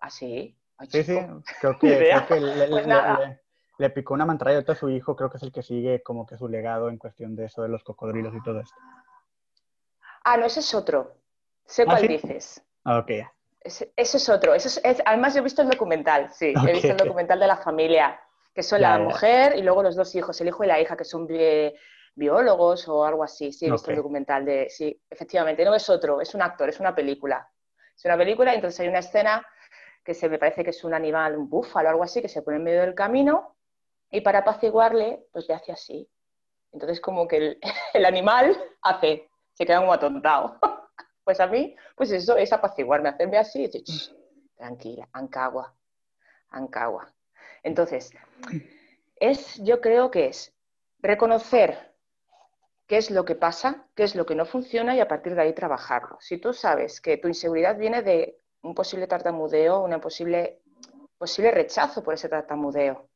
¿Ah, 0.00 0.10
sí? 0.10 0.54
sí, 0.90 1.02
sí. 1.02 1.18
Creo 1.60 1.78
que, 1.78 1.98
creo 1.98 2.26
que 2.26 2.40
le, 2.40 2.68
pues 2.68 2.86
le, 3.78 3.90
picó 3.90 4.12
una 4.12 4.26
mantarraya 4.26 4.62
a 4.68 4.74
su 4.74 4.90
hijo. 4.90 5.16
Creo 5.16 5.30
que 5.30 5.38
es 5.38 5.42
el 5.42 5.50
que 5.50 5.62
sigue 5.62 6.02
como 6.02 6.26
que 6.26 6.36
su 6.36 6.46
legado 6.46 6.90
en 6.90 6.98
cuestión 6.98 7.34
de 7.36 7.46
eso 7.46 7.62
de 7.62 7.68
los 7.70 7.82
cocodrilos 7.82 8.34
y 8.34 8.42
todo 8.42 8.60
esto. 8.60 8.76
Ah, 10.24 10.36
no, 10.36 10.44
ese 10.44 10.60
es 10.60 10.74
otro. 10.74 11.16
Sé 11.64 11.82
¿Ah, 11.82 11.86
cuál 11.86 12.06
dices. 12.06 12.62
Ah, 12.84 12.98
ok. 12.98 13.10
Ese, 13.64 13.92
es 13.96 14.28
otro. 14.28 14.54
es, 14.54 14.80
además, 15.06 15.32
yo 15.32 15.40
he 15.40 15.42
visto 15.42 15.62
el 15.62 15.70
documental, 15.70 16.30
sí. 16.30 16.52
He 16.68 16.72
visto 16.72 16.88
el 16.88 16.98
documental 16.98 17.40
de 17.40 17.46
la 17.46 17.56
familia, 17.56 18.20
que 18.54 18.62
son 18.62 18.82
la 18.82 18.98
mujer 18.98 19.56
y 19.56 19.62
luego 19.62 19.82
los 19.82 19.96
dos 19.96 20.14
hijos, 20.14 20.38
el 20.42 20.48
hijo 20.48 20.64
y 20.64 20.66
la 20.66 20.78
hija, 20.80 20.96
que 20.96 21.04
son 21.04 21.26
biólogos 22.14 22.86
o 22.88 23.04
algo 23.04 23.24
así. 23.24 23.52
Sí, 23.52 23.66
he 23.66 23.70
visto 23.70 23.90
el 23.90 23.96
documental 23.96 24.44
de. 24.44 24.68
Sí, 24.68 25.00
efectivamente, 25.08 25.64
no 25.64 25.74
es 25.74 25.88
otro, 25.88 26.20
es 26.20 26.34
un 26.34 26.42
actor, 26.42 26.68
es 26.68 26.78
una 26.78 26.94
película. 26.94 27.48
Es 27.96 28.04
una 28.04 28.18
película 28.18 28.52
y 28.52 28.56
entonces 28.56 28.80
hay 28.80 28.88
una 28.88 28.98
escena 28.98 29.46
que 30.04 30.12
se 30.12 30.28
me 30.28 30.38
parece 30.38 30.62
que 30.62 30.70
es 30.70 30.84
un 30.84 30.92
animal, 30.92 31.34
un 31.34 31.48
búfalo 31.48 31.88
o 31.88 31.90
algo 31.92 32.04
así, 32.04 32.20
que 32.20 32.28
se 32.28 32.42
pone 32.42 32.58
en 32.58 32.64
medio 32.64 32.82
del 32.82 32.94
camino 32.94 33.56
y 34.10 34.20
para 34.20 34.40
apaciguarle, 34.40 35.24
pues 35.32 35.48
le 35.48 35.54
hace 35.54 35.72
así. 35.72 36.06
Entonces, 36.70 37.00
como 37.00 37.26
que 37.26 37.36
el, 37.38 37.58
el 37.94 38.04
animal 38.04 38.56
hace, 38.82 39.30
se 39.54 39.64
queda 39.64 39.78
como 39.78 39.94
atontado. 39.94 40.58
Pues 41.24 41.40
a 41.40 41.46
mí, 41.46 41.74
pues 41.96 42.10
eso 42.10 42.36
es 42.36 42.52
apaciguarme, 42.52 43.08
hacerme 43.08 43.38
así 43.38 43.70
tranquila, 44.56 45.08
ancagua, 45.12 45.74
ancagua. 46.50 47.12
Entonces, 47.62 48.12
es, 49.16 49.56
yo 49.62 49.80
creo 49.80 50.10
que 50.10 50.26
es 50.26 50.54
reconocer 51.00 51.94
qué 52.86 52.98
es 52.98 53.10
lo 53.10 53.24
que 53.24 53.34
pasa, 53.34 53.86
qué 53.94 54.04
es 54.04 54.14
lo 54.14 54.26
que 54.26 54.34
no 54.34 54.44
funciona 54.44 54.94
y 54.94 55.00
a 55.00 55.08
partir 55.08 55.34
de 55.34 55.42
ahí 55.42 55.52
trabajarlo. 55.54 56.18
Si 56.20 56.38
tú 56.38 56.52
sabes 56.52 57.00
que 57.00 57.16
tu 57.16 57.28
inseguridad 57.28 57.78
viene 57.78 58.02
de 58.02 58.38
un 58.62 58.74
posible 58.74 59.06
tartamudeo, 59.06 59.82
un 59.82 60.00
posible, 60.00 60.60
posible 61.18 61.50
rechazo 61.50 62.02
por 62.02 62.14
ese 62.14 62.28
tartamudeo, 62.28 63.08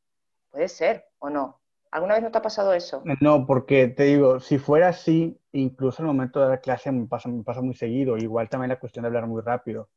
puede 0.51 0.69
ser 0.69 1.07
o 1.19 1.29
no. 1.31 1.61
¿Alguna 1.91 2.15
vez 2.15 2.23
no 2.23 2.31
te 2.31 2.39
ha 2.39 2.43
pasado 2.43 2.75
eso? 2.75 3.03
No, 3.21 3.47
porque 3.47 3.89
te 3.89 4.05
digo, 4.05 4.41
si 4.41 4.59
fuera 4.59 4.89
así, 4.89 5.41
incluso 5.61 6.03
el 6.03 6.07
momento 6.09 6.41
de 6.41 6.49
dar 6.49 6.61
clase 6.61 6.93
me 6.93 7.07
pasa, 7.07 7.29
me 7.29 7.43
pasa 7.45 7.63
muy 7.63 7.75
seguido. 7.75 8.17
Igual 8.17 8.49
también 8.49 8.71
la 8.71 8.79
cuestión 8.79 9.03
de 9.03 9.09
hablar 9.09 9.27
muy 9.27 9.43
rápido. 9.43 9.89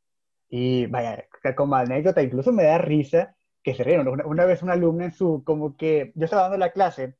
Y 0.50 0.88
vaya, 0.88 1.26
como 1.56 1.76
anécdota, 1.76 2.22
incluso 2.22 2.52
me 2.52 2.64
da 2.64 2.78
risa 2.78 3.36
que 3.64 3.74
se 3.74 3.84
rieron. 3.84 4.08
Una, 4.08 4.26
una, 4.26 4.46
vez 4.46 4.64
una 4.64 4.74
alumna 4.74 5.06
en 5.06 5.12
su, 5.12 5.44
como 5.46 5.78
que 5.78 6.12
yo 6.16 6.26
estaba 6.26 6.44
dando 6.44 6.58
la 6.58 6.72
clase 6.72 7.16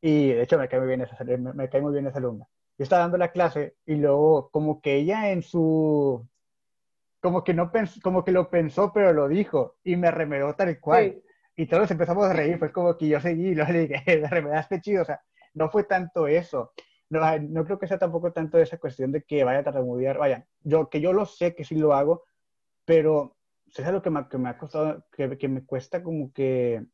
y 0.00 0.28
de 0.32 0.42
hecho 0.42 0.58
me 0.58 0.68
cae 0.68 0.80
muy 0.80 0.88
bien 0.88 1.02
esa, 1.02 1.16
me, 1.24 1.68
cae 1.68 1.80
muy 1.80 1.92
bien 1.92 2.06
esa 2.06 2.18
alumna. 2.18 2.46
Yo 2.78 2.84
estaba 2.84 3.02
dando 3.02 3.18
la 3.18 3.32
clase 3.32 3.76
y 3.84 3.96
luego 3.96 4.50
como 4.50 4.80
que 4.80 4.96
ella 4.96 5.30
en 5.30 5.42
su 5.42 6.26
como 7.20 7.44
que 7.44 7.52
no 7.52 7.70
pensó, 7.70 8.00
como 8.02 8.24
que 8.24 8.32
lo 8.32 8.48
pensó 8.48 8.92
pero 8.94 9.12
lo 9.12 9.28
dijo 9.28 9.76
y 9.84 9.96
me 9.96 10.10
remedó 10.10 10.54
tal 10.54 10.80
cual. 10.80 11.22
Y 11.54 11.66
todos 11.66 11.90
empezamos 11.90 12.26
a 12.26 12.32
reír, 12.32 12.58
fue 12.58 12.72
como 12.72 12.96
que 12.96 13.08
yo 13.08 13.20
seguí 13.20 13.48
y 13.48 13.54
luego 13.54 13.72
le 13.72 13.86
dije, 13.86 14.26
remedaste 14.30 14.80
chido, 14.80 15.02
o 15.02 15.04
sea, 15.04 15.20
no 15.52 15.68
fue 15.70 15.84
tanto 15.84 16.26
eso. 16.26 16.72
No, 17.10 17.20
no, 17.40 17.64
creo 17.64 17.78
que 17.78 17.86
sea 17.86 17.98
tampoco 17.98 18.32
tanto 18.32 18.58
esa 18.58 18.78
cuestión 18.78 19.12
de 19.12 19.22
que 19.22 19.44
vaya 19.44 19.60
a 19.60 19.64
tartamudear, 19.64 20.18
vaya, 20.18 20.46
yo 20.62 20.88
que 20.88 21.00
yo 21.00 21.12
lo 21.12 21.26
sé 21.26 21.54
que 21.54 21.64
sí 21.64 21.74
lo 21.74 21.92
hago, 21.92 22.24
pero 22.84 23.36
es 23.66 23.84
algo 23.84 24.00
que 24.02 24.10
me, 24.10 24.28
que 24.28 24.38
me 24.38 24.48
ha 24.48 24.58
costado, 24.58 25.04
que, 25.12 25.36
que 25.36 25.48
me 25.48 25.64
cuesta 25.64 26.02
como 26.02 26.32
que 26.32 26.84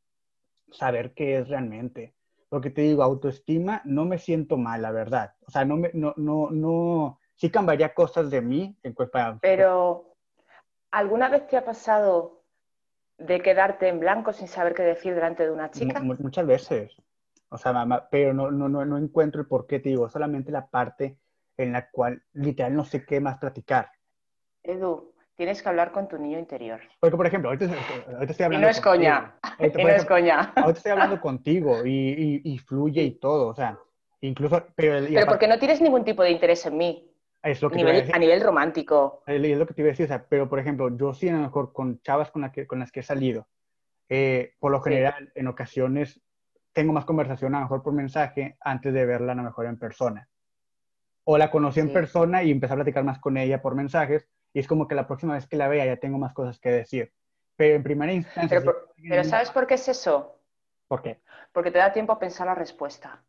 saber 0.73 1.13
qué 1.15 1.39
es 1.39 1.49
realmente 1.49 2.17
porque 2.49 2.71
te 2.71 2.83
digo, 2.83 3.03
autoestima, 3.03 3.83
no 3.85 4.05
me 4.05 4.19
siento 4.19 4.57
mal, 4.57 4.83
la 4.83 4.93
verdad. 4.93 5.35
O 5.47 5.51
sea, 5.51 5.65
no 5.65 5.77
me, 5.77 5.91
no, 5.95 6.15
no, 6.17 6.51
no, 6.51 7.19
sí 7.35 7.51
cambiaría 7.51 7.95
cosas 7.95 8.31
de 8.31 8.41
mí. 8.41 8.77
En 8.83 8.95
Pero, 9.41 10.15
¿alguna 10.91 11.29
vez 11.29 11.47
te 11.49 11.57
ha 11.57 11.65
pasado 11.65 12.43
de 13.19 13.41
quedarte 13.41 13.89
en 13.89 13.99
blanco 14.01 14.33
sin 14.33 14.49
saber 14.49 14.75
qué 14.75 14.83
decir 14.83 15.15
delante 15.15 15.45
de 15.45 15.51
una 15.51 15.71
chica? 15.71 16.01
muchas 16.01 16.47
veces. 16.47 16.97
O 17.57 17.59
sea, 17.59 17.73
mamá, 17.73 18.07
pero 18.11 18.35
no, 18.35 18.51
no, 18.51 18.69
no, 18.69 18.85
no 18.85 18.99
encuentro 18.99 19.41
el 19.41 19.47
por 19.47 19.67
qué, 19.67 19.79
te 19.79 19.89
digo, 19.89 20.11
solamente 20.11 20.53
la 20.53 20.67
parte 20.67 21.17
en 21.57 21.73
la 21.73 21.89
cual 21.91 22.23
literal 22.35 22.77
no 22.77 22.85
sé 22.85 23.07
qué 23.07 23.19
más 23.19 23.39
platicar. 23.39 23.89
Edu, 24.63 25.15
tienes 25.37 25.63
que 25.63 25.69
hablar 25.71 25.91
con 25.91 26.07
tu 26.07 26.19
niño 26.19 26.39
interior. 26.39 26.83
Porque, 27.01 27.17
por 27.17 27.27
ejemplo, 27.27 27.49
ahorita, 27.49 27.65
estoy 28.29 28.45
hablando. 28.45 28.59
Y 28.59 28.61
no 28.61 28.69
es 28.69 28.81
coña. 28.83 29.39
y 29.59 29.83
no 29.83 29.89
es 29.89 30.05
coña. 30.05 30.53
Ahorita 30.55 30.77
estoy 30.77 30.93
hablando 30.93 31.19
contigo 31.19 31.87
y, 31.87 32.43
y, 32.45 32.59
fluye 32.59 33.03
y 33.03 33.13
todo, 33.13 33.49
o 33.49 33.55
sea, 33.55 33.79
incluso. 34.21 34.63
Pero, 34.75 35.07
pero 35.07 35.27
porque 35.27 35.49
no 35.49 35.59
tienes 35.59 35.81
ningún 35.81 36.05
tipo 36.05 36.23
de 36.23 36.33
interés 36.33 36.67
en 36.67 36.77
mí. 36.77 37.11
Es 37.43 37.63
lo 37.63 37.71
que 37.71 37.81
a, 37.81 37.85
nivel, 37.85 38.11
a 38.13 38.19
nivel 38.19 38.43
romántico. 38.43 39.23
Es 39.27 39.41
lo 39.57 39.67
que 39.67 39.73
te 39.73 39.81
iba 39.81 39.89
a 39.89 39.93
decir, 39.93 40.05
o 40.05 40.09
sea, 40.09 40.27
pero 40.29 40.47
por 40.47 40.59
ejemplo, 40.59 40.95
yo 40.95 41.15
sí, 41.15 41.31
a 41.31 41.33
lo 41.33 41.39
mejor 41.39 41.73
con 41.73 42.03
chavas 42.03 42.31
con, 42.31 42.51
que, 42.51 42.67
con 42.67 42.81
las 42.81 42.93
que 42.93 43.01
he 43.01 43.03
salido, 43.03 43.47
eh, 44.11 44.53
por 44.59 44.73
lo 44.73 44.83
general, 44.83 45.33
en 45.35 45.47
ocasiones 45.49 46.21
tengo 46.77 46.93
más 46.93 47.07
conversación 47.07 47.55
a 47.55 47.61
lo 47.61 47.65
mejor 47.65 47.83
por 47.83 47.95
mensaje 47.95 48.59
antes 48.61 48.93
de 48.93 49.07
verla 49.07 49.33
a 49.33 49.35
lo 49.35 49.45
mejor 49.45 49.65
en 49.65 49.79
persona. 49.79 50.29
O 51.25 51.39
la 51.39 51.51
conocí 51.51 51.81
en 51.81 51.91
persona 51.91 52.43
y 52.43 52.51
empecé 52.51 52.75
a 52.75 52.77
platicar 52.77 53.03
más 53.03 53.19
con 53.19 53.39
ella 53.39 53.63
por 53.63 53.75
mensajes 53.75 54.29
y 54.53 54.61
es 54.61 54.69
como 54.69 54.87
que 54.87 54.95
la 54.95 55.07
próxima 55.07 55.33
vez 55.33 55.47
que 55.47 55.57
la 55.57 55.69
vea 55.69 55.87
ya 55.87 55.97
tengo 55.97 56.19
más 56.19 56.35
cosas 56.35 56.61
que 56.61 56.71
decir. 56.71 57.15
Pero 57.57 57.77
en 57.77 57.83
primera 57.83 58.13
instancia... 58.13 58.61
Pero, 58.61 59.25
¿sabes 59.25 59.51
por 59.53 59.67
qué 59.67 59.75
es 59.75 59.89
eso? 59.89 60.39
¿Por 60.87 61.01
qué? 61.01 61.19
Porque 61.51 61.71
te 61.71 61.79
da 61.79 61.95
tiempo 61.95 62.13
a 62.13 62.19
pensar 62.19 62.47
la 62.47 62.55
respuesta. 62.55 63.23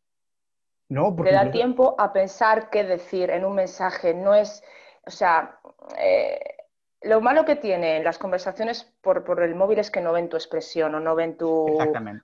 No, 0.90 1.16
porque... 1.16 1.32
Te 1.32 1.38
da 1.38 1.50
tiempo 1.50 1.96
a 1.98 2.12
pensar 2.12 2.70
qué 2.70 2.84
decir 2.84 3.30
en 3.30 3.46
un 3.46 3.56
mensaje. 3.56 4.14
No 4.14 4.36
es... 4.36 4.62
O 5.06 5.10
sea... 5.10 5.58
Eh, 5.98 6.57
lo 7.08 7.22
malo 7.22 7.46
que 7.46 7.56
tienen 7.56 8.04
las 8.04 8.18
conversaciones 8.18 8.84
por, 9.02 9.24
por, 9.24 9.42
el 9.42 9.56
móvil 9.56 9.80
es 9.80 9.90
que 9.90 10.02
no 10.02 10.14
ven 10.14 10.30
tu 10.30 10.38
expresión 10.38 10.94
o 10.96 11.00
no 11.00 11.16
ven 11.16 11.38
tu 11.38 11.78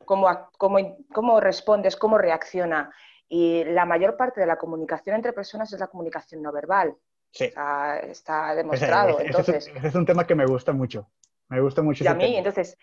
cómo, 0.06 0.50
cómo, 0.58 0.98
cómo, 1.12 1.40
respondes, 1.40 1.96
cómo 1.96 2.18
reacciona. 2.18 2.94
Y 3.28 3.64
la 3.64 3.86
mayor 3.86 4.18
parte 4.18 4.42
de 4.42 4.48
la 4.48 4.58
comunicación 4.58 5.16
entre 5.16 5.34
personas 5.34 5.72
es 5.74 5.80
la 5.80 5.88
comunicación 5.88 6.42
no 6.42 6.52
verbal. 6.52 6.96
Sí. 7.32 7.46
Está, 7.46 8.54
demostrado. 8.56 9.20
Ese, 9.20 9.28
entonces, 9.28 9.72
es 9.84 9.96
un 9.96 10.06
tema 10.06 10.28
que 10.28 10.36
me 10.36 10.46
gusta 10.46 10.72
mucho. 10.72 11.10
Me 11.50 11.60
gusta 11.60 11.82
mucho. 11.82 12.04
Y 12.04 12.08
a 12.08 12.14
mí, 12.14 12.36
entonces, 12.36 12.78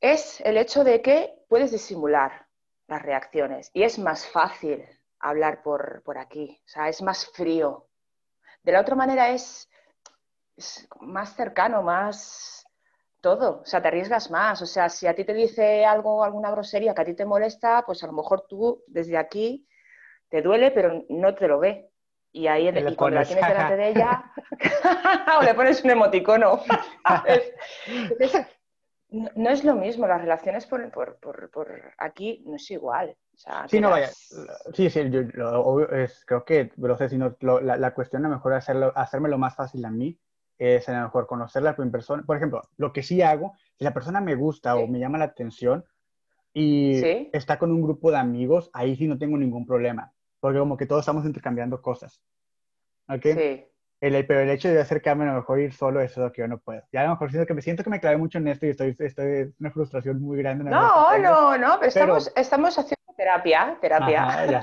es 0.00 0.40
el 0.42 0.56
hecho 0.58 0.84
de 0.84 1.02
que 1.02 1.34
puedes 1.48 1.72
disimular 1.72 2.46
las 2.86 3.02
reacciones 3.02 3.70
y 3.72 3.82
es 3.82 3.98
más 3.98 4.26
fácil 4.26 4.84
hablar 5.18 5.62
por, 5.62 6.02
por 6.04 6.18
aquí, 6.18 6.60
o 6.66 6.68
sea, 6.68 6.88
es 6.88 7.00
más 7.02 7.26
frío. 7.32 7.88
De 8.62 8.72
la 8.72 8.80
otra 8.80 8.94
manera 8.94 9.30
es, 9.30 9.70
es 10.56 10.88
más 11.00 11.34
cercano, 11.34 11.82
más 11.82 12.66
todo, 13.20 13.62
o 13.62 13.64
sea, 13.64 13.80
te 13.80 13.88
arriesgas 13.88 14.30
más, 14.30 14.60
o 14.60 14.66
sea, 14.66 14.90
si 14.90 15.06
a 15.06 15.14
ti 15.14 15.24
te 15.24 15.32
dice 15.32 15.86
algo, 15.86 16.22
alguna 16.22 16.50
grosería 16.50 16.94
que 16.94 17.00
a 17.00 17.04
ti 17.06 17.14
te 17.14 17.24
molesta, 17.24 17.82
pues 17.86 18.04
a 18.04 18.06
lo 18.06 18.12
mejor 18.12 18.44
tú 18.46 18.84
desde 18.86 19.16
aquí 19.16 19.66
te 20.28 20.42
duele, 20.42 20.70
pero 20.72 21.04
no 21.08 21.34
te 21.34 21.48
lo 21.48 21.58
ve. 21.58 21.88
Y 22.32 22.48
ahí 22.48 22.68
y 22.68 22.96
cuando 22.96 23.20
la 23.20 23.24
tienes 23.24 23.48
delante 23.48 23.76
de 23.76 23.88
ella, 23.88 24.32
o 25.40 25.42
le 25.42 25.54
pones 25.54 25.82
un 25.84 25.90
emoticono. 25.90 26.60
no, 29.08 29.50
es 29.50 29.64
lo 29.64 29.74
mismo, 29.74 30.06
las 30.06 30.20
relaciones 30.20 30.66
por, 30.66 30.90
por, 30.90 31.18
por, 31.50 31.94
aquí 31.96 32.42
no 32.44 32.56
es 32.56 32.70
igual. 32.72 33.16
sí, 33.68 33.80
no, 33.80 33.88
vaya. 33.88 34.10
Sí, 34.74 34.90
sí, 34.90 35.10
yo, 35.10 35.20
es, 35.92 36.24
creo 36.26 36.44
que, 36.44 36.72
no 36.76 36.96
sé, 36.98 37.08
sino, 37.08 37.36
la, 37.40 37.78
la, 37.78 37.94
cuestión 37.94 38.26
a 38.26 38.28
lo 38.28 38.34
mejor 38.34 38.52
hacerlo, 38.52 38.92
hacerme 38.96 39.30
lo 39.30 39.38
más 39.38 39.54
fácil 39.54 39.82
a 39.86 39.90
mí 39.90 40.18
es 40.58 40.88
a 40.88 40.92
lo 40.92 41.02
mejor 41.04 41.26
conocerla 41.26 41.74
en 41.78 41.90
persona. 41.90 42.22
Por 42.24 42.36
ejemplo, 42.36 42.62
lo 42.76 42.92
que 42.92 43.02
sí 43.02 43.22
hago, 43.22 43.54
si 43.76 43.84
la 43.84 43.94
persona 43.94 44.20
me 44.20 44.34
gusta 44.34 44.76
o 44.76 44.86
me 44.86 44.98
llama 44.98 45.18
la 45.18 45.24
atención 45.26 45.84
y 46.52 47.02
está 47.32 47.58
con 47.58 47.72
un 47.72 47.82
grupo 47.82 48.10
de 48.10 48.18
amigos, 48.18 48.70
ahí 48.72 48.96
sí 48.96 49.06
no 49.06 49.18
tengo 49.18 49.36
ningún 49.36 49.66
problema 49.66 50.14
porque 50.44 50.58
como 50.58 50.76
que 50.76 50.84
todos 50.84 51.00
estamos 51.00 51.24
intercambiando 51.24 51.80
cosas. 51.80 52.20
¿Ok? 53.08 53.22
Sí. 53.22 53.64
El, 53.98 54.26
pero 54.26 54.40
el 54.40 54.50
hecho 54.50 54.68
de 54.68 54.78
acercarme 54.78 55.24
a 55.24 55.28
lo 55.28 55.36
mejor 55.36 55.58
ir 55.58 55.72
solo, 55.72 56.02
eso 56.02 56.20
es 56.20 56.26
lo 56.26 56.32
que 56.32 56.42
yo 56.42 56.48
no 56.48 56.58
puedo. 56.58 56.82
Ya 56.92 57.00
a 57.00 57.04
lo 57.04 57.12
mejor 57.12 57.30
siento 57.30 57.46
que 57.46 57.54
me 57.54 57.62
siento 57.62 57.82
que 57.82 57.88
me 57.88 57.98
clavé 57.98 58.18
mucho 58.18 58.36
en 58.36 58.48
esto 58.48 58.66
y 58.66 58.68
estoy, 58.68 58.94
estoy 58.98 59.54
una 59.58 59.70
frustración 59.70 60.20
muy 60.20 60.36
grande. 60.36 60.64
no, 60.64 61.16
no, 61.16 61.56
no, 61.56 61.76
pero, 61.80 61.88
Estamos, 61.88 62.30
estamos 62.36 62.78
haciendo 62.78 63.14
terapia, 63.16 63.78
terapia. 63.80 64.62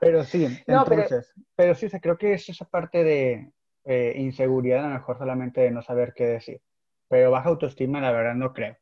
Pero 0.00 0.22
sí, 0.22 0.44
entonces, 0.66 1.32
pero... 1.54 1.74
sí, 1.74 1.88
creo 1.98 2.18
que 2.18 2.34
es 2.34 2.46
esa 2.50 2.66
parte 2.66 3.02
de 3.02 3.50
eh, 3.86 4.12
inseguridad, 4.16 4.84
a 4.84 4.88
lo 4.88 4.94
mejor 4.94 5.16
solamente 5.16 5.62
de 5.62 5.70
no 5.70 5.80
saber 5.80 6.12
qué 6.14 6.26
decir. 6.26 6.60
Pero 7.08 7.30
baja 7.30 7.48
autoestima, 7.48 8.00
la 8.00 8.12
verdad, 8.12 8.34
no 8.34 8.52
creo. 8.52 8.76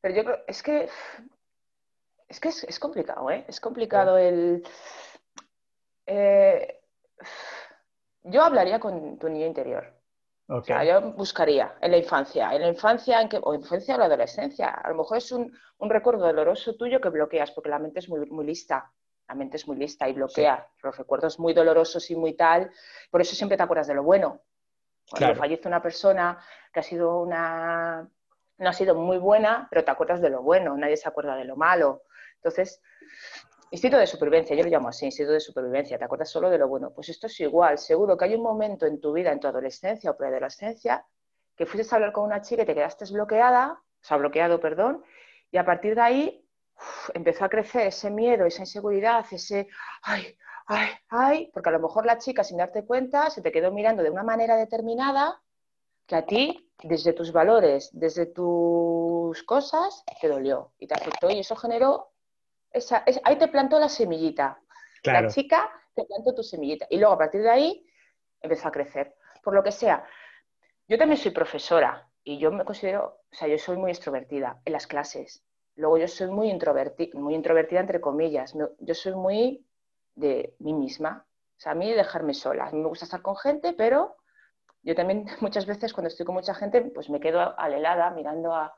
Pero 0.00 0.14
yo 0.14 0.24
creo, 0.24 0.38
es 0.46 0.62
que 0.62 0.88
es 2.28 2.40
que 2.40 2.48
es, 2.48 2.78
complicado, 2.78 3.30
¿eh? 3.30 3.44
Es 3.48 3.58
complicado 3.58 4.18
el... 4.18 4.62
Eh, 6.06 6.78
yo 8.24 8.42
hablaría 8.42 8.78
con 8.78 9.18
tu 9.18 9.30
niño 9.30 9.46
interior. 9.46 9.94
O 10.46 10.62
sea, 10.62 10.84
yo 10.84 11.12
buscaría 11.12 11.76
en 11.80 11.90
la 11.90 11.98
infancia, 11.98 12.54
en 12.54 12.62
la 12.62 12.68
infancia 12.68 13.20
en 13.20 13.28
que, 13.28 13.38
o 13.42 13.54
infancia 13.54 13.94
o 13.94 13.98
la 13.98 14.06
adolescencia. 14.06 14.68
A 14.68 14.90
lo 14.90 14.96
mejor 14.96 15.18
es 15.18 15.32
un, 15.32 15.52
recuerdo 15.80 16.26
doloroso 16.26 16.74
tuyo 16.76 17.00
que 17.00 17.08
bloqueas, 17.08 17.50
porque 17.50 17.70
la 17.70 17.78
mente 17.78 18.00
es 18.00 18.08
muy, 18.08 18.26
muy 18.30 18.46
lista. 18.46 18.90
La 19.28 19.34
mente 19.34 19.56
es 19.58 19.68
muy 19.68 19.76
lista 19.76 20.08
y 20.08 20.14
bloquea 20.14 20.66
los 20.82 20.96
recuerdos 20.96 21.38
muy 21.38 21.52
dolorosos 21.52 22.10
y 22.10 22.16
muy 22.16 22.34
tal. 22.34 22.70
Por 23.10 23.20
eso 23.20 23.36
siempre 23.36 23.56
te 23.56 23.62
acuerdas 23.62 23.86
de 23.86 23.94
lo 23.94 24.02
bueno. 24.02 24.40
Cuando 25.10 25.36
fallece 25.36 25.68
una 25.68 25.82
persona 25.82 26.38
que 26.72 26.80
ha 26.80 26.82
sido 26.82 27.20
una 27.20 28.08
no 28.58 28.68
ha 28.68 28.72
sido 28.72 28.94
muy 28.94 29.18
buena, 29.18 29.66
pero 29.70 29.84
te 29.84 29.90
acuerdas 29.90 30.20
de 30.20 30.30
lo 30.30 30.42
bueno, 30.42 30.76
nadie 30.76 30.96
se 30.96 31.08
acuerda 31.08 31.36
de 31.36 31.44
lo 31.44 31.56
malo. 31.56 32.02
Entonces, 32.36 32.82
instinto 33.70 33.96
de 33.98 34.06
supervivencia, 34.06 34.56
yo 34.56 34.64
lo 34.64 34.70
llamo 34.70 34.88
así, 34.88 35.06
instinto 35.06 35.32
de 35.32 35.40
supervivencia, 35.40 35.98
te 35.98 36.04
acuerdas 36.04 36.30
solo 36.30 36.50
de 36.50 36.58
lo 36.58 36.68
bueno. 36.68 36.90
Pues 36.90 37.08
esto 37.08 37.28
es 37.28 37.38
igual, 37.40 37.78
seguro 37.78 38.16
que 38.16 38.24
hay 38.24 38.34
un 38.34 38.42
momento 38.42 38.86
en 38.86 39.00
tu 39.00 39.12
vida, 39.12 39.32
en 39.32 39.40
tu 39.40 39.46
adolescencia 39.46 40.10
o 40.10 40.16
preadolescencia, 40.16 41.04
que 41.56 41.66
fuiste 41.66 41.94
a 41.94 41.96
hablar 41.96 42.12
con 42.12 42.24
una 42.24 42.42
chica 42.42 42.62
y 42.62 42.66
te 42.66 42.74
quedaste 42.74 43.04
bloqueada, 43.12 43.80
o 43.80 44.04
sea, 44.04 44.16
bloqueado, 44.16 44.60
perdón, 44.60 45.04
y 45.50 45.56
a 45.56 45.64
partir 45.64 45.94
de 45.94 46.00
ahí 46.00 46.47
empezó 47.14 47.44
a 47.44 47.48
crecer 47.48 47.86
ese 47.88 48.10
miedo, 48.10 48.46
esa 48.46 48.62
inseguridad, 48.62 49.24
ese, 49.30 49.68
ay, 50.02 50.36
ay, 50.66 50.88
ay, 51.08 51.50
porque 51.52 51.68
a 51.68 51.72
lo 51.72 51.80
mejor 51.80 52.06
la 52.06 52.18
chica, 52.18 52.44
sin 52.44 52.58
darte 52.58 52.84
cuenta, 52.84 53.30
se 53.30 53.42
te 53.42 53.52
quedó 53.52 53.72
mirando 53.72 54.02
de 54.02 54.10
una 54.10 54.22
manera 54.22 54.56
determinada 54.56 55.40
que 56.06 56.16
a 56.16 56.24
ti, 56.24 56.70
desde 56.82 57.12
tus 57.12 57.32
valores, 57.32 57.90
desde 57.92 58.26
tus 58.26 59.42
cosas, 59.42 60.04
te 60.20 60.28
dolió 60.28 60.72
y 60.78 60.86
te 60.86 60.94
afectó 60.94 61.30
y 61.30 61.40
eso 61.40 61.56
generó 61.56 62.12
ahí 63.24 63.36
te 63.38 63.48
plantó 63.48 63.78
la 63.78 63.88
semillita. 63.88 64.60
La 65.04 65.28
chica 65.28 65.70
te 65.94 66.04
plantó 66.04 66.34
tu 66.34 66.42
semillita. 66.42 66.86
Y 66.90 66.98
luego 66.98 67.14
a 67.14 67.18
partir 67.18 67.42
de 67.42 67.50
ahí 67.50 67.86
empezó 68.40 68.68
a 68.68 68.72
crecer. 68.72 69.14
Por 69.42 69.54
lo 69.54 69.62
que 69.62 69.72
sea, 69.72 70.04
yo 70.86 70.98
también 70.98 71.20
soy 71.20 71.30
profesora 71.30 72.08
y 72.24 72.38
yo 72.38 72.50
me 72.50 72.64
considero, 72.64 73.20
o 73.30 73.34
sea, 73.34 73.48
yo 73.48 73.58
soy 73.58 73.76
muy 73.76 73.90
extrovertida 73.90 74.60
en 74.64 74.72
las 74.72 74.86
clases. 74.86 75.44
Luego 75.78 75.96
yo 75.96 76.08
soy 76.08 76.26
muy, 76.26 76.50
introvertida, 76.50 77.16
muy 77.20 77.36
introvertida, 77.36 77.78
entre 77.78 78.00
comillas. 78.00 78.52
Yo 78.80 78.94
soy 78.94 79.14
muy 79.14 79.64
de 80.16 80.56
mí 80.58 80.74
misma. 80.74 81.24
O 81.56 81.60
sea, 81.60 81.70
a 81.72 81.74
mí 81.76 81.92
dejarme 81.92 82.34
sola. 82.34 82.66
A 82.66 82.72
mí 82.72 82.80
me 82.80 82.88
gusta 82.88 83.04
estar 83.04 83.22
con 83.22 83.36
gente, 83.36 83.74
pero 83.74 84.16
yo 84.82 84.96
también 84.96 85.26
muchas 85.40 85.66
veces 85.66 85.92
cuando 85.92 86.08
estoy 86.08 86.26
con 86.26 86.34
mucha 86.34 86.52
gente, 86.52 86.82
pues 86.82 87.08
me 87.08 87.20
quedo 87.20 87.56
alelada 87.56 88.10
mirando 88.10 88.52
a, 88.52 88.76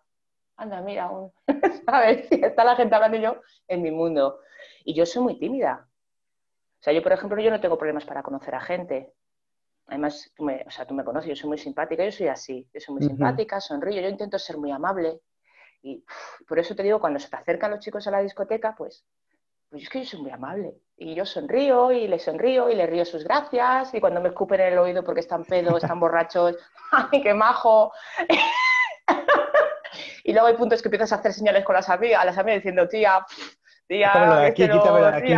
anda, 0.56 0.82
mira, 0.82 1.08
un... 1.10 1.32
¿sabes? 1.86 2.28
Si 2.28 2.34
está 2.34 2.64
la 2.64 2.76
gente 2.76 2.94
hablando 2.94 3.16
yo 3.16 3.40
en 3.66 3.80
mi 3.80 3.90
mundo. 3.90 4.40
Y 4.84 4.92
yo 4.92 5.06
soy 5.06 5.22
muy 5.22 5.38
tímida. 5.38 5.88
O 5.88 6.82
sea, 6.82 6.92
yo, 6.92 7.02
por 7.02 7.12
ejemplo, 7.12 7.40
yo 7.40 7.50
no 7.50 7.60
tengo 7.62 7.78
problemas 7.78 8.04
para 8.04 8.22
conocer 8.22 8.54
a 8.54 8.60
gente. 8.60 9.14
Además, 9.86 10.30
tú 10.36 10.44
me, 10.44 10.64
o 10.66 10.70
sea, 10.70 10.86
tú 10.86 10.92
me 10.92 11.04
conoces, 11.04 11.30
yo 11.30 11.36
soy 11.36 11.48
muy 11.48 11.58
simpática, 11.58 12.04
yo 12.04 12.12
soy 12.12 12.28
así. 12.28 12.68
Yo 12.74 12.80
soy 12.80 12.94
muy 12.96 13.04
simpática, 13.04 13.58
sonrío, 13.58 14.02
yo 14.02 14.08
intento 14.08 14.38
ser 14.38 14.58
muy 14.58 14.70
amable. 14.70 15.22
Y 15.82 16.04
por 16.46 16.58
eso 16.58 16.74
te 16.74 16.82
digo, 16.82 17.00
cuando 17.00 17.18
se 17.18 17.28
te 17.28 17.36
acercan 17.36 17.70
los 17.70 17.80
chicos 17.80 18.06
a 18.06 18.10
la 18.10 18.20
discoteca, 18.20 18.74
pues, 18.76 19.04
pues 19.68 19.84
es 19.84 19.88
que 19.88 20.00
yo 20.00 20.04
soy 20.04 20.22
muy 20.22 20.30
amable. 20.30 20.74
Y 20.96 21.14
yo 21.14 21.24
sonrío 21.24 21.92
y 21.92 22.06
les 22.08 22.22
sonrío 22.22 22.68
y 22.68 22.74
les 22.74 22.90
río 22.90 23.04
sus 23.04 23.24
gracias. 23.24 23.94
Y 23.94 24.00
cuando 24.00 24.20
me 24.20 24.28
escupen 24.28 24.60
en 24.60 24.72
el 24.72 24.78
oído 24.78 25.04
porque 25.04 25.20
están 25.20 25.44
pedos, 25.44 25.82
están 25.82 26.00
borrachos, 26.00 26.56
¡ay, 26.92 27.22
qué 27.22 27.34
majo! 27.34 27.92
Y 30.24 30.32
luego 30.32 30.48
hay 30.48 30.54
puntos 30.54 30.80
que 30.82 30.88
empiezas 30.88 31.12
a 31.12 31.16
hacer 31.16 31.32
señales 31.32 31.64
con 31.64 31.74
las 31.74 31.88
amigas, 31.88 32.22
a 32.22 32.24
las 32.24 32.38
amigas 32.38 32.58
diciendo, 32.58 32.86
tía, 32.88 33.24
tía, 33.88 34.12
de 34.12 34.46
aquí, 34.46 34.68
quítame 34.68 35.00
de 35.00 35.08
aquí. 35.08 35.34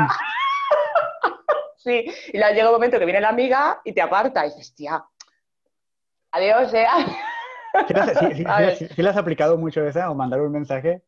sí, 1.77 2.05
y 2.33 2.39
luego 2.39 2.55
llega 2.55 2.69
un 2.69 2.75
momento 2.75 2.99
que 2.99 3.05
viene 3.05 3.21
la 3.21 3.31
amiga 3.31 3.81
y 3.85 3.95
te 3.95 4.03
aparta 4.03 4.45
y 4.45 4.51
dices, 4.51 4.75
tía, 4.75 5.03
adiós, 6.33 6.75
eh. 6.75 6.87
¿Sí, 7.89 9.03
le 9.03 9.09
has 9.09 9.17
aplicado 9.17 9.57
mucho 9.57 9.87
esa 9.87 10.11
o 10.11 10.15
mandar 10.15 10.41
un 10.41 10.53
mensaje? 10.53 11.03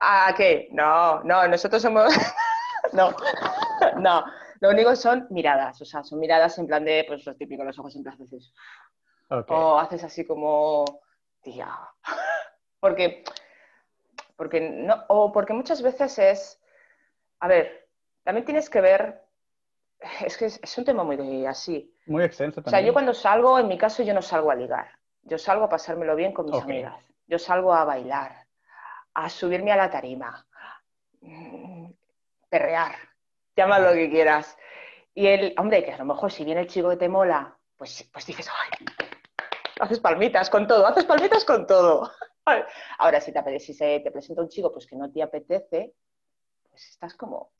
¿A 0.00 0.34
qué? 0.36 0.68
No, 0.72 1.22
no, 1.22 1.46
nosotros 1.48 1.80
somos... 1.80 2.12
no, 2.92 3.14
no. 3.98 4.24
Lo 4.60 4.70
único 4.70 4.94
son 4.94 5.26
miradas, 5.30 5.80
o 5.82 5.84
sea, 5.84 6.04
son 6.04 6.20
miradas 6.20 6.56
en 6.58 6.66
plan 6.66 6.84
de, 6.84 7.04
pues 7.06 7.26
lo 7.26 7.34
típico, 7.34 7.64
los 7.64 7.78
ojos 7.78 7.96
en 7.96 8.04
plan 8.04 8.16
haces. 8.22 8.52
O 9.48 9.78
haces 9.78 10.04
así 10.04 10.24
como 10.24 10.84
tía. 11.40 11.68
porque, 12.78 13.24
porque 14.36 14.60
no, 14.60 15.04
o 15.08 15.32
porque 15.32 15.52
muchas 15.52 15.82
veces 15.82 16.18
es, 16.18 16.62
a 17.40 17.48
ver, 17.48 17.88
también 18.22 18.44
tienes 18.44 18.70
que 18.70 18.80
ver, 18.80 19.22
es 20.24 20.36
que 20.36 20.46
es, 20.46 20.78
un 20.78 20.84
tema 20.84 21.02
muy 21.02 21.46
así. 21.46 21.92
Muy 22.06 22.22
extenso 22.22 22.62
también. 22.62 22.68
O 22.68 22.70
sea, 22.70 22.86
yo 22.86 22.92
cuando 22.92 23.14
salgo, 23.14 23.58
en 23.58 23.66
mi 23.66 23.78
caso, 23.78 24.04
yo 24.04 24.14
no 24.14 24.22
salgo 24.22 24.50
a 24.50 24.54
ligar. 24.54 24.90
Yo 25.22 25.38
salgo 25.38 25.64
a 25.64 25.68
pasármelo 25.68 26.16
bien 26.16 26.32
con 26.32 26.46
mis 26.46 26.60
amigas. 26.60 27.04
Yo 27.26 27.38
salgo 27.38 27.72
a 27.72 27.84
bailar, 27.84 28.46
a 29.14 29.28
subirme 29.28 29.72
a 29.72 29.76
la 29.76 29.90
tarima, 29.90 30.46
mm, 31.20 31.90
perrear, 32.48 32.94
llama 33.56 33.78
lo 33.78 33.92
que 33.92 34.10
quieras. 34.10 34.56
Y 35.14 35.26
el, 35.26 35.54
hombre, 35.58 35.84
que 35.84 35.92
a 35.92 35.98
lo 35.98 36.04
mejor 36.04 36.32
si 36.32 36.44
viene 36.44 36.62
el 36.62 36.66
chico 36.66 36.90
que 36.90 36.96
te 36.96 37.08
mola, 37.08 37.56
pues, 37.76 38.08
pues 38.12 38.26
dices, 38.26 38.48
ay, 38.48 38.86
haces 39.80 40.00
palmitas 40.00 40.50
con 40.50 40.66
todo, 40.66 40.86
haces 40.86 41.04
palmitas 41.04 41.44
con 41.44 41.66
todo. 41.66 42.10
Ahora, 42.98 43.20
si 43.20 43.32
te, 43.32 43.60
si 43.60 43.74
se 43.74 44.00
te 44.00 44.10
presenta 44.10 44.42
un 44.42 44.48
chico 44.48 44.72
pues 44.72 44.86
que 44.86 44.96
no 44.96 45.10
te 45.10 45.22
apetece, 45.22 45.94
pues 46.68 46.88
estás 46.88 47.14
como 47.14 47.52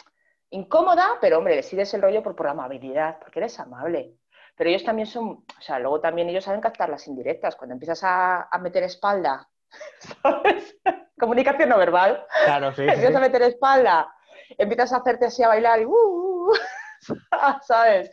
incómoda, 0.51 1.19
pero 1.21 1.39
hombre, 1.39 1.57
le 1.57 1.63
sigues 1.63 1.93
el 1.95 2.03
rollo 2.03 2.23
por, 2.23 2.35
por 2.35 2.49
amabilidad, 2.49 3.19
porque 3.19 3.39
eres 3.39 3.59
amable. 3.59 4.17
Pero 4.57 4.71
ellos 4.71 4.85
también 4.85 5.07
son, 5.07 5.45
o 5.59 5.61
sea, 5.61 5.79
luego 5.79 6.01
también 6.01 6.29
ellos 6.29 6.45
saben 6.45 6.61
captar 6.61 6.89
las 6.89 7.07
indirectas. 7.09 7.57
Cuando 7.57 7.75
empiezas 7.75 8.01
a, 8.05 8.49
meter 8.61 8.83
espalda, 8.83 9.49
¿sabes? 10.23 10.77
Comunicación 11.19 11.69
no 11.69 11.79
verbal. 11.79 12.27
Claro, 12.45 12.73
sí. 12.75 12.83
Empiezas 12.89 13.15
a 13.15 13.21
meter 13.21 13.43
espalda, 13.43 14.15
empiezas 14.59 14.93
a 14.93 14.97
hacerte 14.99 15.27
así 15.27 15.43
a 15.43 15.49
bailar 15.49 15.81
y, 15.81 15.87
uh, 15.87 16.51
uh, 16.51 16.53
¿sabes? 17.63 18.11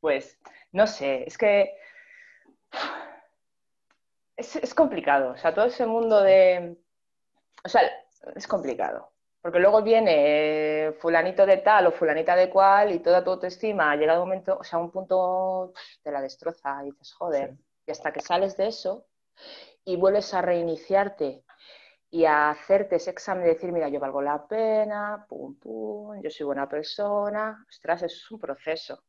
Pues, 0.00 0.38
no 0.72 0.86
sé, 0.86 1.24
es 1.26 1.36
que 1.36 1.76
es, 4.36 4.74
complicado, 4.74 5.32
o 5.32 5.36
sea, 5.36 5.54
todo 5.54 5.66
ese 5.66 5.86
mundo 5.86 6.22
de... 6.22 6.76
O 7.64 7.68
sea, 7.68 7.82
es 8.34 8.46
complicado. 8.46 9.11
Porque 9.42 9.58
luego 9.58 9.82
viene 9.82 10.86
eh, 10.86 10.92
fulanito 10.92 11.44
de 11.44 11.56
tal 11.56 11.88
o 11.88 11.92
fulanita 11.92 12.36
de 12.36 12.48
cual 12.48 12.92
y 12.92 13.00
toda 13.00 13.24
tu 13.24 13.30
autoestima 13.30 13.90
ha 13.90 13.96
llegado 13.96 14.22
un 14.22 14.28
momento, 14.28 14.56
o 14.58 14.62
sea, 14.62 14.78
un 14.78 14.92
punto 14.92 15.72
te 16.00 16.12
la 16.12 16.20
destroza 16.20 16.80
y 16.84 16.92
dices, 16.92 17.12
joder. 17.12 17.54
Y 17.84 17.90
hasta 17.90 18.12
que 18.12 18.20
sales 18.20 18.56
de 18.56 18.68
eso 18.68 19.06
y 19.84 19.96
vuelves 19.96 20.32
a 20.32 20.42
reiniciarte 20.42 21.42
y 22.08 22.24
a 22.24 22.50
hacerte 22.50 22.96
ese 22.96 23.10
examen 23.10 23.42
de 23.42 23.54
decir, 23.54 23.72
mira, 23.72 23.88
yo 23.88 23.98
valgo 23.98 24.22
la 24.22 24.46
pena, 24.46 25.26
pum, 25.28 25.58
pum, 25.58 26.22
yo 26.22 26.30
soy 26.30 26.46
buena 26.46 26.68
persona. 26.68 27.64
Ostras, 27.68 28.04
eso 28.04 28.16
es 28.16 28.30
un 28.30 28.38
proceso. 28.38 29.02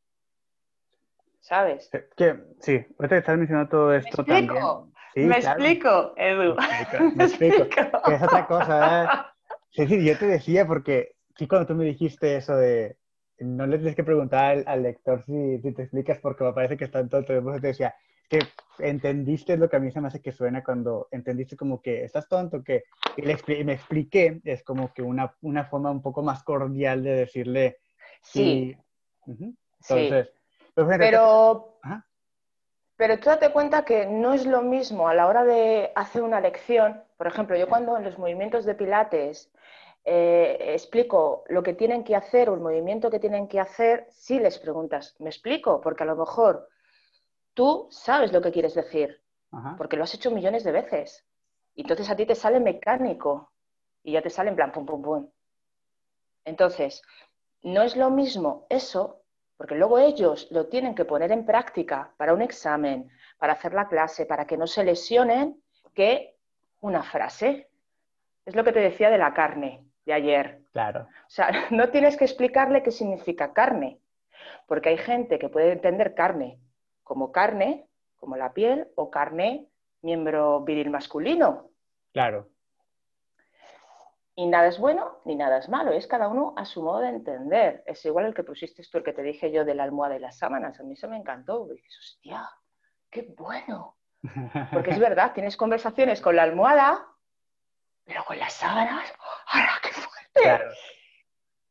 ¿Sabes? 1.41 1.91
Que, 2.15 2.41
sí, 2.59 2.83
ahorita 2.97 3.17
estás 3.17 3.37
mencionando 3.37 3.69
todo 3.69 3.93
esto 3.93 4.23
¿Me 4.25 4.39
explico? 4.39 4.89
me 5.15 5.35
explico, 5.35 6.13
Edu. 6.15 6.55
Me 7.15 7.25
explico. 7.25 7.63
es 8.09 8.23
otra 8.23 8.47
cosa. 8.47 9.03
¿eh? 9.03 9.32
Sí, 9.73 9.87
sí, 9.87 10.05
yo 10.05 10.17
te 10.17 10.27
decía 10.27 10.67
porque 10.67 11.15
sí, 11.35 11.47
cuando 11.47 11.67
tú 11.67 11.75
me 11.75 11.85
dijiste 11.85 12.35
eso 12.35 12.55
de 12.55 12.97
no 13.39 13.65
le 13.65 13.77
tienes 13.77 13.95
que 13.95 14.03
preguntar 14.03 14.63
al, 14.67 14.83
lector 14.83 15.23
si, 15.25 15.59
te 15.59 15.81
explicas 15.81 16.19
porque 16.19 16.43
me 16.43 16.53
parece 16.53 16.77
que 16.77 16.85
está 16.85 16.99
en 16.99 17.09
todo 17.09 17.25
te 17.25 17.41
decía 17.59 17.95
que 18.29 18.39
entendiste 18.79 19.57
lo 19.57 19.69
que 19.69 19.75
a 19.75 19.79
mí 19.79 19.91
se 19.91 19.99
me 19.99 20.07
hace 20.07 20.21
que 20.21 20.31
suena 20.31 20.63
cuando 20.63 21.07
entendiste 21.11 21.57
como 21.57 21.81
que 21.81 22.03
estás 22.03 22.29
tonto, 22.29 22.63
que 22.63 22.83
y, 23.17 23.23
le 23.23 23.63
me 23.63 23.73
expliqué, 23.73 24.41
es 24.43 24.63
como 24.63 24.93
que 24.93 25.01
una, 25.01 25.35
una 25.41 25.65
forma 25.65 25.91
un 25.91 26.01
poco 26.01 26.21
más 26.21 26.43
cordial 26.43 27.03
de 27.03 27.11
decirle 27.11 27.77
sí. 28.21 28.77
Entonces, 29.25 30.29
pues 30.75 30.87
pero, 30.87 30.99
pero 30.99 31.77
tú 33.17 33.29
date 33.29 33.51
cuenta 33.51 33.85
que 33.85 34.05
no 34.05 34.33
es 34.33 34.45
lo 34.45 34.61
mismo 34.61 35.07
a 35.07 35.13
la 35.13 35.27
hora 35.27 35.43
de 35.43 35.91
hacer 35.95 36.21
una 36.21 36.39
lección. 36.39 37.03
Por 37.17 37.27
ejemplo, 37.27 37.57
yo 37.57 37.67
cuando 37.67 37.97
en 37.97 38.03
los 38.03 38.17
movimientos 38.17 38.65
de 38.65 38.75
pilates 38.75 39.51
eh, 40.05 40.57
explico 40.73 41.43
lo 41.47 41.63
que 41.63 41.73
tienen 41.73 42.03
que 42.03 42.15
hacer 42.15 42.49
o 42.49 42.53
el 42.53 42.59
movimiento 42.59 43.09
que 43.09 43.19
tienen 43.19 43.47
que 43.47 43.59
hacer, 43.59 44.07
si 44.09 44.39
les 44.39 44.59
preguntas, 44.59 45.15
¿me 45.19 45.29
explico? 45.29 45.81
Porque 45.81 46.03
a 46.03 46.05
lo 46.05 46.15
mejor 46.15 46.67
tú 47.53 47.87
sabes 47.91 48.31
lo 48.31 48.41
que 48.41 48.51
quieres 48.51 48.73
decir, 48.73 49.21
porque 49.77 49.97
lo 49.97 50.03
has 50.03 50.13
hecho 50.13 50.31
millones 50.31 50.63
de 50.63 50.71
veces. 50.71 51.25
Y 51.75 51.81
entonces 51.81 52.09
a 52.09 52.15
ti 52.15 52.25
te 52.25 52.35
sale 52.35 52.59
mecánico 52.59 53.51
y 54.03 54.13
ya 54.13 54.21
te 54.21 54.29
sale 54.29 54.49
en 54.49 54.55
plan 54.55 54.71
pum, 54.71 54.85
pum, 54.85 55.01
pum. 55.01 55.29
Entonces, 56.45 57.01
no 57.61 57.81
es 57.81 57.95
lo 57.95 58.09
mismo 58.09 58.65
eso, 58.69 59.22
porque 59.57 59.75
luego 59.75 59.99
ellos 59.99 60.47
lo 60.51 60.67
tienen 60.67 60.95
que 60.95 61.05
poner 61.05 61.31
en 61.31 61.45
práctica 61.45 62.13
para 62.17 62.33
un 62.33 62.41
examen, 62.41 63.09
para 63.37 63.53
hacer 63.53 63.73
la 63.73 63.87
clase, 63.87 64.25
para 64.25 64.45
que 64.45 64.57
no 64.57 64.67
se 64.67 64.83
lesionen, 64.83 65.61
que 65.93 66.35
una 66.81 67.03
frase. 67.03 67.69
Es 68.45 68.55
lo 68.55 68.63
que 68.63 68.73
te 68.73 68.79
decía 68.79 69.09
de 69.09 69.17
la 69.17 69.33
carne 69.33 69.85
de 70.05 70.13
ayer. 70.13 70.61
Claro. 70.71 71.01
O 71.01 71.29
sea, 71.29 71.49
no 71.71 71.89
tienes 71.89 72.17
que 72.17 72.25
explicarle 72.25 72.83
qué 72.83 72.91
significa 72.91 73.53
carne, 73.53 73.99
porque 74.67 74.89
hay 74.89 74.97
gente 74.97 75.39
que 75.39 75.49
puede 75.49 75.71
entender 75.71 76.13
carne 76.15 76.59
como 77.03 77.31
carne, 77.31 77.85
como 78.15 78.37
la 78.37 78.53
piel, 78.53 78.87
o 78.95 79.11
carne, 79.11 79.67
miembro 80.01 80.61
viril 80.61 80.89
masculino. 80.89 81.69
Claro. 82.13 82.47
Y 84.35 84.47
nada 84.47 84.67
es 84.67 84.79
bueno 84.79 85.19
ni 85.25 85.35
nada 85.35 85.59
es 85.59 85.69
malo, 85.69 85.91
es 85.91 86.07
cada 86.07 86.27
uno 86.27 86.53
a 86.57 86.65
su 86.65 86.81
modo 86.81 86.99
de 86.99 87.09
entender. 87.09 87.83
Es 87.85 88.03
igual 88.05 88.25
el 88.25 88.33
que 88.33 88.43
pusiste 88.43 88.83
tú, 88.89 88.97
el 88.97 89.03
que 89.03 89.13
te 89.13 89.21
dije 89.21 89.51
yo 89.51 89.63
de 89.63 89.75
la 89.75 89.83
almohada 89.83 90.15
y 90.15 90.19
las 90.19 90.37
sábanas. 90.37 90.79
A 90.79 90.83
mí 90.83 90.93
eso 90.93 91.07
me 91.07 91.17
encantó. 91.17 91.67
Y 91.71 91.75
dices, 91.75 91.99
hostia, 91.99 92.49
qué 93.11 93.33
bueno. 93.37 93.97
Porque 94.71 94.91
es 94.91 94.99
verdad, 94.99 95.31
tienes 95.35 95.55
conversaciones 95.55 96.19
con 96.19 96.35
la 96.35 96.43
almohada, 96.43 97.05
pero 98.05 98.23
con 98.25 98.39
las 98.39 98.53
sábanas, 98.53 99.13
¡ahora 99.47 99.79
qué 99.81 99.89
fuerte! 99.91 100.65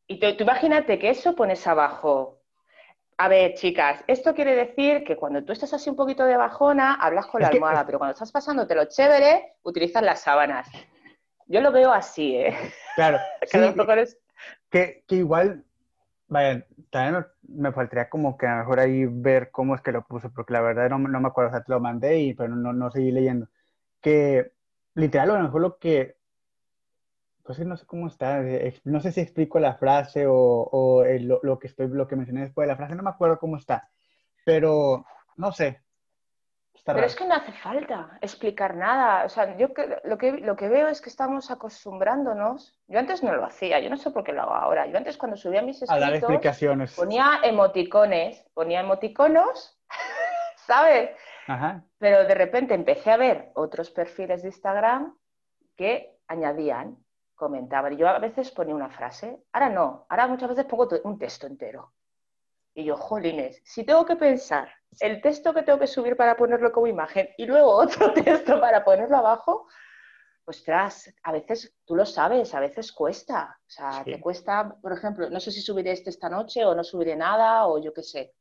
Y 0.07 0.19
tú 0.19 0.45
imagínate 0.45 0.99
que 0.99 1.11
eso 1.11 1.35
pones 1.35 1.67
abajo. 1.67 2.43
A 3.19 3.29
ver, 3.29 3.55
chicas, 3.55 4.05
esto 4.07 4.35
quiere 4.35 4.55
decir 4.55 5.05
que 5.05 5.17
cuando 5.17 5.45
tú 5.45 5.53
estás 5.53 5.73
así 5.73 5.91
un 5.91 5.97
poquito 5.97 6.25
de 6.25 6.37
bajona, 6.37 6.95
hablas 6.95 7.27
con 7.27 7.41
la 7.41 7.49
almohada, 7.49 7.85
pero 7.87 7.99
cuando 7.99 8.13
estás 8.13 8.33
pasándote 8.33 8.75
lo 8.75 8.85
chévere, 8.87 9.57
utilizas 9.63 10.03
las 10.03 10.21
sábanas. 10.21 10.69
Yo 11.53 11.61
lo 11.61 11.71
veo 11.71 11.93
así, 11.93 12.35
¿eh? 12.35 12.57
Claro. 12.97 13.19
que, 14.71 15.05
que, 15.07 15.17
igual, 15.17 15.67
vaya, 16.27 16.67
también 16.89 17.27
me 17.43 17.73
faltaría 17.73 18.09
como 18.09 18.39
que 18.39 18.47
a 18.47 18.53
lo 18.53 18.59
mejor 18.61 18.81
ahí 18.81 19.05
ver 19.05 19.51
cómo 19.51 19.75
es 19.75 19.83
que 19.83 19.93
lo 19.93 20.03
puse, 20.07 20.31
porque 20.31 20.55
la 20.55 20.63
verdad 20.63 20.89
no, 20.89 20.99
no 20.99 21.21
me 21.21 21.29
acuerdo, 21.29 21.51
o 21.51 21.53
sea, 21.53 21.63
te 21.63 21.71
lo 21.71 21.79
mandé, 21.79 22.21
y, 22.21 22.33
pero 22.33 22.57
no, 22.57 22.73
no 22.73 22.91
seguí 22.91 23.13
leyendo. 23.13 23.49
Que 24.01 24.53
literal, 24.95 25.31
a 25.31 25.37
lo 25.37 25.43
mejor 25.43 25.61
lo 25.61 25.79
que, 25.79 26.17
pues 27.43 27.59
no 27.59 27.77
sé 27.77 27.85
cómo 27.85 28.07
está, 28.07 28.43
eh, 28.43 28.81
no 28.85 29.01
sé 29.01 29.13
si 29.13 29.21
explico 29.21 29.61
la 29.61 29.75
frase 29.75 30.27
o, 30.27 30.35
o 30.35 31.05
lo, 31.05 31.39
lo, 31.43 31.59
que 31.59 31.67
estoy, 31.67 31.89
lo 31.89 32.09
que 32.09 32.17
mencioné 32.17 32.41
después 32.45 32.65
de 32.65 32.73
la 32.73 32.77
frase, 32.79 32.95
no 32.95 33.03
me 33.03 33.11
acuerdo 33.11 33.39
cómo 33.39 33.59
está, 33.59 33.91
pero 34.47 35.05
no 35.37 35.53
sé, 35.53 35.83
pero 36.85 37.01
es 37.01 37.15
que 37.15 37.27
no 37.27 37.35
hace 37.35 37.53
falta 37.53 38.19
explicar 38.21 38.75
nada. 38.75 39.25
O 39.25 39.29
sea, 39.29 39.57
yo 39.57 39.69
lo, 40.05 40.19
que, 40.19 40.33
lo 40.33 40.57
que 40.57 40.69
veo 40.69 40.89
es 40.89 41.01
que 41.01 41.11
estamos 41.11 41.51
acostumbrándonos. 41.51 42.77
Yo 42.89 42.99
antes 42.99 43.23
no 43.23 43.33
lo 43.33 43.45
hacía, 43.45 43.79
yo 43.79 43.89
no 43.89 43.97
sé 43.97 44.11
por 44.11 44.25
qué 44.25 44.33
lo 44.33 44.43
hago 44.43 44.55
ahora. 44.55 44.87
Yo 44.87 44.97
antes 44.97 45.17
cuando 45.17 45.37
subía 45.37 45.63
mis 45.63 45.77
escritos... 45.77 45.97
A 45.97 46.01
dar 46.01 46.15
explicaciones. 46.15 46.95
Ponía 46.95 47.41
emoticones, 47.45 48.45
ponía 48.53 48.81
emoticonos, 48.81 49.79
¿sabes? 50.67 51.11
Ajá. 51.47 51.85
Pero 51.99 52.25
de 52.25 52.35
repente 52.35 52.75
empecé 52.75 53.13
a 53.13 53.17
ver 53.17 53.53
otros 53.55 53.91
perfiles 53.91 54.43
de 54.43 54.49
Instagram 54.49 55.17
que 55.77 56.19
añadían, 56.27 56.97
comentaban. 57.37 57.93
Y 57.93 57.97
yo 57.97 58.09
a 58.09 58.19
veces 58.19 58.51
ponía 58.51 58.75
una 58.75 58.91
frase. 58.91 59.41
Ahora 59.53 59.69
no, 59.69 60.07
ahora 60.09 60.27
muchas 60.27 60.49
veces 60.49 60.65
pongo 60.65 60.89
un 61.05 61.17
texto 61.17 61.47
entero. 61.47 61.93
Y 62.75 62.85
yo, 62.85 62.97
jolines, 62.97 63.61
si 63.65 63.85
tengo 63.85 64.05
que 64.05 64.17
pensar 64.17 64.69
el 65.01 65.21
texto 65.21 65.55
que 65.55 65.63
tengo 65.63 65.79
que 65.79 65.87
subir 65.87 66.17
para 66.17 66.37
ponerlo 66.37 66.73
como 66.73 66.87
imagen 66.87 67.29
y 67.37 67.47
luego 67.47 67.71
otro 67.77 68.13
texto 68.13 68.61
para 68.61 68.85
ponerlo 68.85 69.17
abajo, 69.17 69.67
pues 70.45 70.65
tras, 70.65 71.13
a 71.23 71.33
veces 71.33 71.75
tú 71.85 71.95
lo 71.95 72.05
sabes, 72.05 72.55
a 72.55 72.61
veces 72.61 72.93
cuesta. 72.93 73.59
O 73.61 73.71
sea, 73.71 74.03
te 74.05 74.21
cuesta, 74.21 74.77
por 74.81 74.93
ejemplo, 74.93 75.31
no 75.31 75.41
sé 75.41 75.51
si 75.53 75.61
subiré 75.61 75.93
este 75.93 76.11
esta 76.11 76.29
noche 76.29 76.65
o 76.65 76.75
no 76.75 76.83
subiré 76.83 77.17
nada 77.17 77.67
o 77.67 77.79
yo 77.79 77.93
qué 77.93 78.03
sé. 78.03 78.35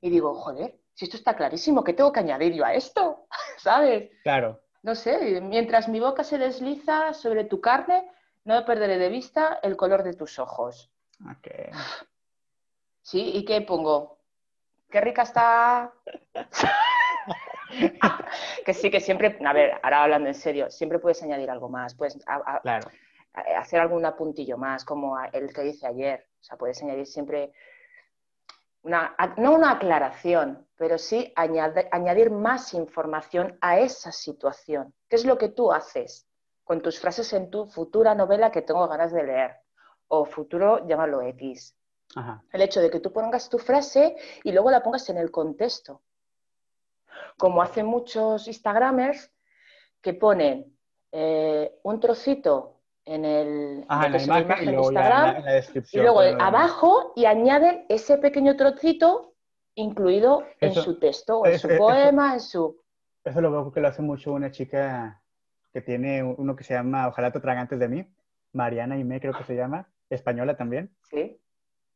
Y 0.00 0.10
digo, 0.10 0.34
joder, 0.34 0.80
si 0.94 1.04
esto 1.04 1.16
está 1.16 1.36
clarísimo, 1.36 1.84
¿qué 1.84 1.92
tengo 1.92 2.12
que 2.12 2.20
añadir 2.20 2.54
yo 2.54 2.64
a 2.64 2.74
esto? 2.74 3.26
¿Sabes? 3.58 4.10
Claro. 4.24 4.60
No 4.82 4.96
sé, 4.96 5.40
mientras 5.40 5.88
mi 5.88 6.00
boca 6.00 6.24
se 6.24 6.38
desliza 6.38 7.14
sobre 7.14 7.44
tu 7.44 7.60
carne, 7.60 8.10
no 8.44 8.64
perderé 8.64 8.98
de 8.98 9.08
vista 9.08 9.60
el 9.62 9.76
color 9.76 10.02
de 10.02 10.14
tus 10.14 10.40
ojos. 10.40 10.90
Okay. 11.38 11.70
Sí, 13.02 13.30
¿y 13.34 13.44
qué 13.44 13.60
pongo? 13.60 14.18
Qué 14.92 15.00
rica 15.00 15.22
está. 15.22 15.92
que 18.64 18.74
sí, 18.74 18.90
que 18.90 19.00
siempre, 19.00 19.38
a 19.44 19.52
ver, 19.52 19.80
ahora 19.82 20.04
hablando 20.04 20.28
en 20.28 20.34
serio, 20.34 20.70
siempre 20.70 20.98
puedes 20.98 21.22
añadir 21.22 21.50
algo 21.50 21.68
más, 21.68 21.94
puedes 21.94 22.18
hacer 23.56 23.80
algún 23.80 24.04
apuntillo 24.04 24.58
más, 24.58 24.84
como 24.84 25.18
el 25.32 25.52
que 25.52 25.66
hice 25.66 25.86
ayer. 25.86 26.26
O 26.40 26.44
sea, 26.44 26.58
puedes 26.58 26.82
añadir 26.82 27.06
siempre, 27.06 27.52
una, 28.82 29.16
no 29.38 29.54
una 29.54 29.72
aclaración, 29.72 30.68
pero 30.76 30.98
sí 30.98 31.32
añadir 31.34 32.30
más 32.30 32.74
información 32.74 33.56
a 33.60 33.78
esa 33.78 34.12
situación. 34.12 34.94
¿Qué 35.08 35.16
es 35.16 35.24
lo 35.24 35.38
que 35.38 35.48
tú 35.48 35.72
haces 35.72 36.28
con 36.64 36.82
tus 36.82 37.00
frases 37.00 37.32
en 37.32 37.50
tu 37.50 37.66
futura 37.66 38.14
novela 38.14 38.52
que 38.52 38.62
tengo 38.62 38.86
ganas 38.86 39.12
de 39.12 39.24
leer? 39.24 39.56
O 40.08 40.26
futuro, 40.26 40.86
llámalo 40.86 41.22
X. 41.22 41.74
El 42.52 42.62
hecho 42.62 42.80
de 42.80 42.90
que 42.90 43.00
tú 43.00 43.12
pongas 43.12 43.48
tu 43.48 43.58
frase 43.58 44.16
y 44.44 44.52
luego 44.52 44.70
la 44.70 44.82
pongas 44.82 45.08
en 45.08 45.18
el 45.18 45.30
contexto. 45.30 46.02
Como 47.38 47.62
hacen 47.62 47.86
muchos 47.86 48.46
Instagramers 48.46 49.32
que 50.00 50.14
ponen 50.14 50.76
eh, 51.10 51.78
un 51.82 52.00
trocito 52.00 52.80
en 53.04 53.24
el 53.24 53.84
imagen, 53.84 54.68
y 54.68 54.74
Instagram 54.74 55.44
y 55.92 55.96
luego 55.98 56.20
abajo 56.20 57.12
y 57.16 57.24
añaden 57.24 57.84
ese 57.88 58.18
pequeño 58.18 58.56
trocito 58.56 59.34
incluido 59.74 60.44
en 60.60 60.74
su 60.74 60.98
texto 60.98 61.40
o 61.40 61.46
en 61.46 61.58
su 61.58 61.68
poema, 61.76 62.34
en 62.34 62.40
su... 62.40 62.80
Eso 63.24 63.40
lo 63.40 63.50
veo 63.50 63.72
que 63.72 63.80
lo 63.80 63.88
hace 63.88 64.02
mucho 64.02 64.32
una 64.32 64.50
chica 64.50 65.20
que 65.72 65.80
tiene 65.80 66.22
uno 66.22 66.54
que 66.54 66.64
se 66.64 66.74
llama 66.74 67.08
Ojalá 67.08 67.32
te 67.32 67.40
tragantes 67.40 67.78
de 67.78 67.88
mí, 67.88 68.06
Mariana 68.52 68.98
Ime 68.98 69.20
creo 69.20 69.32
que 69.32 69.44
se 69.44 69.56
llama, 69.56 69.88
española 70.10 70.56
también. 70.56 70.94
Sí. 71.10 71.41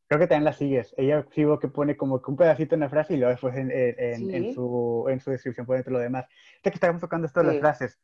Creo 0.07 0.21
que 0.21 0.27
también 0.27 0.45
la 0.45 0.53
sigues. 0.53 0.93
Ella 0.97 1.25
sí 1.31 1.43
que 1.59 1.67
pone 1.67 1.97
como 1.97 2.21
que 2.21 2.31
un 2.31 2.37
pedacito 2.37 2.75
en 2.75 2.81
la 2.81 2.89
frase 2.89 3.13
y 3.13 3.17
luego 3.17 3.31
después 3.31 3.55
en, 3.55 3.71
en, 3.71 4.53
su, 4.53 5.05
en 5.09 5.19
su 5.19 5.31
descripción 5.31 5.65
pone 5.65 5.83
todo 5.83 5.95
lo 5.95 5.99
demás. 5.99 6.25
Ya 6.63 6.71
que 6.71 6.75
estamos 6.75 7.01
tocando 7.01 7.27
esto 7.27 7.41
de 7.41 7.47
las 7.47 7.59
frases, 7.59 7.99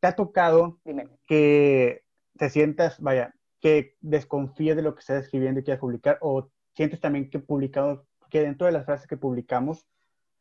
¿te 0.00 0.06
ha 0.08 0.16
tocado 0.16 0.80
que 1.26 2.04
te 2.38 2.48
sientas, 2.48 2.98
vaya, 3.00 3.34
que 3.60 3.96
desconfíes 4.00 4.76
de 4.76 4.82
lo 4.82 4.94
que 4.94 5.00
estás 5.00 5.24
escribiendo 5.24 5.60
y 5.60 5.62
quieras 5.62 5.80
publicar 5.80 6.18
o 6.22 6.48
sientes 6.74 7.00
también 7.00 7.28
que 7.28 7.38
publicamos, 7.38 8.00
que 8.30 8.40
dentro 8.40 8.66
de 8.66 8.72
las 8.72 8.86
frases 8.86 9.06
que 9.06 9.18
publicamos 9.18 9.86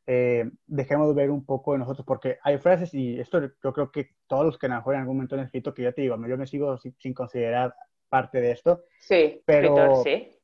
eh, 0.08 0.50
dejemos 0.66 1.10
de 1.10 1.14
ver 1.14 1.30
un 1.30 1.46
poco 1.46 1.74
de 1.74 1.80
nosotros, 1.80 2.06
porque 2.06 2.38
hay 2.42 2.58
frases, 2.58 2.94
y 2.94 3.20
esto 3.20 3.42
yo 3.62 3.74
creo 3.74 3.92
que 3.92 4.12
todos 4.28 4.46
los 4.46 4.58
que 4.58 4.68
a 4.68 4.70
en 4.70 4.94
algún 4.94 5.18
momento 5.18 5.36
han 5.36 5.42
escrito, 5.42 5.74
que 5.74 5.84
ya 5.84 5.92
te 5.92 6.04
digo, 6.04 6.16
yo 6.26 6.38
me 6.38 6.48
sigo 6.48 6.78
sin, 6.78 6.96
sin 7.00 7.14
considerar 7.14 7.76
parte 8.08 8.40
de 8.40 8.52
esto. 8.52 8.84
Sí, 9.02 9.42
pero, 9.46 10.04
sí 10.04 10.38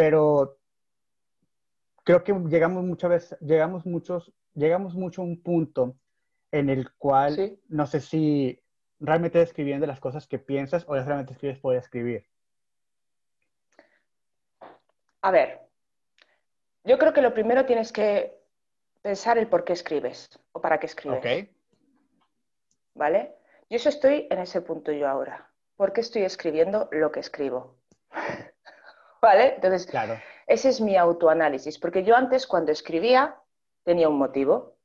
pero 0.00 0.56
creo 2.04 2.24
que 2.24 2.32
llegamos 2.32 2.82
muchas 2.84 3.10
veces, 3.10 3.38
llegamos 3.40 3.84
muchos, 3.84 4.32
llegamos 4.54 4.94
mucho 4.94 5.20
a 5.20 5.26
un 5.26 5.42
punto 5.42 5.94
en 6.52 6.70
el 6.70 6.90
cual 6.92 7.58
no 7.68 7.86
sé 7.86 8.00
si 8.00 8.58
realmente 8.98 9.42
escribiendo 9.42 9.86
las 9.86 10.00
cosas 10.00 10.26
que 10.26 10.38
piensas 10.38 10.86
o 10.88 10.94
realmente 10.94 11.34
escribes 11.34 11.58
por 11.58 11.76
escribir. 11.76 12.24
A 15.20 15.30
ver, 15.30 15.68
yo 16.84 16.96
creo 16.96 17.12
que 17.12 17.20
lo 17.20 17.34
primero 17.34 17.66
tienes 17.66 17.92
que 17.92 18.40
pensar 19.02 19.36
el 19.36 19.48
por 19.48 19.64
qué 19.64 19.74
escribes 19.74 20.30
o 20.52 20.62
para 20.62 20.80
qué 20.80 20.86
escribes. 20.86 21.18
Okay. 21.18 21.54
¿Vale? 22.94 23.34
Yo 23.68 23.76
eso 23.76 23.90
estoy 23.90 24.28
en 24.30 24.38
ese 24.38 24.62
punto 24.62 24.92
yo 24.92 25.06
ahora. 25.06 25.50
¿Por 25.76 25.92
qué 25.92 26.00
estoy 26.00 26.22
escribiendo 26.22 26.88
lo 26.90 27.12
que 27.12 27.20
escribo? 27.20 27.76
¿Vale? 29.20 29.54
Entonces, 29.56 29.86
claro. 29.86 30.18
ese 30.46 30.68
es 30.70 30.80
mi 30.80 30.96
autoanálisis, 30.96 31.78
porque 31.78 32.04
yo 32.04 32.16
antes 32.16 32.46
cuando 32.46 32.72
escribía 32.72 33.36
tenía 33.84 34.08
un 34.08 34.18
motivo. 34.18 34.76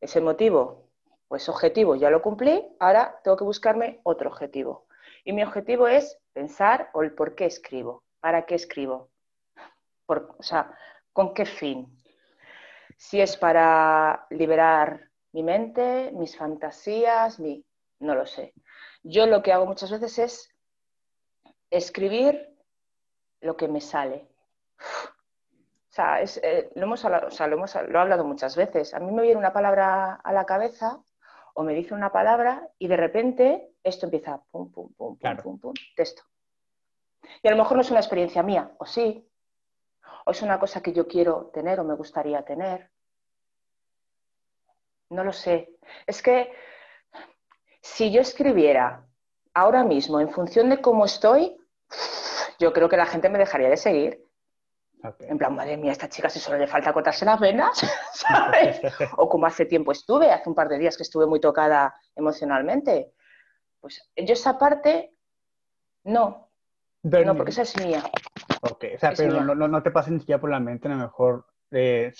Ese 0.00 0.20
motivo, 0.20 0.88
pues 1.26 1.48
objetivo, 1.48 1.96
ya 1.96 2.10
lo 2.10 2.22
cumplí, 2.22 2.64
ahora 2.78 3.20
tengo 3.24 3.36
que 3.36 3.44
buscarme 3.44 4.00
otro 4.04 4.30
objetivo. 4.30 4.86
Y 5.24 5.32
mi 5.32 5.42
objetivo 5.42 5.88
es 5.88 6.18
pensar 6.32 6.90
o 6.92 7.02
el 7.02 7.14
por 7.14 7.34
qué 7.34 7.46
escribo, 7.46 8.04
para 8.20 8.46
qué 8.46 8.54
escribo, 8.54 9.10
por, 10.06 10.36
o 10.38 10.42
sea, 10.42 10.72
con 11.12 11.34
qué 11.34 11.44
fin. 11.44 11.98
Si 12.96 13.20
es 13.20 13.36
para 13.36 14.26
liberar 14.30 15.10
mi 15.32 15.42
mente, 15.42 16.10
mis 16.12 16.36
fantasías, 16.36 17.38
mi... 17.40 17.64
no 17.98 18.14
lo 18.14 18.26
sé. 18.26 18.54
Yo 19.02 19.26
lo 19.26 19.42
que 19.42 19.52
hago 19.52 19.66
muchas 19.66 19.90
veces 19.90 20.18
es 20.18 20.54
escribir 21.70 22.56
lo 23.40 23.56
que 23.56 23.68
me 23.68 23.80
sale. 23.80 24.28
O 24.78 25.92
sea, 25.92 26.22
eh, 26.22 26.70
lo, 26.74 26.84
hemos 26.84 27.04
hablado, 27.04 27.28
lo, 27.28 27.56
hemos, 27.56 27.74
lo 27.74 27.98
he 27.98 28.02
hablado 28.02 28.24
muchas 28.24 28.56
veces. 28.56 28.94
A 28.94 29.00
mí 29.00 29.10
me 29.10 29.22
viene 29.22 29.38
una 29.38 29.52
palabra 29.52 30.14
a 30.14 30.32
la 30.32 30.44
cabeza 30.46 31.02
o 31.54 31.64
me 31.64 31.74
dice 31.74 31.94
una 31.94 32.12
palabra 32.12 32.68
y 32.78 32.86
de 32.86 32.96
repente 32.96 33.72
esto 33.82 34.06
empieza 34.06 34.40
pum, 34.50 34.70
pum, 34.70 34.92
pum, 34.94 35.18
pum, 35.18 35.36
pum, 35.36 35.58
pum, 35.58 35.74
texto. 35.96 36.22
Y 37.42 37.48
a 37.48 37.50
lo 37.50 37.56
mejor 37.56 37.76
no 37.76 37.80
es 37.82 37.90
una 37.90 38.00
experiencia 38.00 38.42
mía, 38.42 38.70
o 38.78 38.86
sí, 38.86 39.28
o 40.24 40.30
es 40.30 40.42
una 40.42 40.58
cosa 40.58 40.82
que 40.82 40.92
yo 40.92 41.08
quiero 41.08 41.50
tener 41.52 41.80
o 41.80 41.84
me 41.84 41.94
gustaría 41.94 42.44
tener. 42.44 42.90
No 45.10 45.24
lo 45.24 45.32
sé. 45.32 45.70
Es 46.06 46.22
que 46.22 46.52
si 47.80 48.12
yo 48.12 48.20
escribiera 48.20 49.06
ahora 49.54 49.82
mismo 49.82 50.20
en 50.20 50.30
función 50.30 50.68
de 50.68 50.80
cómo 50.80 51.06
estoy, 51.06 51.56
yo 52.58 52.72
creo 52.72 52.88
que 52.88 52.96
la 52.96 53.06
gente 53.06 53.28
me 53.28 53.38
dejaría 53.38 53.68
de 53.68 53.76
seguir. 53.76 54.24
En 55.20 55.38
plan, 55.38 55.54
madre 55.54 55.76
mía, 55.76 55.92
esta 55.92 56.08
chica 56.08 56.28
si 56.28 56.40
solo 56.40 56.58
le 56.58 56.66
falta 56.66 56.92
cortarse 56.92 57.24
las 57.24 57.38
venas, 57.38 57.78
¿sabes? 58.12 58.80
o 59.16 59.28
como 59.28 59.46
hace 59.46 59.64
tiempo 59.64 59.92
estuve, 59.92 60.32
hace 60.32 60.48
un 60.48 60.56
par 60.56 60.68
de 60.68 60.78
días 60.78 60.96
que 60.96 61.04
estuve 61.04 61.26
muy 61.26 61.40
tocada 61.40 61.94
emocionalmente. 62.16 63.12
Pues 63.80 64.10
yo 64.16 64.32
esa 64.32 64.58
parte, 64.58 65.12
no. 66.02 66.50
no, 67.04 67.36
porque 67.36 67.52
esa 67.52 67.62
es 67.62 67.76
mía. 67.80 68.02
Ok, 68.62 68.86
o 68.96 68.98
sea, 68.98 69.12
pero 69.16 69.40
no, 69.44 69.68
no, 69.68 69.82
te 69.82 69.92
pasa 69.92 70.10
ni 70.10 70.18
siquiera 70.18 70.40
por 70.40 70.50
la 70.50 70.58
mente, 70.58 70.88
a 70.88 70.90
lo 70.90 70.96
mejor, 70.96 71.46
eh, 71.70 72.12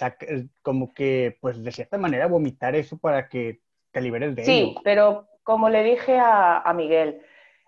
como 0.63 0.95
que, 0.95 1.37
pues 1.41 1.63
de 1.65 1.73
cierta 1.73 1.99
manera, 1.99 2.29
vomitar 2.29 2.77
eso 2.77 2.97
para 2.97 3.29
que 3.29 3.61
te 3.91 4.01
liberes 4.01 4.37
de 4.37 4.45
sí, 4.45 4.53
ello. 4.53 4.67
Sí, 4.69 4.77
pero 4.85 5.29
como 5.43 5.69
le 5.69 5.83
dije 5.83 6.17
a, 6.17 6.61
a 6.61 6.73
Miguel, 6.75 7.23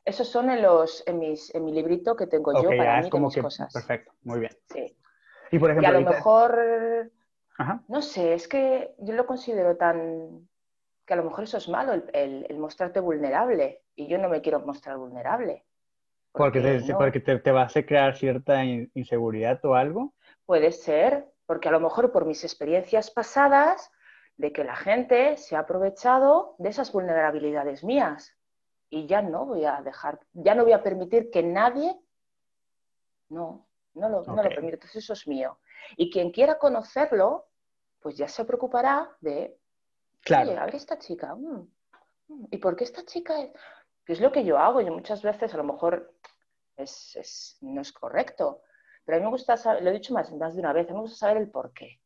esos 0.05 0.29
son 0.29 0.51
en, 0.51 0.63
los, 0.63 1.03
en, 1.07 1.19
mis, 1.19 1.55
en 1.55 1.65
mi 1.65 1.73
librito 1.73 2.17
que 2.17 2.27
tengo 2.27 2.53
yo 2.63 2.69
para 2.69 3.03
mí, 3.03 3.11
como 3.11 3.27
mis 3.29 3.37
cosas. 3.37 3.73
Perfecto, 3.73 4.13
muy 4.23 4.41
bien. 4.41 4.53
Sí. 4.73 4.97
Y, 5.51 5.59
por 5.59 5.71
ejemplo, 5.71 5.89
a 5.89 6.01
lo 6.01 6.11
mejor, 6.11 7.13
no 7.89 8.03
sé, 8.03 8.35
es 8.35 8.49
que 8.49 8.95
yo 8.99 9.15
lo 9.15 9.27
considero 9.27 9.77
tan, 9.77 10.49
que 11.05 11.15
a 11.15 11.17
lo 11.17 11.25
mejor 11.25 11.45
eso 11.45 11.59
es 11.59 11.69
malo, 11.69 12.03
el, 12.13 12.57
mostrarte 12.57 13.01
vulnerable, 13.01 13.83
y 13.95 14.07
yo 14.07 14.19
no 14.19 14.29
me 14.29 14.41
quiero 14.41 14.61
mostrar 14.61 14.97
vulnerable. 14.97 15.65
Porque, 16.33 16.61
te, 16.61 16.95
porque 16.95 17.21
te, 17.21 17.39
te, 17.41 17.51
vas 17.51 17.77
a 17.77 17.83
crear 17.85 18.17
cierta 18.17 18.65
inseguridad 18.65 19.65
o 19.65 19.75
algo. 19.75 20.15
Puede 20.47 20.71
ser, 20.71 21.27
porque 21.45 21.69
a 21.69 21.73
lo 21.73 21.81
mejor 21.81 22.13
por 22.13 22.25
mis 22.25 22.45
experiencias 22.45 23.11
pasadas, 23.11 23.91
de 24.37 24.53
que 24.53 24.65
la 24.65 24.77
gente 24.77 25.37
se 25.37 25.55
ha 25.55 25.61
aprovechado 25.61 26.55
de 26.59 26.71
esas 26.71 26.93
vulnerabilidades 26.93 27.85
mías 27.85 28.40
y 28.91 29.07
ya 29.07 29.23
no 29.23 29.47
voy 29.47 29.65
a 29.65 29.81
dejar, 29.83 30.21
ya 30.33 30.55
no 30.55 30.65
voy 30.65 30.73
a 30.73 30.83
permitir 30.83 31.31
que 31.31 31.43
nadie, 31.45 31.97
no, 33.29 33.69
no 33.95 34.09
lo, 34.09 34.25
no 34.25 34.35
lo 34.35 34.43
permito, 34.43 34.75
entonces 34.75 35.05
eso 35.05 35.13
es 35.13 35.29
mío. 35.29 35.59
Y 35.97 36.11
quien 36.11 36.33
quiera 36.33 36.59
conocerlo, 36.59 37.47
pues 38.01 38.17
ya 38.17 38.27
se 38.27 38.45
preocupará 38.45 39.17
de, 39.21 39.57
claro. 40.23 40.51
oye, 40.51 40.59
a 40.59 40.65
ver 40.65 40.75
esta 40.75 40.99
chica, 40.99 41.35
mm, 41.37 41.69
mm, 42.29 42.47
¿y 42.51 42.59
por 42.59 42.75
qué 42.75 42.85
esta 42.85 43.05
chica 43.05 43.41
es? 43.41 43.53
Que 44.05 44.15
es 44.15 44.21
lo 44.21 44.33
que 44.33 44.45
yo 44.45 44.59
hago, 44.59 44.81
yo 44.81 44.93
muchas 44.93 45.23
veces 45.23 45.55
a 45.55 45.57
lo 45.57 45.65
mejor 45.65 46.13
es, 46.77 47.59
no 47.61 47.81
es 47.81 47.93
correcto, 47.93 48.63
pero 49.05 49.17
a 49.17 49.21
mí 49.21 49.25
me 49.25 49.31
gusta 49.31 49.57
saber, 49.57 49.85
lo 49.85 49.91
he 49.91 49.95
dicho 49.95 50.13
más, 50.13 50.33
más 50.33 50.55
de 50.55 50.61
una 50.61 50.73
vez, 50.73 50.89
a 50.89 50.91
mí 50.91 50.97
me 50.97 51.03
gusta 51.03 51.19
saber 51.19 51.37
el 51.37 51.51
por 51.51 51.73
qué. 51.73 52.01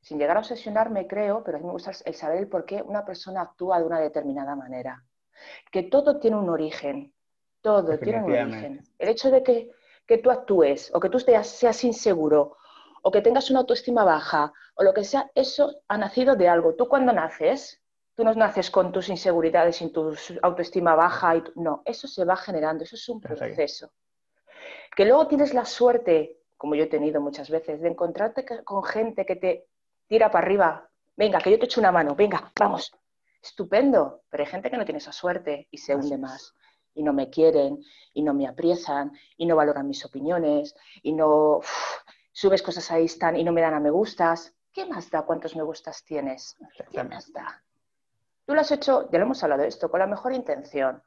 Sin 0.00 0.18
llegar 0.18 0.36
a 0.36 0.40
obsesionarme, 0.40 1.06
creo, 1.06 1.42
pero 1.44 1.58
a 1.58 1.60
mí 1.60 1.66
me 1.66 1.72
gusta 1.72 1.92
el 2.04 2.14
saber 2.14 2.38
el 2.38 2.48
por 2.48 2.64
qué 2.64 2.82
una 2.82 3.04
persona 3.04 3.42
actúa 3.42 3.78
de 3.78 3.86
una 3.86 4.00
determinada 4.00 4.54
manera 4.54 5.04
que 5.70 5.84
todo 5.84 6.18
tiene 6.18 6.36
un 6.36 6.48
origen, 6.48 7.12
todo 7.60 7.98
tiene 7.98 8.22
un 8.22 8.32
origen. 8.32 8.82
El 8.98 9.08
hecho 9.08 9.30
de 9.30 9.42
que, 9.42 10.18
tú 10.18 10.30
actúes 10.30 10.90
o 10.94 11.00
que 11.00 11.08
tú 11.08 11.18
seas 11.18 11.84
inseguro 11.84 12.56
o 13.02 13.10
que 13.10 13.20
tengas 13.20 13.50
una 13.50 13.60
autoestima 13.60 14.04
baja 14.04 14.52
o 14.74 14.82
lo 14.82 14.92
que 14.92 15.04
sea, 15.04 15.30
eso 15.34 15.82
ha 15.88 15.98
nacido 15.98 16.36
de 16.36 16.48
algo. 16.48 16.74
Tú 16.74 16.88
cuando 16.88 17.12
naces, 17.12 17.82
tú 18.14 18.24
no 18.24 18.34
naces 18.34 18.70
con 18.70 18.92
tus 18.92 19.08
inseguridades 19.08 19.80
y 19.82 19.90
tu 19.90 20.14
autoestima 20.42 20.94
baja, 20.94 21.36
y 21.36 21.42
no, 21.56 21.82
eso 21.84 22.08
se 22.08 22.24
va 22.24 22.36
generando, 22.36 22.84
eso 22.84 22.96
es 22.96 23.08
un 23.08 23.20
proceso. 23.20 23.90
Que 24.96 25.04
luego 25.04 25.26
tienes 25.26 25.54
la 25.54 25.64
suerte, 25.64 26.38
como 26.56 26.74
yo 26.74 26.84
he 26.84 26.88
tenido 26.88 27.20
muchas 27.20 27.50
veces, 27.50 27.80
de 27.80 27.88
encontrarte 27.88 28.44
con 28.64 28.82
gente 28.84 29.26
que 29.26 29.36
te 29.36 29.66
tira 30.06 30.30
para 30.30 30.46
arriba, 30.46 30.90
venga, 31.16 31.40
que 31.40 31.50
yo 31.50 31.58
te 31.58 31.66
echo 31.66 31.80
una 31.80 31.92
mano, 31.92 32.14
venga, 32.14 32.52
vamos, 32.58 32.92
estupendo, 33.44 34.22
pero 34.30 34.42
hay 34.42 34.50
gente 34.50 34.70
que 34.70 34.76
no 34.76 34.84
tiene 34.84 34.98
esa 34.98 35.12
suerte 35.12 35.68
y 35.70 35.78
se 35.78 35.94
hunde 35.94 36.16
más 36.16 36.54
y 36.94 37.02
no 37.02 37.12
me 37.12 37.28
quieren 37.28 37.84
y 38.14 38.22
no 38.22 38.32
me 38.32 38.46
apriesan 38.46 39.12
y 39.36 39.44
no 39.46 39.56
valoran 39.56 39.86
mis 39.86 40.04
opiniones 40.04 40.74
y 41.02 41.12
no 41.12 41.60
subes 42.32 42.62
cosas 42.62 42.90
ahí 42.90 43.04
están 43.04 43.36
y 43.36 43.44
no 43.44 43.52
me 43.52 43.60
dan 43.60 43.74
a 43.74 43.80
me 43.80 43.90
gustas. 43.90 44.54
¿Qué 44.72 44.86
más 44.86 45.10
da 45.10 45.22
cuántos 45.22 45.54
me 45.54 45.62
gustas 45.62 46.04
tienes? 46.04 46.56
¿Qué 46.90 47.04
más 47.04 47.32
da? 47.32 47.62
Tú 48.46 48.54
lo 48.54 48.60
has 48.60 48.70
hecho, 48.70 49.10
ya 49.10 49.18
lo 49.18 49.26
hemos 49.26 49.42
hablado 49.42 49.62
de 49.62 49.68
esto, 49.68 49.90
con 49.90 50.00
la 50.00 50.06
mejor 50.06 50.32
intención, 50.32 51.02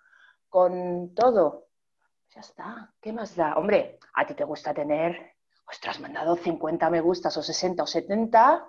con 0.50 1.14
todo. 1.16 1.68
Ya 2.34 2.42
está, 2.42 2.94
¿qué 3.02 3.14
más 3.14 3.36
da? 3.36 3.56
Hombre, 3.56 4.00
a 4.14 4.28
ti 4.28 4.36
te 4.36 4.44
gusta 4.44 4.74
tener, 4.74 5.34
ostras, 5.68 6.00
mandado 6.00 6.36
50 6.36 6.90
me 6.90 7.02
gustas 7.02 7.36
o 7.38 7.44
60 7.44 7.84
o 7.84 7.88
70 7.88 8.66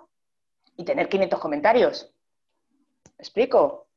y 0.75 0.83
tener 0.85 1.07
500 1.07 1.39
comentarios. 1.39 2.13
¿Me 3.19 3.23
explico? 3.23 3.89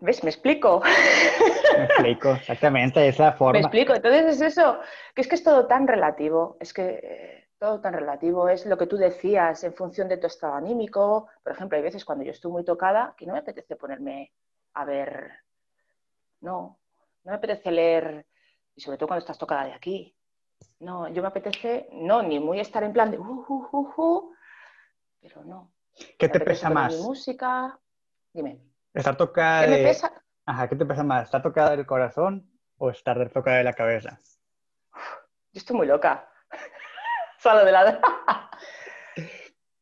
¿Ves? 0.00 0.24
¿Me 0.24 0.30
explico? 0.30 0.82
Me 1.78 1.84
explico, 1.84 2.32
exactamente, 2.32 3.06
es 3.06 3.20
la 3.20 3.32
forma. 3.38 3.52
Me 3.52 3.60
explico, 3.60 3.94
entonces 3.94 4.34
es 4.34 4.40
eso, 4.40 4.80
que 5.14 5.20
es 5.20 5.28
que 5.28 5.36
es 5.36 5.44
todo 5.44 5.68
tan 5.68 5.86
relativo, 5.86 6.56
es 6.58 6.74
que 6.74 7.00
eh, 7.00 7.48
todo 7.56 7.80
tan 7.80 7.94
relativo, 7.94 8.48
es 8.48 8.66
lo 8.66 8.76
que 8.76 8.88
tú 8.88 8.96
decías 8.96 9.62
en 9.62 9.74
función 9.74 10.08
de 10.08 10.16
tu 10.16 10.26
estado 10.26 10.54
anímico. 10.54 11.28
Por 11.44 11.52
ejemplo, 11.52 11.76
hay 11.76 11.84
veces 11.84 12.04
cuando 12.04 12.24
yo 12.24 12.32
estoy 12.32 12.50
muy 12.50 12.64
tocada 12.64 13.14
que 13.16 13.26
no 13.26 13.32
me 13.32 13.38
apetece 13.38 13.76
ponerme 13.76 14.32
a 14.72 14.84
ver, 14.84 15.30
no, 16.40 16.80
no 17.22 17.30
me 17.30 17.36
apetece 17.36 17.70
leer, 17.70 18.26
y 18.74 18.80
sobre 18.80 18.98
todo 18.98 19.06
cuando 19.06 19.20
estás 19.20 19.38
tocada 19.38 19.66
de 19.66 19.72
aquí. 19.72 20.16
No, 20.80 21.06
yo 21.10 21.22
me 21.22 21.28
apetece, 21.28 21.88
no, 21.92 22.24
ni 22.24 22.40
muy 22.40 22.58
estar 22.58 22.82
en 22.82 22.92
plan 22.92 23.12
de, 23.12 23.20
uh, 23.20 23.44
uh, 23.48 23.68
uh, 23.70 23.94
uh 23.96 24.34
pero 25.20 25.44
no. 25.44 25.70
¿Qué 26.18 26.28
te 26.28 26.40
pesa 26.40 26.68
más? 26.70 26.98
Música, 26.98 27.78
Dime. 28.34 28.60
¿Estar 28.92 29.16
tocada 29.16 29.64
¿Qué 29.64 29.70
de... 29.70 29.96
Ajá, 30.44 30.68
¿qué 30.68 30.76
te 30.76 30.84
pesa 30.84 31.04
más? 31.04 31.24
¿Estar 31.24 31.40
tocada 31.40 31.70
del 31.70 31.86
corazón 31.86 32.50
o 32.76 32.90
estar 32.90 33.30
tocada 33.30 33.58
de 33.58 33.64
la 33.64 33.72
cabeza? 33.72 34.18
Yo 35.52 35.58
estoy 35.60 35.76
muy 35.76 35.86
loca. 35.86 36.28
Solo 37.38 37.64
de 37.64 37.72
la... 37.72 38.00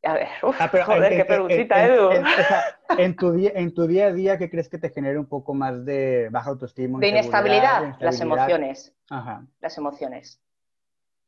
A 0.04 0.14
ver, 0.14 0.28
uf, 0.42 0.60
ah, 0.60 0.68
joder, 0.68 1.16
qué 1.16 1.24
preguntita, 1.24 1.86
Edu. 1.86 2.10
En, 2.98 3.16
tu 3.16 3.32
día, 3.32 3.52
en 3.54 3.72
tu 3.72 3.86
día 3.86 4.08
a 4.08 4.12
día, 4.12 4.36
¿qué 4.36 4.50
crees 4.50 4.68
que 4.68 4.76
te 4.76 4.90
genere 4.90 5.18
un 5.18 5.26
poco 5.26 5.54
más 5.54 5.84
de 5.84 6.28
baja 6.30 6.50
autoestima? 6.50 6.98
De 6.98 7.08
inestabilidad, 7.08 7.96
las 8.00 8.20
emociones. 8.20 8.92
Ajá. 9.08 9.46
Las 9.60 9.78
emociones. 9.78 10.42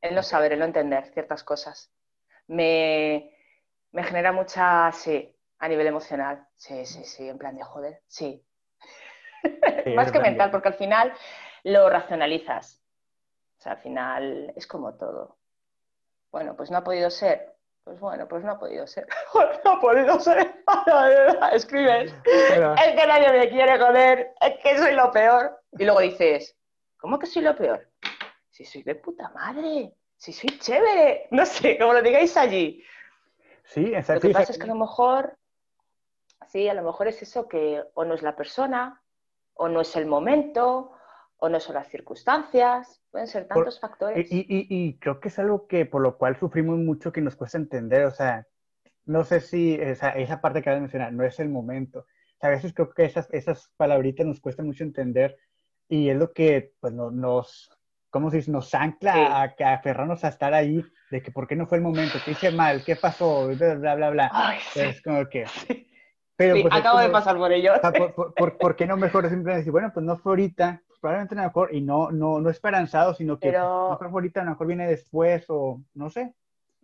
El 0.03 0.15
no 0.15 0.23
saber, 0.23 0.53
el 0.53 0.59
no 0.59 0.65
entender 0.65 1.07
ciertas 1.15 1.45
cosas. 1.45 1.91
Me, 2.49 3.31
me 3.93 4.03
genera 4.03 4.33
mucha, 4.33 4.91
sí, 4.93 5.34
a 5.59 5.69
nivel 5.69 5.87
emocional, 5.87 6.47
sí, 6.57 6.85
sí, 6.87 7.05
sí, 7.05 7.29
en 7.29 7.39
plan 7.39 7.57
de 7.57 7.65
joder, 7.65 8.03
sí. 8.07 8.45
Más 9.95 10.13
que 10.13 10.21
mental, 10.21 10.51
porque 10.51 10.69
al 10.69 10.75
final 10.75 11.13
lo 11.65 11.89
racionalizas. 11.89 12.83
O 13.59 13.63
sea, 13.63 13.73
al 13.73 13.79
final 13.79 14.53
es 14.57 14.67
como 14.67 14.95
todo. 14.95 15.39
Bueno, 16.31 16.57
pues 16.57 16.71
no 16.71 16.79
ha 16.79 16.85
podido 16.85 17.11
ser. 17.11 17.55
Pues 17.85 18.01
bueno, 18.01 18.27
pues 18.27 18.43
no 18.43 18.53
ha 18.53 18.59
podido 18.59 18.87
ser. 18.87 19.07
no 19.65 19.71
ha 19.71 19.81
podido 19.81 20.19
ser. 20.21 20.63
Escribes. 21.53 22.15
Es 22.25 23.01
que 23.01 23.07
nadie 23.07 23.31
me 23.31 23.49
quiere 23.49 23.79
joder. 23.79 24.35
Es 24.41 24.59
que 24.63 24.79
soy 24.79 24.95
lo 24.95 25.11
peor. 25.11 25.61
Y 25.73 25.85
luego 25.85 26.01
dices, 26.01 26.57
¿cómo 26.97 27.19
que 27.19 27.27
soy 27.27 27.43
lo 27.43 27.55
peor? 27.55 27.89
Si 28.51 28.65
soy 28.65 28.83
de 28.83 28.95
puta 28.95 29.29
madre. 29.31 29.95
Si 30.17 30.33
soy 30.33 30.59
chévere. 30.59 31.29
No 31.31 31.45
sé, 31.45 31.79
como 31.79 31.93
lo 31.93 32.03
digáis 32.03 32.37
allí. 32.37 32.83
Sí, 33.65 33.95
exacto. 33.95 34.15
Lo 34.15 34.21
que 34.21 34.39
pasa 34.41 34.53
es 34.53 34.59
que 34.59 34.65
a 34.65 34.69
lo 34.69 34.75
mejor 34.75 35.39
Sí, 36.49 36.69
a 36.69 36.75
lo 36.75 36.83
mejor 36.83 37.09
es 37.09 37.23
eso 37.23 37.49
que 37.49 37.83
o 37.95 38.05
no 38.05 38.15
es 38.15 38.23
la 38.23 38.37
persona, 38.37 39.03
o 39.55 39.69
no 39.69 39.81
es 39.81 39.97
el 39.97 40.07
momento, 40.07 40.93
o 41.39 41.49
no 41.49 41.61
son 41.61 41.75
las 41.75 41.89
circunstancias, 41.89 43.03
pueden 43.11 43.29
ser 43.29 43.47
tantos 43.47 43.79
factores. 43.81 44.27
Y, 44.31 44.99
creo 44.99 45.21
que 45.21 45.29
es 45.29 45.39
algo 45.39 45.67
que 45.67 45.87
por 45.87 46.03
lo 46.03 46.17
cual 46.17 46.39
sufrimos 46.39 46.79
mucho 46.79 47.13
que 47.13 47.21
nos 47.21 47.37
cuesta 47.37 47.59
entender, 47.59 48.05
o 48.07 48.11
sea, 48.11 48.47
no 49.05 49.25
sé 49.25 49.41
si 49.41 49.75
esa, 49.75 50.11
esa 50.11 50.41
parte 50.41 50.59
que 50.59 50.71
acabas 50.71 50.79
de 50.79 50.83
mencionar, 50.83 51.13
no 51.13 51.25
es 51.25 51.39
el 51.41 51.51
momento. 51.51 52.07
a 52.41 52.49
veces 52.49 52.73
creo 52.73 52.93
que 52.93 53.05
esas, 53.05 53.29
esas 53.33 53.71
palabritas 53.77 54.27
nos 54.27 54.41
cuesta 54.41 54.63
mucho 54.63 54.85
entender 54.85 55.37
y 55.89 56.09
es 56.09 56.17
lo 56.17 56.33
que 56.33 56.73
pues, 56.81 56.93
no, 56.95 57.11
nos, 57.11 57.71
¿cómo 58.11 58.31
se 58.31 58.39
dice? 58.39 58.51
Nos 58.51 58.75
ancla 58.75 59.13
a, 59.15 59.43
a, 59.43 59.75
aferrarnos 59.75 60.25
a 60.25 60.29
estar 60.29 60.55
ahí, 60.55 60.83
de 61.11 61.23
que 61.23 61.31
por 61.31 61.47
qué 61.47 61.57
no 61.57 61.67
fue 61.67 61.79
el 61.79 61.85
momento, 61.85 62.19
qué 62.25 62.31
hice 62.31 62.51
mal, 62.51 62.83
qué 62.85 62.97
pasó, 62.97 63.49
bla, 63.49 63.95
bla, 63.95 64.11
bla. 64.11 64.57
Es 64.75 65.03
como 65.03 65.29
que... 65.29 65.45
Pero, 66.37 66.61
pues, 66.63 66.75
acabo 66.75 66.99
de 66.99 67.11
pasar 67.11 67.37
por 67.37 67.53
ello. 67.53 67.73
por, 68.59 68.77
qué 68.77 68.87
no 68.87 68.97
mejor 68.97 69.25
simplemente 69.25 69.59
decir, 69.59 69.73
bueno, 69.73 69.91
pues 69.93 70.05
no 70.05 70.17
fue 70.17 70.33
ahorita, 70.33 70.83
probablemente 71.01 71.35
a 71.35 71.39
lo 71.39 71.45
mejor, 71.45 71.75
y 71.75 71.81
no, 71.81 72.11
no, 72.11 72.41
no 72.41 72.51
esperanzado, 72.51 73.15
sino 73.15 73.39
que 73.39 73.51
pero, 73.51 73.91
lo 73.91 73.99
mejor 74.01 74.13
ahorita 74.15 74.41
a 74.41 74.45
lo 74.45 74.51
mejor 74.51 74.67
viene 74.67 74.89
después 74.89 75.45
o 75.49 75.81
no 75.95 76.11
sé. 76.11 76.35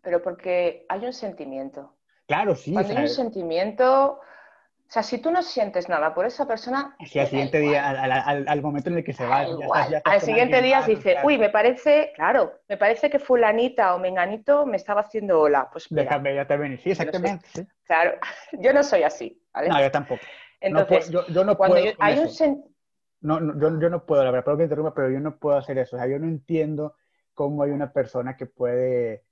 Pero 0.02 0.22
porque 0.22 0.86
hay 0.88 1.04
un 1.04 1.12
sentimiento. 1.12 1.96
Claro, 2.26 2.54
sí. 2.54 2.72
Cuando 2.72 2.96
hay 2.96 3.02
un 3.02 3.08
sentimiento, 3.08 4.20
o 4.90 4.92
sea, 4.92 5.04
si 5.04 5.18
tú 5.18 5.30
no 5.30 5.40
sientes 5.40 5.88
nada 5.88 6.12
por 6.12 6.26
esa 6.26 6.48
persona... 6.48 6.96
Sí, 7.06 7.20
al 7.20 7.28
siguiente 7.28 7.60
día, 7.60 7.88
al, 7.88 8.60
momento 8.60 8.90
en 8.90 8.96
el 8.96 9.04
que 9.04 9.12
se 9.12 9.24
va... 9.24 9.46
al 10.04 10.20
siguiente 10.20 10.60
día 10.60 10.82
dice, 10.82 11.18
uy, 11.22 11.38
me 11.38 11.48
parece, 11.48 12.10
claro, 12.16 12.54
me 12.68 12.76
parece 12.76 13.08
que 13.08 13.20
fulanita 13.20 13.94
o 13.94 14.00
menganito 14.00 14.66
me 14.66 14.76
estaba 14.76 15.02
haciendo 15.02 15.42
hola. 15.42 15.68
Pues 15.70 15.86
Déjame, 15.90 16.34
ya 16.34 16.44
te 16.44 16.56
venir. 16.56 16.80
Sí, 16.80 16.90
exactamente. 16.90 17.68
Claro, 17.84 18.14
yo 18.58 18.72
no 18.72 18.82
soy 18.82 19.04
así, 19.04 19.40
¿vale? 19.54 19.68
No, 19.68 19.80
yo 19.80 19.92
tampoco. 19.92 20.22
Entonces, 20.60 21.08
yo, 21.08 21.44
no 21.44 21.56
puedo 21.56 21.76
hay 22.00 22.18
un 22.18 22.64
no, 23.20 23.38
yo, 23.60 23.78
yo, 23.78 23.90
no 23.90 24.04
puedo, 24.04 24.24
la 24.24 24.32
verdad, 24.32 24.44
perdón 24.44 24.58
que 24.58 24.64
interrumpa, 24.64 24.94
pero 24.94 25.08
yo 25.08 25.20
no 25.20 25.38
puedo 25.38 25.56
hacer 25.56 25.78
eso. 25.78 25.94
O 25.94 25.98
sea, 26.00 26.08
yo 26.08 26.18
no 26.18 26.26
entiendo 26.26 26.96
cómo 27.34 27.62
hay 27.62 27.70
una 27.70 27.92
persona 27.92 28.36
que 28.36 28.46
puede 28.46 29.22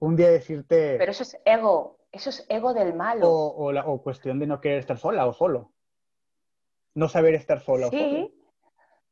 un 0.00 0.16
día 0.16 0.28
decirte... 0.28 0.96
Pero 0.98 1.12
eso 1.12 1.22
es 1.22 1.38
ego, 1.44 1.97
eso 2.12 2.30
es 2.30 2.46
ego 2.48 2.74
del 2.74 2.94
malo. 2.94 3.30
O, 3.30 3.72
la, 3.72 3.86
o 3.86 4.02
cuestión 4.02 4.38
de 4.38 4.46
no 4.46 4.60
querer 4.60 4.78
estar 4.78 4.98
sola 4.98 5.26
o 5.26 5.32
solo. 5.32 5.72
No 6.94 7.08
saber 7.08 7.34
estar 7.34 7.60
sola 7.60 7.88
sí, 7.88 7.96
o 7.96 8.10
solo. 8.10 8.30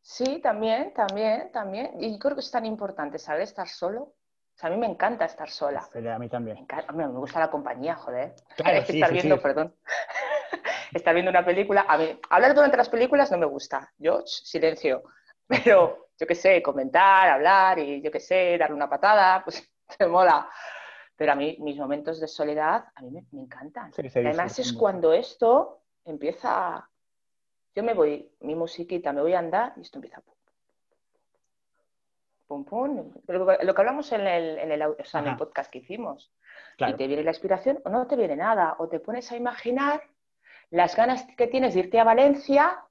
Sí, 0.00 0.40
también, 0.40 0.94
también, 0.94 1.50
también. 1.52 1.92
Y 2.00 2.18
creo 2.18 2.34
que 2.34 2.40
es 2.40 2.50
tan 2.50 2.64
importante 2.64 3.18
saber 3.18 3.42
estar 3.42 3.68
solo. 3.68 4.00
O 4.02 4.58
sea, 4.58 4.68
a 4.68 4.72
mí 4.72 4.78
me 4.78 4.86
encanta 4.86 5.26
estar 5.26 5.50
sola. 5.50 5.86
a 5.92 6.18
mí 6.18 6.28
también. 6.28 6.66
Me, 6.94 7.06
me 7.06 7.18
gusta 7.18 7.40
la 7.40 7.50
compañía, 7.50 7.94
joder. 7.96 8.34
Claro, 8.56 8.82
sí, 8.86 8.94
estar 8.94 9.12
viendo, 9.12 9.40
perdón. 9.40 9.74
estar 10.94 11.12
viendo 11.12 11.30
una 11.30 11.44
película. 11.44 11.84
A 11.86 11.98
mí, 11.98 12.18
hablar 12.30 12.54
durante 12.54 12.76
las 12.76 12.88
películas 12.88 13.30
no 13.30 13.38
me 13.38 13.46
gusta. 13.46 13.92
Yo, 13.98 14.22
silencio. 14.24 15.02
Pero, 15.46 16.08
yo 16.18 16.26
qué 16.26 16.34
sé, 16.34 16.62
comentar, 16.62 17.28
hablar 17.28 17.78
y 17.78 18.00
yo 18.00 18.10
qué 18.10 18.20
sé, 18.20 18.56
darle 18.58 18.74
una 18.74 18.88
patada, 18.88 19.44
pues 19.44 19.70
te 19.98 20.06
mola. 20.06 20.48
Pero 21.16 21.32
a 21.32 21.34
mí, 21.34 21.56
mis 21.60 21.76
momentos 21.76 22.20
de 22.20 22.28
soledad, 22.28 22.84
a 22.94 23.02
mí 23.02 23.10
me, 23.10 23.40
encantan. 23.40 23.90
además 24.14 24.58
es 24.58 24.72
cuando 24.72 25.12
esto 25.12 25.80
empieza... 26.04 26.88
Yo 27.74 27.82
me 27.82 27.94
voy, 27.94 28.30
mi 28.40 28.54
musiquita, 28.54 29.12
me 29.12 29.22
voy 29.22 29.34
a 29.34 29.38
andar 29.38 29.72
y 29.76 29.80
esto 29.80 29.98
empieza... 29.98 30.22
Pum, 32.46 32.64
pum. 32.64 33.12
Lo 33.26 33.74
que 33.74 33.80
hablamos 33.80 34.12
en 34.12 34.26
el, 34.26 34.58
en 34.58 34.70
el, 34.70 35.36
podcast 35.36 35.70
que 35.70 35.78
hicimos. 35.78 36.30
Y 36.78 36.94
te 36.94 37.08
viene 37.08 37.24
la 37.24 37.30
inspiración 37.30 37.80
o 37.84 37.88
no 37.88 38.06
te 38.06 38.14
viene 38.14 38.36
nada. 38.36 38.76
O 38.78 38.88
te 38.88 39.00
pones 39.00 39.32
a 39.32 39.36
imaginar 39.36 40.02
las 40.70 40.94
ganas 40.94 41.26
que 41.36 41.48
tienes 41.48 41.74
de 41.74 41.80
irte 41.80 41.98
a 41.98 42.04
Valencia 42.04 42.84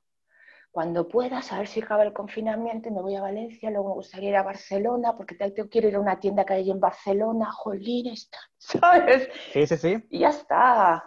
cuando 0.76 1.08
puedas, 1.08 1.54
a 1.54 1.60
ver 1.60 1.70
si 1.70 1.82
acaba 1.82 2.04
el 2.04 2.12
confinamiento, 2.12 2.92
me 2.92 3.02
voy 3.02 3.16
a 3.16 3.22
Valencia, 3.22 3.70
luego 3.70 3.88
me 3.88 3.96
gustaría 3.96 4.32
ir 4.32 4.36
a 4.36 4.44
Barcelona, 4.44 5.16
porque 5.16 5.34
tengo, 5.34 5.70
quiero 5.70 5.88
ir 5.88 5.96
a 5.96 6.02
una 6.02 6.20
tienda 6.20 6.44
que 6.44 6.52
hay 6.52 6.70
en 6.70 6.82
Barcelona, 6.82 7.50
jolín, 7.50 8.08
está, 8.08 8.38
¿sabes? 8.58 9.30
Sí, 9.54 9.66
sí, 9.68 9.78
sí. 9.78 10.06
Y 10.10 10.20
ya 10.20 10.32
está. 10.32 11.02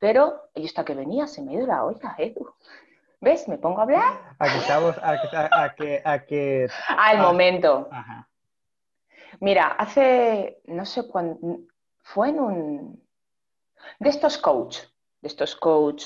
Pero, 0.00 0.50
y 0.52 0.66
hasta 0.66 0.84
que 0.84 0.96
venía, 0.96 1.28
se 1.28 1.42
me 1.42 1.52
dio 1.52 1.64
la 1.64 1.84
olla, 1.84 2.16
Edu. 2.18 2.52
¿Ves? 3.20 3.46
Me 3.46 3.58
pongo 3.58 3.78
a 3.78 3.82
hablar. 3.84 4.34
A 4.36 4.48
que 4.48 4.58
estamos, 4.58 4.96
a 5.00 5.74
que, 5.76 6.02
a 6.04 6.24
que, 6.26 6.68
Al 6.88 7.18
momento. 7.18 7.88
Ajá. 7.92 8.28
Mira, 9.38 9.76
hace, 9.78 10.60
no 10.64 10.84
sé 10.84 11.06
cuándo, 11.06 11.38
fue 12.02 12.30
en 12.30 12.40
un, 12.40 13.08
de 14.00 14.08
estos 14.08 14.38
coach, 14.38 14.78
de 15.20 15.28
estos 15.28 15.54
coach 15.54 16.04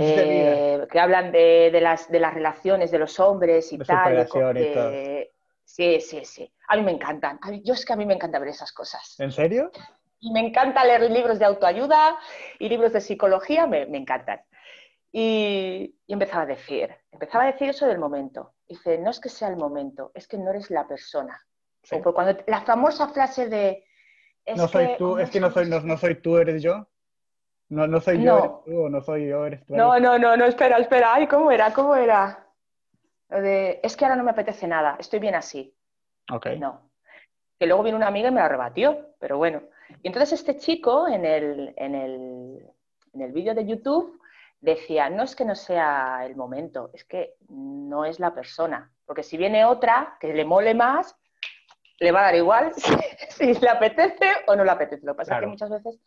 eh, 0.00 0.86
que 0.90 1.00
hablan 1.00 1.32
de, 1.32 1.78
las, 1.80 2.10
de 2.10 2.20
las 2.20 2.34
relaciones 2.34 2.90
de 2.90 2.98
los 2.98 3.18
hombres 3.18 3.72
y 3.72 3.78
tal. 3.78 4.28
Sí, 5.70 6.00
sí, 6.00 6.24
sí. 6.24 6.52
A 6.68 6.76
mí 6.76 6.82
me 6.82 6.90
encantan. 6.90 7.38
yo 7.62 7.74
es 7.74 7.84
que 7.84 7.92
a 7.92 7.96
mí 7.96 8.04
me 8.04 8.14
encanta 8.14 8.40
ver 8.40 8.48
esas 8.48 8.72
cosas. 8.72 9.14
¿En 9.20 9.30
serio? 9.30 9.70
Y 10.18 10.32
me 10.32 10.40
encanta 10.40 10.84
leer 10.84 11.08
libros 11.08 11.38
de 11.38 11.44
autoayuda 11.44 12.18
y 12.58 12.68
libros 12.68 12.92
de 12.92 13.00
psicología, 13.00 13.68
me, 13.68 13.82
encantan. 13.96 14.40
Y, 15.12 15.96
empezaba 16.08 16.42
a 16.42 16.46
decir, 16.46 16.90
empezaba 17.12 17.44
a 17.44 17.52
decir 17.52 17.70
eso 17.70 17.86
del 17.86 17.98
momento. 17.98 18.54
Dice, 18.68 18.98
no 18.98 19.10
es 19.10 19.20
que 19.20 19.28
sea 19.28 19.48
el 19.48 19.56
momento, 19.56 20.10
es 20.14 20.26
que 20.26 20.38
no 20.38 20.50
eres 20.50 20.70
la 20.70 20.88
persona. 20.88 21.40
cuando 21.88 22.42
la 22.48 22.62
famosa 22.62 23.08
frase 23.08 23.48
de... 23.48 23.84
no 24.56 24.66
soy 24.66 24.96
tú, 24.98 25.18
es 25.18 25.30
que 25.30 25.38
no 25.38 25.52
soy, 25.52 25.68
no 25.68 25.96
soy 25.96 26.16
tú, 26.16 26.36
eres 26.36 26.62
yo. 26.62 26.89
No, 27.70 27.86
no 27.86 28.00
soy 28.00 28.22
yo, 28.22 28.38
eres 28.38 28.50
tú, 28.64 28.88
no 28.88 29.00
soy 29.00 29.28
yo, 29.28 29.46
eres 29.46 29.64
tú. 29.64 29.76
No, 29.76 29.98
no, 30.00 30.18
no, 30.18 30.36
no, 30.36 30.44
espera, 30.44 30.76
espera. 30.78 31.14
Ay, 31.14 31.28
¿cómo 31.28 31.50
era? 31.50 31.72
¿Cómo 31.72 31.94
era? 31.94 32.46
es 33.32 33.96
que 33.96 34.04
ahora 34.04 34.16
no 34.16 34.24
me 34.24 34.32
apetece 34.32 34.66
nada, 34.66 34.96
estoy 34.98 35.20
bien 35.20 35.36
así. 35.36 35.72
Ok. 36.32 36.46
No. 36.58 36.90
Que 37.60 37.66
luego 37.66 37.84
vino 37.84 37.96
una 37.96 38.08
amiga 38.08 38.28
y 38.28 38.32
me 38.32 38.40
la 38.40 38.48
rebatió, 38.48 39.14
pero 39.20 39.38
bueno. 39.38 39.62
Y 40.02 40.08
entonces 40.08 40.32
este 40.32 40.56
chico 40.56 41.06
en 41.06 41.24
el, 41.24 41.72
en 41.76 41.94
el, 41.94 42.66
en 43.12 43.20
el 43.20 43.30
vídeo 43.30 43.54
de 43.54 43.64
YouTube 43.64 44.20
decía, 44.60 45.08
no 45.08 45.22
es 45.22 45.36
que 45.36 45.44
no 45.44 45.54
sea 45.54 46.26
el 46.26 46.34
momento, 46.34 46.90
es 46.92 47.04
que 47.04 47.34
no 47.48 48.04
es 48.04 48.18
la 48.18 48.34
persona. 48.34 48.90
Porque 49.06 49.22
si 49.22 49.36
viene 49.36 49.64
otra 49.64 50.16
que 50.20 50.34
le 50.34 50.44
mole 50.44 50.74
más, 50.74 51.16
le 52.00 52.12
va 52.12 52.20
a 52.20 52.24
dar 52.24 52.34
igual 52.34 52.72
si, 53.30 53.54
le 53.54 53.68
apetece 53.68 54.32
o 54.46 54.56
no 54.56 54.64
le 54.64 54.70
apetece. 54.70 55.06
Lo 55.06 55.12
que 55.12 55.18
pasa 55.18 55.36
es 55.36 55.40
que 55.40 55.46
muchas 55.46 55.70
veces 55.70 56.00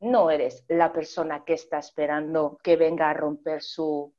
no 0.00 0.30
eres 0.30 0.64
la 0.68 0.92
persona 0.92 1.44
que 1.44 1.54
está 1.54 1.78
esperando 1.78 2.58
que 2.62 2.76
venga 2.76 3.10
a 3.10 3.14
romper 3.14 3.62
su... 3.62 4.12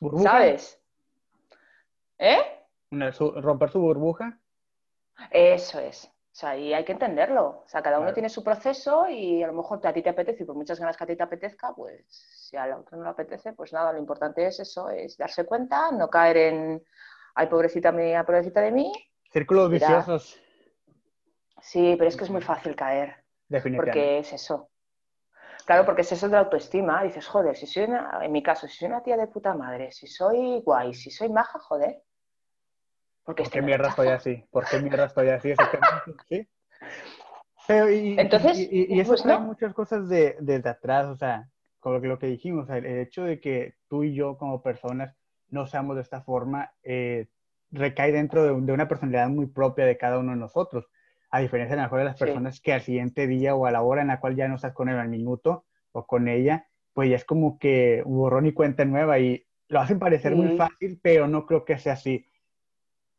¿Burbuja? 0.00 0.30
¿Sabes? 0.30 0.80
¿Eh? 2.18 2.40
¿Romper 2.90 3.70
su 3.70 3.80
burbuja? 3.80 4.38
Eso 5.30 5.78
es. 5.78 6.10
O 6.32 6.36
sea, 6.40 6.56
y 6.56 6.72
hay 6.72 6.84
que 6.84 6.92
entenderlo. 6.92 7.62
O 7.64 7.68
sea, 7.68 7.82
cada 7.82 7.98
uno 7.98 8.12
tiene 8.12 8.28
su 8.28 8.42
proceso 8.42 9.08
y 9.08 9.42
a 9.42 9.48
lo 9.48 9.52
mejor 9.52 9.84
a 9.86 9.92
ti 9.92 10.00
te 10.00 10.10
apetece 10.10 10.44
y 10.44 10.46
por 10.46 10.54
muchas 10.54 10.78
ganas 10.78 10.96
que 10.96 11.04
a 11.04 11.06
ti 11.06 11.16
te 11.16 11.22
apetezca, 11.22 11.74
pues 11.74 12.04
si 12.08 12.56
a 12.56 12.66
la 12.66 12.78
otra 12.78 12.96
no 12.96 13.04
le 13.04 13.10
apetece, 13.10 13.52
pues 13.52 13.72
nada, 13.72 13.92
lo 13.92 13.98
importante 13.98 14.46
es 14.46 14.60
eso, 14.60 14.88
es 14.88 15.16
darse 15.16 15.44
cuenta, 15.44 15.90
no 15.90 16.08
caer 16.08 16.36
en, 16.36 16.84
ay, 17.34 17.46
pobrecita 17.48 17.92
mía, 17.92 18.24
pobrecita 18.24 18.60
de 18.60 18.70
mí. 18.70 18.92
Círculos 19.30 19.70
viciosos. 19.70 20.40
Sí, 21.60 21.94
pero 21.98 22.08
es 22.08 22.16
que 22.16 22.24
es 22.24 22.30
muy 22.30 22.42
fácil 22.42 22.74
caer. 22.74 23.19
Porque 23.50 24.18
es 24.18 24.32
eso. 24.32 24.70
Claro, 25.66 25.84
porque 25.84 26.02
es 26.02 26.12
eso 26.12 26.26
de 26.26 26.32
la 26.32 26.40
autoestima. 26.40 27.02
Dices, 27.02 27.26
joder, 27.26 27.56
si 27.56 27.66
soy 27.66 27.84
una, 27.84 28.20
en 28.22 28.32
mi 28.32 28.42
caso, 28.42 28.68
si 28.68 28.76
soy 28.76 28.88
una 28.88 29.02
tía 29.02 29.16
de 29.16 29.26
puta 29.26 29.54
madre, 29.54 29.90
si 29.90 30.06
soy 30.06 30.60
guay, 30.60 30.94
si 30.94 31.10
soy 31.10 31.28
maja, 31.28 31.58
joder. 31.58 32.02
Porque 33.24 33.42
¿Por 33.42 33.52
qué 33.52 33.62
mierda 33.62 33.88
estoy 33.88 34.08
así? 34.08 34.44
¿Por 34.50 34.66
qué 34.68 34.80
mierda 34.80 35.06
estoy 35.06 35.28
así? 35.28 35.54
¿Sí? 36.28 36.48
Pero 37.66 37.90
y, 37.90 38.18
Entonces, 38.18 38.56
y, 38.58 38.98
eso 38.98 39.10
pues 39.10 39.40
muchas 39.40 39.74
cosas 39.74 40.08
de, 40.08 40.36
desde 40.40 40.70
atrás, 40.70 41.06
o 41.06 41.16
sea, 41.16 41.48
con 41.78 42.00
lo 42.02 42.18
que, 42.18 42.26
dijimos, 42.26 42.68
el, 42.70 42.86
hecho 42.86 43.24
de 43.24 43.40
que 43.40 43.74
tú 43.88 44.02
y 44.02 44.14
yo 44.14 44.38
como 44.38 44.62
personas 44.62 45.14
no 45.48 45.66
seamos 45.66 45.96
de 45.96 46.02
esta 46.02 46.22
forma, 46.22 46.72
eh, 46.82 47.28
recae 47.70 48.12
dentro 48.12 48.42
de, 48.42 48.60
de, 48.60 48.72
una 48.72 48.88
personalidad 48.88 49.28
muy 49.28 49.46
propia 49.46 49.84
de 49.84 49.98
cada 49.98 50.18
uno 50.18 50.32
de 50.32 50.38
nosotros 50.38 50.88
a 51.30 51.40
diferencia 51.40 51.76
de, 51.76 51.82
mejor 51.82 51.98
de 51.98 52.04
las 52.04 52.18
personas 52.18 52.60
que 52.60 52.72
al 52.72 52.82
siguiente 52.82 53.26
día 53.26 53.54
o 53.54 53.66
a 53.66 53.70
la 53.70 53.82
hora 53.82 54.02
en 54.02 54.08
la 54.08 54.20
cual 54.20 54.34
ya 54.34 54.48
no 54.48 54.56
estás 54.56 54.72
con 54.72 54.88
él 54.88 54.98
al 54.98 55.08
minuto 55.08 55.64
o 55.92 56.06
con 56.06 56.28
ella, 56.28 56.66
pues 56.92 57.08
ya 57.08 57.16
es 57.16 57.24
como 57.24 57.58
que 57.58 58.02
borrón 58.04 58.46
y 58.46 58.52
cuenta 58.52 58.84
nueva 58.84 59.18
y 59.18 59.46
lo 59.68 59.80
hacen 59.80 59.98
parecer 59.98 60.34
muy 60.34 60.56
fácil, 60.56 60.98
pero 61.00 61.28
no 61.28 61.46
creo 61.46 61.64
que 61.64 61.78
sea 61.78 61.92
así. 61.92 62.26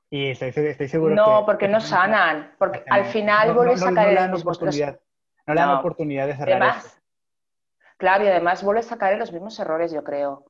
Y 0.10 0.32
estoy, 0.32 0.50
estoy 0.50 0.90
seguro 0.90 1.16
no, 1.16 1.46
porque 1.46 1.70
no 1.70 1.80
sanan, 1.80 2.52
porque 2.58 2.84
al 2.90 3.06
final 3.06 3.54
vuelves 3.54 3.82
a 3.82 3.94
caer 3.94 4.18
en 4.18 4.32
los 4.32 4.42
oportunidad, 4.42 5.00
No 5.48 5.54
le 5.54 5.62
dan 5.62 5.70
oportunidad 5.70 6.28
de 6.28 6.36
cerrar 6.36 6.62
además, 6.62 7.02
Claro, 7.96 8.26
y 8.26 8.28
además 8.28 8.64
vuelves 8.64 8.92
a 8.92 8.98
caer 8.98 9.14
en 9.14 9.20
los 9.20 9.32
mismos 9.32 9.58
errores, 9.60 9.94
yo 9.94 10.04
creo. 10.04 10.46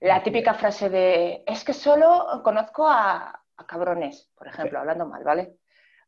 La 0.00 0.22
típica 0.22 0.52
frase 0.52 0.90
de, 0.90 1.42
es 1.46 1.64
que 1.64 1.72
solo 1.72 2.42
conozco 2.44 2.86
a, 2.86 3.40
a 3.56 3.66
cabrones, 3.66 4.30
por 4.36 4.48
ejemplo, 4.48 4.80
hablando 4.80 5.06
mal, 5.06 5.24
¿vale? 5.24 5.54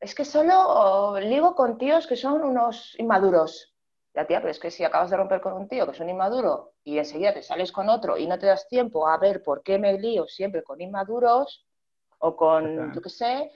Es 0.00 0.14
que 0.14 0.24
solo 0.24 1.20
ligo 1.20 1.54
con 1.54 1.76
tíos 1.76 2.06
que 2.06 2.16
son 2.16 2.42
unos 2.42 2.96
inmaduros. 2.98 3.74
Ya, 4.14 4.26
tía, 4.26 4.40
pero 4.40 4.50
es 4.50 4.58
que 4.58 4.70
si 4.70 4.82
acabas 4.82 5.10
de 5.10 5.16
romper 5.16 5.40
con 5.40 5.52
un 5.52 5.68
tío 5.68 5.86
que 5.86 5.92
es 5.92 6.00
un 6.00 6.08
inmaduro 6.08 6.72
y 6.82 6.98
enseguida 6.98 7.32
te 7.32 7.42
sales 7.42 7.70
con 7.70 7.88
otro 7.88 8.16
y 8.16 8.26
no 8.26 8.38
te 8.38 8.46
das 8.46 8.66
tiempo 8.66 9.06
a 9.06 9.18
ver 9.18 9.42
por 9.42 9.62
qué 9.62 9.78
me 9.78 9.92
lío 9.98 10.26
siempre 10.26 10.64
con 10.64 10.80
inmaduros 10.80 11.64
o 12.18 12.34
con, 12.34 12.92
yo 12.92 13.00
qué 13.00 13.08
sé, 13.08 13.52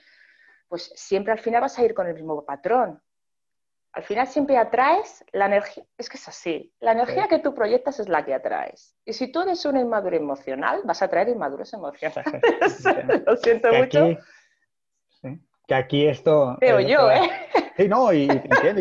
pues 0.68 0.92
siempre 0.94 1.32
al 1.32 1.40
final 1.40 1.62
vas 1.62 1.76
a 1.78 1.84
ir 1.84 1.92
con 1.92 2.06
el 2.06 2.14
mismo 2.14 2.44
patrón. 2.44 3.02
Al 3.92 4.02
final 4.02 4.26
siempre 4.26 4.56
atraes 4.56 5.24
la 5.32 5.46
energía, 5.46 5.84
es 5.98 6.08
que 6.08 6.16
es 6.16 6.28
así, 6.28 6.72
la 6.80 6.92
energía 6.92 7.26
que 7.28 7.38
tú 7.38 7.54
proyectas 7.54 8.00
es 8.00 8.08
la 8.08 8.24
que 8.24 8.34
atraes. 8.34 8.96
Y 9.04 9.12
si 9.12 9.30
tú 9.32 9.42
eres 9.42 9.64
un 9.64 9.76
inmaduro 9.76 10.16
emocional, 10.16 10.82
vas 10.84 11.02
a 11.02 11.06
atraer 11.06 11.28
inmaduros 11.28 11.72
emocionales. 11.72 12.84
Lo 13.26 13.36
siento 13.36 13.72
mucho 13.72 14.18
que 15.66 15.74
aquí 15.74 16.06
esto... 16.06 16.56
Veo 16.60 16.80
yo, 16.80 17.10
¿eh? 17.10 17.30
Sí, 17.76 17.88
no, 17.88 18.12
y, 18.12 18.28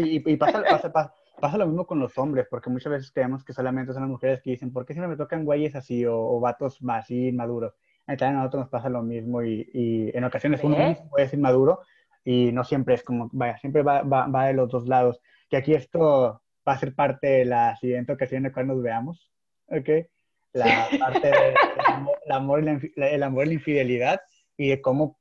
y, 0.06 0.38
pasa, 0.38 0.92
pasa, 1.40 1.58
lo 1.58 1.66
mismo 1.66 1.88
con 1.88 2.00
los 2.00 2.18
hombres, 2.18 2.46
porque 2.50 2.70
muchas 2.70 2.92
veces 2.92 3.12
creemos 3.12 3.44
que 3.44 3.54
solamente 3.54 3.92
son 3.94 4.04
las 4.04 4.10
mujeres 4.10 4.42
que 4.42 4.52
dicen, 4.52 4.72
¿por 4.72 4.86
qué 4.86 4.94
siempre 4.94 5.10
me 5.10 5.18
tocan 5.18 5.46
güeyes 5.46 5.76
así 5.76 6.06
o, 6.06 6.40
vatos 6.40 6.80
así 6.90 7.32
maduros? 7.32 7.74
a 8.06 8.14
nosotros 8.14 8.64
nos 8.64 8.70
pasa 8.70 8.90
lo 8.90 9.02
mismo 9.02 9.42
y, 9.44 9.70
y 9.74 10.12
en 10.16 10.26
ocasiones 10.26 10.62
uno 10.64 10.76
puede 11.10 11.30
ser 11.30 11.40
maduro 11.40 11.80
y 12.26 12.52
no 12.52 12.64
siempre 12.64 12.96
es 12.96 13.04
como, 13.04 13.30
vaya, 13.32 13.58
siempre 13.58 13.82
va, 13.82 14.02
va, 14.02 14.28
va, 14.28 14.48
de 14.48 14.54
los 14.54 14.70
dos 14.70 14.88
lados. 14.88 15.22
Que 15.50 15.58
aquí 15.58 15.74
esto 15.74 16.42
va 16.68 16.74
a 16.74 16.78
ser 16.78 16.94
parte 16.94 17.28
de 17.28 17.46
la 17.46 17.76
siguiente 17.78 18.12
ocasión 18.12 18.40
en 18.40 18.44
la 18.44 18.54
cual 18.54 18.68
nos 18.68 18.82
veamos, 18.82 19.32
¿ok? 19.68 19.90
La 20.54 20.88
parte 21.00 21.28
del 21.28 21.56
amor, 22.30 22.60
el 22.96 23.24
amor 23.24 23.44
y 23.46 23.48
la 23.48 23.54
infidelidad 23.54 24.22
y 24.58 24.70
de 24.70 24.82
cómo... 24.82 25.18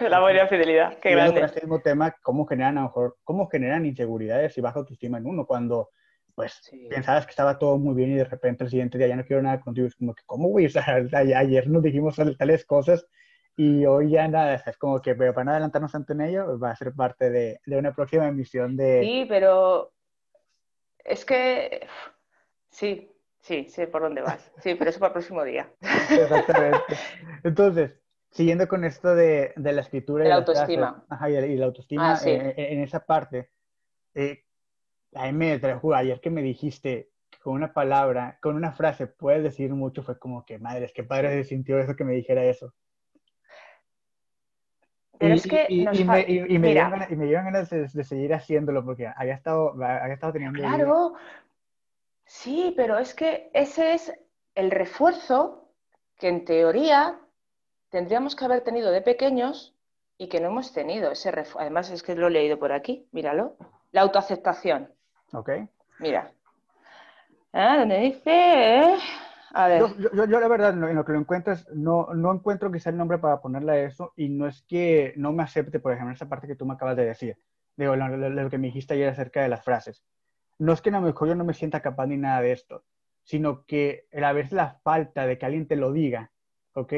Y 0.00 0.08
la 0.08 0.42
infidelidad, 0.42 0.98
qué 0.98 1.10
grande. 1.10 1.40
Este 1.40 1.62
mismo 1.62 1.80
tema, 1.80 2.14
cómo 2.22 2.46
generan, 2.46 2.78
a 2.78 2.82
lo 2.82 2.86
mejor, 2.86 3.16
cómo 3.24 3.48
generan 3.48 3.84
inseguridades 3.84 4.56
y 4.56 4.60
baja 4.60 4.78
autoestima 4.78 5.18
en 5.18 5.26
uno 5.26 5.46
cuando 5.46 5.90
pues 6.36 6.70
pensabas 6.90 7.24
que 7.24 7.30
estaba 7.30 7.58
todo 7.58 7.78
muy 7.78 7.94
bien 7.94 8.12
y 8.12 8.16
de 8.16 8.24
repente 8.24 8.62
el 8.62 8.70
siguiente 8.70 8.98
día 8.98 9.06
ya 9.08 9.16
no 9.16 9.24
quiero 9.24 9.42
nada 9.42 9.58
contigo. 9.58 9.86
Es 9.86 9.96
como 9.96 10.14
que, 10.14 10.22
¿cómo, 10.26 10.48
güey? 10.48 10.66
O 10.66 10.70
sea, 10.70 10.96
ayer 11.38 11.68
nos 11.68 11.82
dijimos 11.82 12.16
tales 12.38 12.64
cosas 12.66 13.06
y 13.56 13.86
hoy 13.86 14.10
ya 14.10 14.28
nada, 14.28 14.54
es 14.54 14.76
como 14.76 15.00
que, 15.00 15.14
pero 15.14 15.32
para 15.32 15.46
no 15.46 15.50
adelantarnos 15.52 15.92
tanto 15.92 16.12
en 16.12 16.20
ello, 16.20 16.58
va 16.58 16.70
a 16.70 16.76
ser 16.76 16.92
parte 16.92 17.30
de, 17.30 17.58
de 17.64 17.78
una 17.78 17.94
próxima 17.94 18.28
emisión 18.28 18.76
de... 18.76 19.00
Sí, 19.02 19.24
pero 19.26 19.94
es 21.02 21.24
que 21.24 21.86
sí, 22.68 23.10
sí, 23.40 23.66
sé 23.70 23.86
por 23.86 24.02
dónde 24.02 24.20
vas. 24.20 24.52
Sí, 24.58 24.74
pero 24.74 24.90
eso 24.90 25.00
para 25.00 25.08
el 25.08 25.14
próximo 25.14 25.42
día. 25.42 25.72
Exactamente. 25.80 26.96
Entonces, 27.44 27.94
siguiendo 28.36 28.68
con 28.68 28.84
esto 28.84 29.14
de, 29.14 29.54
de 29.56 29.72
la 29.72 29.80
escritura 29.80 30.24
y 30.24 30.28
la 30.28 30.36
autoestima. 30.36 31.04
ajá, 31.08 31.30
y, 31.30 31.56
la 31.56 31.64
autoestima 31.64 32.12
ah, 32.12 32.20
en, 32.26 32.52
en, 32.54 32.80
esa 32.82 33.00
parte, 33.00 33.50
eh, 34.14 34.44
a 35.14 35.24
mí 35.26 35.32
me 35.32 35.58
trajo 35.58 35.94
ayer 35.94 36.20
que 36.20 36.28
me 36.28 36.42
dijiste 36.42 37.10
que 37.30 37.38
con 37.38 37.54
una 37.54 37.72
palabra, 37.72 38.38
con 38.42 38.54
una 38.54 38.72
frase 38.72 39.06
puedes 39.06 39.42
decir 39.42 39.72
mucho, 39.72 40.02
fue 40.02 40.18
como 40.18 40.44
que, 40.44 40.58
madre, 40.58 40.84
es 40.84 40.92
que 40.92 41.02
padre 41.02 41.30
se 41.42 41.48
sintió 41.48 41.78
eso 41.78 41.96
que 41.96 42.04
me 42.04 42.12
dijera 42.12 42.44
eso. 42.44 42.74
Pero 45.18 45.32
y, 45.32 45.38
es 45.38 45.46
que 45.46 45.66
y, 45.70 45.88
y, 45.88 46.04
me, 46.04 46.20
y, 46.28 46.58
me 46.58 46.68
dieron 46.72 46.90
ganas, 46.90 47.10
y 47.10 47.16
me 47.16 47.32
ganas 47.32 47.70
de, 47.70 48.04
seguir 48.04 48.34
haciéndolo 48.34 48.84
porque 48.84 49.10
había 49.16 49.32
estado, 49.32 49.70
había 49.82 50.12
estado 50.12 50.34
teniendo... 50.34 50.58
Claro, 50.58 51.14
sí, 52.26 52.74
pero 52.76 52.98
es 52.98 53.14
que 53.14 53.50
ese 53.54 53.94
es 53.94 54.12
el 54.54 54.70
refuerzo 54.70 55.72
que 56.18 56.28
en 56.28 56.44
teoría 56.44 57.18
tendríamos 57.90 58.36
que 58.36 58.44
haber 58.44 58.62
tenido 58.62 58.90
de 58.90 59.02
pequeños 59.02 59.74
y 60.18 60.28
que 60.28 60.40
no 60.40 60.48
hemos 60.48 60.72
tenido. 60.72 61.10
Ese 61.10 61.32
Además 61.58 61.90
es 61.90 62.02
que 62.02 62.14
lo 62.14 62.28
he 62.28 62.30
leído 62.30 62.58
por 62.58 62.72
aquí, 62.72 63.06
míralo. 63.12 63.56
La 63.92 64.02
autoaceptación. 64.02 64.90
Ok. 65.32 65.50
Mira. 65.98 66.30
Ah, 67.52 67.78
donde 67.78 67.98
dice... 67.98 68.96
A 69.52 69.68
ver. 69.68 69.80
Yo, 69.80 70.26
yo, 70.26 70.40
la 70.40 70.48
verdad, 70.48 70.70
en 70.74 70.94
lo 70.94 71.04
que 71.04 71.12
lo 71.12 71.18
encuentras, 71.18 71.66
no, 71.72 72.12
no 72.12 72.30
encuentro 72.30 72.70
quizá 72.70 72.90
el 72.90 72.98
nombre 72.98 73.16
para 73.16 73.40
ponerle 73.40 73.72
a 73.72 73.82
eso 73.84 74.12
y 74.14 74.28
no 74.28 74.46
es 74.46 74.62
que 74.68 75.14
no 75.16 75.32
me 75.32 75.44
acepte, 75.44 75.80
por 75.80 75.92
ejemplo, 75.92 76.12
esa 76.12 76.28
parte 76.28 76.46
que 76.46 76.56
tú 76.56 76.66
me 76.66 76.74
acabas 76.74 76.96
de 76.96 77.06
decir, 77.06 77.38
digo, 77.74 77.96
lo, 77.96 78.08
lo, 78.08 78.50
que 78.50 78.58
me 78.58 78.66
dijiste 78.66 78.92
ayer 78.92 79.08
acerca 79.08 79.40
de 79.40 79.48
las 79.48 79.64
frases. 79.64 80.04
No 80.58 80.74
es 80.74 80.82
que 80.82 80.90
a 80.90 80.92
lo 80.92 81.00
mejor 81.00 81.28
yo 81.28 81.34
no 81.34 81.44
me 81.44 81.54
sienta 81.54 81.80
capaz 81.80 82.06
ni 82.06 82.18
nada 82.18 82.42
de 82.42 82.52
esto, 82.52 82.84
sino 83.24 83.64
que 83.64 84.06
a 84.12 84.32
veces 84.32 84.52
la 84.52 84.78
falta 84.82 85.26
de 85.26 85.38
que 85.38 85.46
alguien 85.46 85.66
te 85.66 85.76
lo 85.76 85.90
diga, 85.90 86.32
¿ok? 86.74 86.92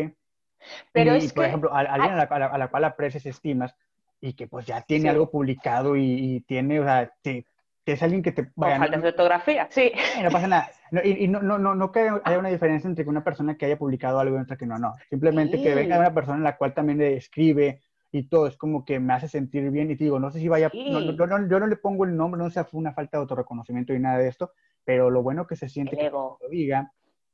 Pero 0.93 1.15
y, 1.15 1.19
es 1.19 1.33
por 1.33 1.45
ejemplo, 1.45 1.73
a, 1.73 1.81
alguien 1.81 2.13
a 2.13 2.17
la, 2.17 2.47
a, 2.47 2.59
la, 2.59 2.69
cual 2.69 2.85
aprecias, 2.85 3.27
estimas 3.27 3.75
y 4.21 4.33
que 4.33 4.47
pues 4.47 4.67
ya 4.67 4.83
tiene 4.83 5.09
algo 5.09 5.31
publicado 5.31 5.97
y, 5.97 6.03
y, 6.03 6.41
tiene, 6.41 6.81
o 6.81 6.85
sea, 6.85 7.13
te, 7.23 7.47
es 7.93 8.03
alguien 8.03 8.23
que 8.23 8.33
te... 8.33 8.51
Vaya, 8.55 8.79
falta 8.79 8.99
de 8.99 9.09
ortografía, 9.09 9.69
sí. 9.71 9.93
No 10.23 10.31
pasa 10.31 10.47
nada. 10.47 10.71
y, 11.05 11.25
y 11.25 11.29
no, 11.29 11.41
no, 11.41 11.59
no, 11.59 11.75
no, 11.75 11.93
que 11.93 12.11
haya 12.25 12.39
una 12.39 12.49
diferencia 12.49 12.89
entre 12.89 13.05
una 13.05 13.25
persona 13.25 13.57
que 13.57 13.67
haya 13.67 13.79
publicado 13.79 14.19
algo 14.19 14.37
y 14.37 14.41
otra 14.41 14.57
que 14.57 14.67
no, 14.67 14.79
no. 14.79 14.95
Simplemente 15.09 15.63
que 15.63 15.75
venga 15.75 15.99
una 15.99 16.15
persona 16.15 16.39
en 16.39 16.45
la 16.45 16.57
cual 16.57 16.75
también 16.75 16.99
le 16.99 17.17
escribe 17.17 17.81
y 18.11 18.25
todo, 18.25 18.47
es 18.47 18.57
como 18.57 18.85
que 18.85 19.01
me 19.01 19.13
hace 19.13 19.29
sentir 19.29 19.71
bien 19.71 19.91
y 19.91 19.97
te 19.97 20.05
digo, 20.05 20.19
no 20.19 20.31
sé 20.31 20.39
si 20.39 20.49
vaya... 20.49 20.71
No, 20.75 21.01
no, 21.01 21.49
yo 21.49 21.61
no 21.61 21.67
le 21.67 21.77
pongo 21.77 22.05
el 22.05 22.17
nombre, 22.17 22.43
no 22.43 22.51
fue 22.51 22.81
una 22.81 22.93
falta 22.93 23.17
de 23.17 23.23
autorreconocimiento 23.23 23.93
y 23.95 24.01
nada 24.01 24.19
de 24.19 24.29
esto, 24.29 24.53
pero 24.85 25.11
lo 25.11 25.23
bueno 25.23 25.47
que 25.47 25.57
se 25.57 25.69
siente 25.69 25.97
que 25.97 26.11
lo 26.11 26.39
diga, 26.51 26.93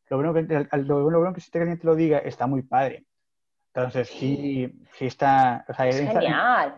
lo 0.08 0.16
bueno 0.16 0.34
que, 0.34 0.42
lo 0.42 1.00
bueno 1.00 1.32
que 1.32 1.40
se 1.40 1.44
siente 1.44 1.58
que 1.58 1.62
alguien 1.62 1.78
te 1.78 1.86
lo 1.86 1.94
diga, 1.94 2.18
está 2.18 2.46
muy 2.46 2.62
padre. 2.62 3.04
Entonces, 3.74 4.08
sí, 4.08 4.72
sí 4.92 5.06
está... 5.06 5.64
O 5.68 5.74
sea, 5.74 5.88
es 5.88 5.96
genial. 5.96 6.76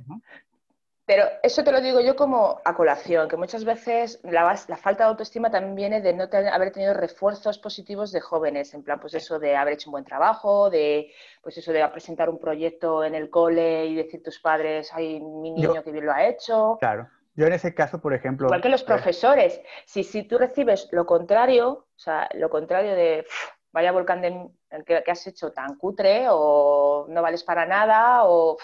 Pero 1.05 1.25
eso 1.43 1.63
te 1.63 1.71
lo 1.71 1.81
digo 1.81 2.01
yo 2.01 2.17
como 2.17 2.61
a 2.65 2.75
colación, 2.75 3.29
que 3.29 3.37
muchas 3.37 3.65
veces 3.65 4.19
la, 4.25 4.57
falta 4.77 5.05
de 5.05 5.11
autoestima 5.11 5.51
también 5.51 5.77
viene 5.77 6.01
de 6.01 6.13
no 6.13 6.25
haber 6.53 6.73
tenido 6.73 6.95
refuerzos 6.95 7.59
positivos 7.59 8.11
de 8.11 8.21
jóvenes, 8.21 8.75
en 8.75 8.83
plan, 8.83 8.99
pues 8.99 9.15
eso 9.15 9.39
de 9.39 9.55
haber 9.55 9.75
hecho 9.75 9.89
un 9.89 9.93
buen 9.93 10.05
trabajo, 10.05 10.69
de 10.69 11.13
pues 11.43 11.57
eso 11.59 11.71
de 11.71 11.87
presentar 11.91 12.29
un 12.29 12.41
proyecto 12.41 13.05
en 13.05 13.15
el 13.15 13.31
cole 13.31 13.87
y 13.87 13.95
decir 13.95 14.21
tus 14.21 14.41
padres, 14.41 14.93
hay 14.93 15.21
mi 15.21 15.53
niño 15.53 15.81
que 15.85 15.93
bien 15.93 16.07
lo 16.07 16.13
ha 16.13 16.27
hecho. 16.27 16.77
Claro. 16.81 17.09
Yo 17.37 17.47
en 17.47 17.53
ese 17.53 17.73
caso, 17.73 18.01
por 18.01 18.15
ejemplo... 18.15 18.47
Igual 18.49 18.63
que 18.63 18.71
los 18.71 18.83
profesores. 18.83 19.61
Si, 19.85 20.03
si 20.03 20.25
tú 20.25 20.39
recibes 20.39 20.89
lo 20.91 21.07
contrario, 21.07 21.87
o 21.95 21.99
sea, 21.99 22.29
lo 22.35 22.49
contrario 22.51 22.97
de 22.97 23.27
vaya 23.73 23.93
volcán 23.93 24.23
de, 24.23 24.49
que, 24.85 25.03
que, 25.03 25.11
has 25.11 25.27
hecho 25.27 25.53
tan 25.53 25.77
cutre 25.77 26.27
o 26.31 27.07
no 27.09 27.23
vales 27.23 27.45
para 27.45 27.67
nada 27.67 28.25
o 28.25 28.57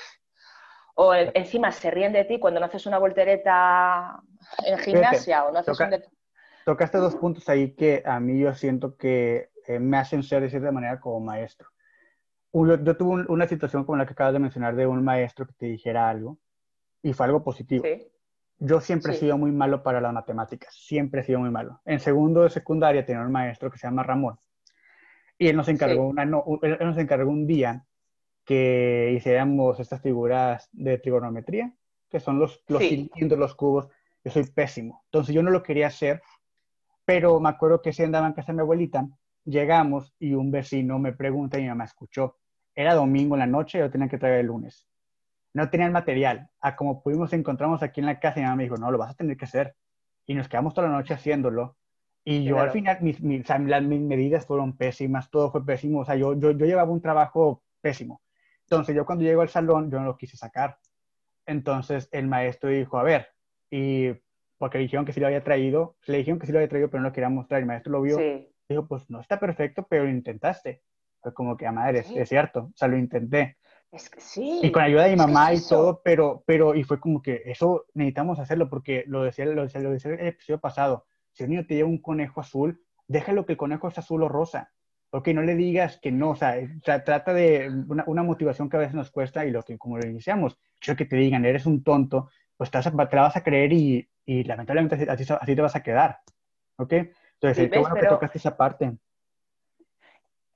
o 0.95 1.15
encima 1.15 1.73
se 1.73 1.91
ríen 1.91 2.13
de 2.13 2.25
ti 2.25 2.39
cuando 2.39 2.61
no 2.61 2.67
haces 2.67 2.87
una 2.87 2.99
voltereta 2.99 4.21
en 4.65 4.79
gimnasia 4.79 5.45
o 5.45 5.53
no 5.53 5.59
haces 5.61 5.79
un... 5.81 5.91
Tocaste 6.65 6.99
dos 6.99 7.17
puntos 7.17 7.49
ahí 7.49 7.75
que 7.75 8.03
a 8.05 8.21
mí 8.21 8.39
yo 8.39 8.55
siento 8.55 8.97
que 8.97 9.51
eh, 9.67 9.79
me 9.79 9.97
hacen 9.97 10.23
ser 10.23 10.43
de 10.43 10.51
cierta 10.51 10.71
manera 10.71 11.01
como 11.01 11.21
maestro. 11.21 11.69
Yo, 12.53 12.97
tuve 12.97 13.25
una 13.29 13.49
situación 13.49 13.85
como 13.85 13.97
la 13.97 14.07
que 14.07 14.13
acabas 14.13 14.35
de 14.35 14.39
mencionar 14.39 14.77
de 14.77 14.87
un 14.87 15.03
maestro 15.03 15.47
que 15.47 15.55
te 15.55 15.67
dijera 15.67 16.09
algo 16.09 16.39
y 17.03 17.15
fue 17.15 17.27
algo 17.27 17.43
positivo. 17.43 17.85
Yo 18.59 18.81
siempre 18.81 19.13
he 19.13 19.17
sido 19.17 19.39
muy 19.39 19.51
malo 19.51 19.83
para 19.83 20.01
las 20.01 20.13
matemáticas, 20.13 20.73
siempre 20.75 21.23
he 21.23 21.25
sido 21.25 21.41
muy 21.41 21.51
malo. 21.51 21.81
En 21.85 21.99
segundo 21.99 22.43
de 22.43 22.51
secundaria 22.51 23.05
tenía 23.05 23.23
un 23.23 23.33
maestro 23.33 23.71
que 23.71 23.79
se 23.79 23.89
llama 23.89 24.05
Ramón 24.05 24.39
y 25.43 25.49
él 25.49 25.57
nos 25.57 25.67
encargó, 25.67 26.07
una, 26.07 26.23
él 26.23 26.79
nos 26.79 26.99
encargó 26.99 27.29
un 27.29 27.49
día 27.49 27.85
que 28.45 29.13
hiciéramos 29.17 29.81
estas 29.81 30.01
figuras 30.01 30.69
de 30.71 30.99
trigonometría, 30.99 31.75
que 32.09 32.21
son 32.21 32.39
los, 32.39 32.63
los 32.69 32.81
cilindros, 32.81 33.41
los 33.41 33.55
cubos. 33.57 33.89
Yo 34.25 34.31
soy 34.31 34.45
pésimo. 34.45 35.03
Entonces 35.07 35.35
yo 35.35 35.43
no 35.43 35.51
lo 35.51 35.65
quería 35.65 35.89
hacer, 35.89 36.23
pero 37.05 37.41
me 37.41 37.49
acuerdo 37.49 37.83
que 37.83 37.93
si 37.93 38.05
andaba 38.05 38.29
en 38.29 38.35
casa 38.35 38.53
de 38.53 38.57
mi 38.57 38.61
abuelita, 38.61 39.09
llegamos 39.45 40.15
y 40.21 40.35
un 40.35 40.53
vecino 40.53 41.01
me 41.01 41.13
pregunta 41.13 41.59
y 41.59 41.63
mi 41.63 41.69
mamá 41.71 41.87
escuchó. 41.87 42.37
Era 42.73 42.95
domingo 42.95 43.35
en 43.35 43.41
la 43.41 43.47
noche 43.49 43.79
y 43.79 43.81
lo 43.81 43.91
tenían 43.91 44.09
que 44.09 44.19
traer 44.19 44.39
el 44.41 44.47
lunes. 44.47 44.87
No 45.55 45.69
tenían 45.71 45.91
material. 45.91 46.51
A 46.61 46.77
como 46.77 47.03
pudimos 47.03 47.33
encontramos 47.33 47.83
aquí 47.83 47.99
en 47.99 48.07
la 48.07 48.21
casa 48.21 48.39
y 48.39 48.43
mi 48.43 48.45
mamá 48.45 48.57
me 48.59 48.63
dijo, 48.63 48.77
no, 48.77 48.93
lo 48.93 48.99
vas 48.99 49.11
a 49.11 49.15
tener 49.15 49.37
que 49.37 49.47
hacer. 49.47 49.75
Y 50.25 50.35
nos 50.35 50.49
quedamos 50.49 50.73
toda 50.73 50.87
la 50.87 50.95
noche 50.95 51.15
haciéndolo. 51.15 51.77
Y 52.25 52.45
yo 52.45 52.61
al 52.61 52.71
final, 52.71 52.99
mis, 53.01 53.21
mis, 53.21 53.45
mis, 53.49 54.01
medidas 54.01 54.47
fueron 54.47 54.77
pésimas, 54.77 55.31
todo 55.31 55.51
fue 55.51 55.65
pésimo. 55.65 56.01
O 56.01 56.05
sea, 56.05 56.15
yo, 56.15 56.35
yo, 56.35 56.53
yo 56.53 56.67
llevaba 56.67 56.91
un 56.91 57.01
trabajo 57.01 57.63
pésimo. 57.81 58.23
Entonces 58.63 58.95
yo 58.95 59.05
cuando 59.05 59.25
llego 59.25 59.43
al 59.43 59.49
salón, 59.49 59.91
yo 59.91 59.99
no 59.99 60.07
lo 60.07 60.17
quise 60.17 60.37
sacar. 60.37 60.79
Entonces 61.47 62.09
el 62.13 62.29
maestro 62.29 62.71
dijo, 62.71 62.99
a 62.99 63.03
ver, 63.03 63.29
y 63.71 64.13
porque 64.59 64.79
dijeron 64.79 65.05
que 65.05 65.13
sí 65.13 65.19
lo 65.19 65.27
había 65.27 65.43
traído, 65.43 65.97
le 66.07 66.19
dijeron 66.19 66.39
que 66.39 66.47
sí 66.47 66.53
lo 66.53 66.59
había 66.59 66.69
traído, 66.69 66.89
pero 66.89 67.03
no 67.03 67.09
lo 67.09 67.13
quería 67.13 67.29
mostrar. 67.29 67.61
El 67.61 67.67
maestro 67.67 67.93
lo 67.93 68.03
vio. 68.03 68.17
Dijo, 68.69 68.87
pues 68.87 69.11
no 69.11 69.21
está 69.21 69.41
perfecto, 69.41 69.87
pero 69.89 70.05
lo 70.05 70.11
intentaste. 70.11 70.83
Fue 71.21 71.35
como 71.35 71.57
que, 71.57 71.67
a 71.67 71.73
madre, 71.73 72.05
es, 72.15 72.29
cierto, 72.29 72.71
o 72.73 72.77
sea, 72.77 72.89
lo 72.89 72.97
intenté. 72.97 73.59
Es 73.91 74.09
que 74.09 74.21
sí. 74.21 74.61
Y 74.63 74.71
con 74.73 74.83
ayuda 74.83 75.05
de 75.05 75.11
mi 75.11 75.17
mamá 75.17 75.53
y 75.53 75.61
todo, 75.69 76.01
pero, 76.05 76.43
pero, 76.47 76.75
y 76.75 76.85
fue 76.85 76.99
como 76.99 77.21
que 77.21 77.43
eso 77.45 77.87
necesitamos 77.95 78.39
hacerlo, 78.39 78.71
porque 78.71 79.05
lo 79.07 79.23
decía, 79.23 79.45
lo 79.47 79.63
decía, 79.63 79.81
lo 79.81 79.91
decía 79.91 80.13
el 80.13 80.29
episodio 80.29 80.61
pasado, 80.61 81.07
si 81.33 81.45
un 81.45 81.51
niño 81.51 81.67
te 81.67 81.75
lleva 81.75 81.89
un 81.89 81.99
conejo 81.99 82.41
azul, 82.41 82.83
déjalo 83.09 83.47
que 83.47 83.53
el 83.53 83.59
conejo 83.59 83.89
es 83.89 83.99
azul 83.99 84.23
o 84.23 84.29
rosa 84.29 84.73
ok, 85.13 85.29
no 85.29 85.43
le 85.43 85.55
digas 85.55 85.99
que 85.99 86.11
no, 86.11 86.31
o 86.31 86.37
sea, 86.37 86.57
trata 86.83 87.35
de 87.35 87.69
una, 87.89 88.03
una, 88.07 88.23
motivación 88.23 88.71
que 88.71 88.79
a 88.79 88.81
veces 88.81 88.95
nos 88.95 89.11
cuesta 89.11 89.45
y 89.45 89.51
lo 89.51 89.63
que, 89.63 89.77
como 89.77 89.99
lo 89.99 90.09
iniciamos, 90.09 90.59
quiero 90.81 90.97
que 90.97 91.05
te 91.05 91.17
digan, 91.17 91.45
eres 91.45 91.67
un 91.67 91.85
tonto, 91.85 92.31
pues 92.57 92.71
te, 92.71 92.79
vas 92.79 92.91
te 93.11 93.17
la 93.17 93.23
vas 93.23 93.37
a 93.37 93.43
creer 93.43 93.73
y, 93.75 94.09
y 94.25 94.45
lamentablemente 94.45 95.11
así, 95.11 95.25
así, 95.31 95.55
te 95.55 95.61
vas 95.61 95.77
a 95.77 95.83
quedar, 95.83 96.21
¿ok? 96.77 96.93
Entonces, 96.93 97.71
qué 97.71 97.79
bueno 97.79 97.95
que 97.95 98.07
tocaste 98.07 98.39
esa 98.39 98.57
parte. 98.57 98.97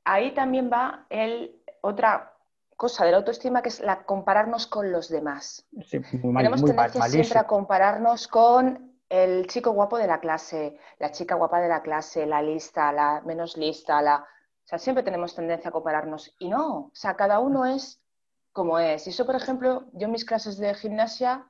Ahí 0.04 0.32
también 0.32 0.70
va 0.72 1.04
el, 1.10 1.54
otra 1.82 2.32
cosa 2.76 3.04
de 3.04 3.10
la 3.10 3.18
autoestima 3.18 3.60
que 3.60 3.68
es 3.68 3.80
la 3.80 4.04
compararnos 4.04 4.66
con 4.66 4.90
los 4.90 5.10
demás. 5.10 5.66
Sí, 5.84 6.00
muy 6.22 6.32
mal, 6.32 6.44
Tenemos 6.44 6.64
tendencia 6.64 7.02
siempre 7.08 7.38
a 7.40 7.46
compararnos 7.46 8.26
con 8.26 8.95
el 9.08 9.46
chico 9.46 9.70
guapo 9.70 9.98
de 9.98 10.06
la 10.06 10.20
clase, 10.20 10.78
la 10.98 11.10
chica 11.10 11.34
guapa 11.34 11.60
de 11.60 11.68
la 11.68 11.82
clase, 11.82 12.26
la 12.26 12.42
lista, 12.42 12.92
la 12.92 13.22
menos 13.24 13.56
lista, 13.56 14.02
la 14.02 14.26
o 14.66 14.68
sea, 14.68 14.80
siempre 14.80 15.04
tenemos 15.04 15.32
tendencia 15.32 15.68
a 15.68 15.72
compararnos 15.72 16.34
y 16.40 16.48
no, 16.48 16.76
o 16.86 16.90
sea, 16.92 17.14
cada 17.14 17.38
uno 17.38 17.64
es 17.66 18.02
como 18.50 18.80
es. 18.80 19.06
Y 19.06 19.10
eso, 19.10 19.24
por 19.24 19.36
ejemplo, 19.36 19.84
yo 19.92 20.06
en 20.06 20.10
mis 20.10 20.24
clases 20.24 20.58
de 20.58 20.74
gimnasia, 20.74 21.46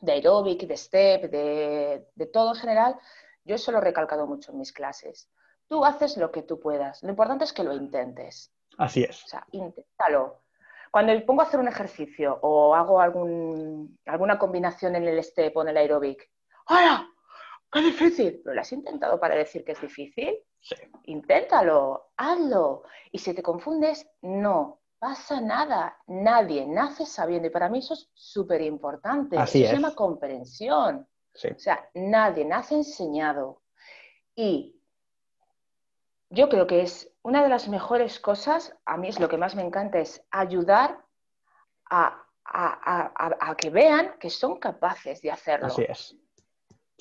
de 0.00 0.12
aeróbic, 0.12 0.62
de 0.62 0.76
step, 0.76 1.30
de, 1.30 2.08
de 2.12 2.26
todo 2.26 2.54
en 2.54 2.60
general, 2.60 2.98
yo 3.44 3.54
eso 3.54 3.70
lo 3.70 3.78
he 3.78 3.82
recalcado 3.82 4.26
mucho 4.26 4.50
en 4.50 4.58
mis 4.58 4.72
clases. 4.72 5.30
Tú 5.68 5.84
haces 5.84 6.16
lo 6.16 6.32
que 6.32 6.42
tú 6.42 6.58
puedas, 6.58 7.00
lo 7.04 7.10
importante 7.10 7.44
es 7.44 7.52
que 7.52 7.62
lo 7.62 7.72
intentes. 7.74 8.52
Así 8.76 9.04
es. 9.04 9.24
O 9.24 9.28
sea, 9.28 9.46
inténtalo. 9.52 10.40
Cuando 10.90 11.12
me 11.12 11.20
pongo 11.20 11.42
a 11.42 11.44
hacer 11.44 11.60
un 11.60 11.68
ejercicio 11.68 12.40
o 12.42 12.74
hago 12.74 13.00
algún, 13.00 13.98
alguna 14.06 14.36
combinación 14.36 14.96
en 14.96 15.06
el 15.06 15.22
step 15.22 15.56
o 15.56 15.62
en 15.62 15.68
el 15.68 15.76
aeróbic, 15.76 16.28
¡Hala! 16.68 17.08
¡Qué 17.72 17.80
difícil! 17.80 18.40
¿Pero 18.42 18.54
lo 18.54 18.60
has 18.60 18.72
intentado 18.72 19.18
para 19.18 19.34
decir 19.34 19.64
que 19.64 19.72
es 19.72 19.80
difícil? 19.80 20.38
Sí. 20.60 20.76
Inténtalo, 21.04 22.10
hazlo. 22.16 22.84
Y 23.10 23.18
si 23.18 23.34
te 23.34 23.42
confundes, 23.42 24.06
no 24.22 24.80
pasa 24.98 25.40
nada. 25.40 25.96
Nadie 26.06 26.66
nace 26.66 27.06
sabiendo. 27.06 27.48
Y 27.48 27.50
para 27.50 27.68
mí 27.68 27.78
eso 27.78 27.94
es 27.94 28.10
súper 28.14 28.62
importante. 28.62 29.38
Así 29.38 29.64
se 29.64 29.72
llama 29.72 29.94
comprensión. 29.94 31.06
O 31.34 31.58
sea, 31.58 31.88
nadie 31.94 32.44
nace 32.44 32.74
enseñado. 32.74 33.62
Y 34.34 34.76
yo 36.30 36.48
creo 36.48 36.66
que 36.66 36.82
es 36.82 37.10
una 37.22 37.42
de 37.42 37.48
las 37.48 37.68
mejores 37.68 38.20
cosas, 38.20 38.76
a 38.84 38.96
mí 38.96 39.08
es 39.08 39.20
lo 39.20 39.28
que 39.28 39.38
más 39.38 39.54
me 39.54 39.62
encanta, 39.62 39.98
es 39.98 40.22
ayudar 40.30 41.04
a, 41.90 42.24
que 43.56 43.70
vean 43.70 44.18
que 44.18 44.30
son 44.30 44.58
capaces 44.58 45.22
de 45.22 45.30
hacerlo. 45.30 45.66
Así 45.66 45.84
es. 45.88 46.16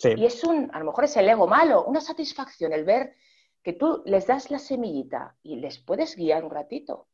Y 0.04 0.26
es 0.26 0.44
un, 0.44 0.70
a 0.74 0.80
lo 0.80 0.86
mejor 0.86 1.06
es 1.06 1.18
el 1.18 1.28
ego 1.28 1.48
malo, 1.48 1.84
una 1.86 2.02
satisfacción 2.02 2.72
el 2.72 2.86
ver 2.86 3.16
que 3.64 3.74
tú 3.74 4.04
les 4.06 4.28
das 4.28 4.52
la 4.52 4.60
semillita 4.60 5.36
y 5.42 5.58
les 5.58 5.80
puedes 5.80 6.16
guiar 6.16 6.44
un 6.44 6.52
ratito. 6.52 7.08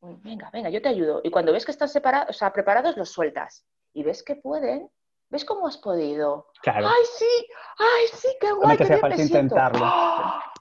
Venga, 0.00 0.50
venga, 0.52 0.68
yo 0.68 0.82
te 0.82 0.88
ayudo. 0.88 1.20
Y 1.24 1.30
cuando 1.30 1.52
ves 1.52 1.64
que 1.64 1.72
están 1.72 1.88
separados, 1.88 2.30
o 2.30 2.38
sea, 2.38 2.52
preparados, 2.52 2.96
los 2.96 3.10
sueltas. 3.10 3.66
Y 3.92 4.04
ves 4.04 4.22
que 4.22 4.36
pueden. 4.36 4.90
¿Ves 5.30 5.44
cómo 5.44 5.66
has 5.66 5.78
podido? 5.78 6.52
Claro. 6.62 6.86
¡Ay, 6.86 7.04
sí! 7.18 7.48
¡Ay, 7.78 8.06
sí! 8.12 8.28
¡Qué 8.40 8.52
guay! 8.52 8.76
que 8.76 9.22
intentarlo. 9.22 9.80
¡Ah! 9.82 10.52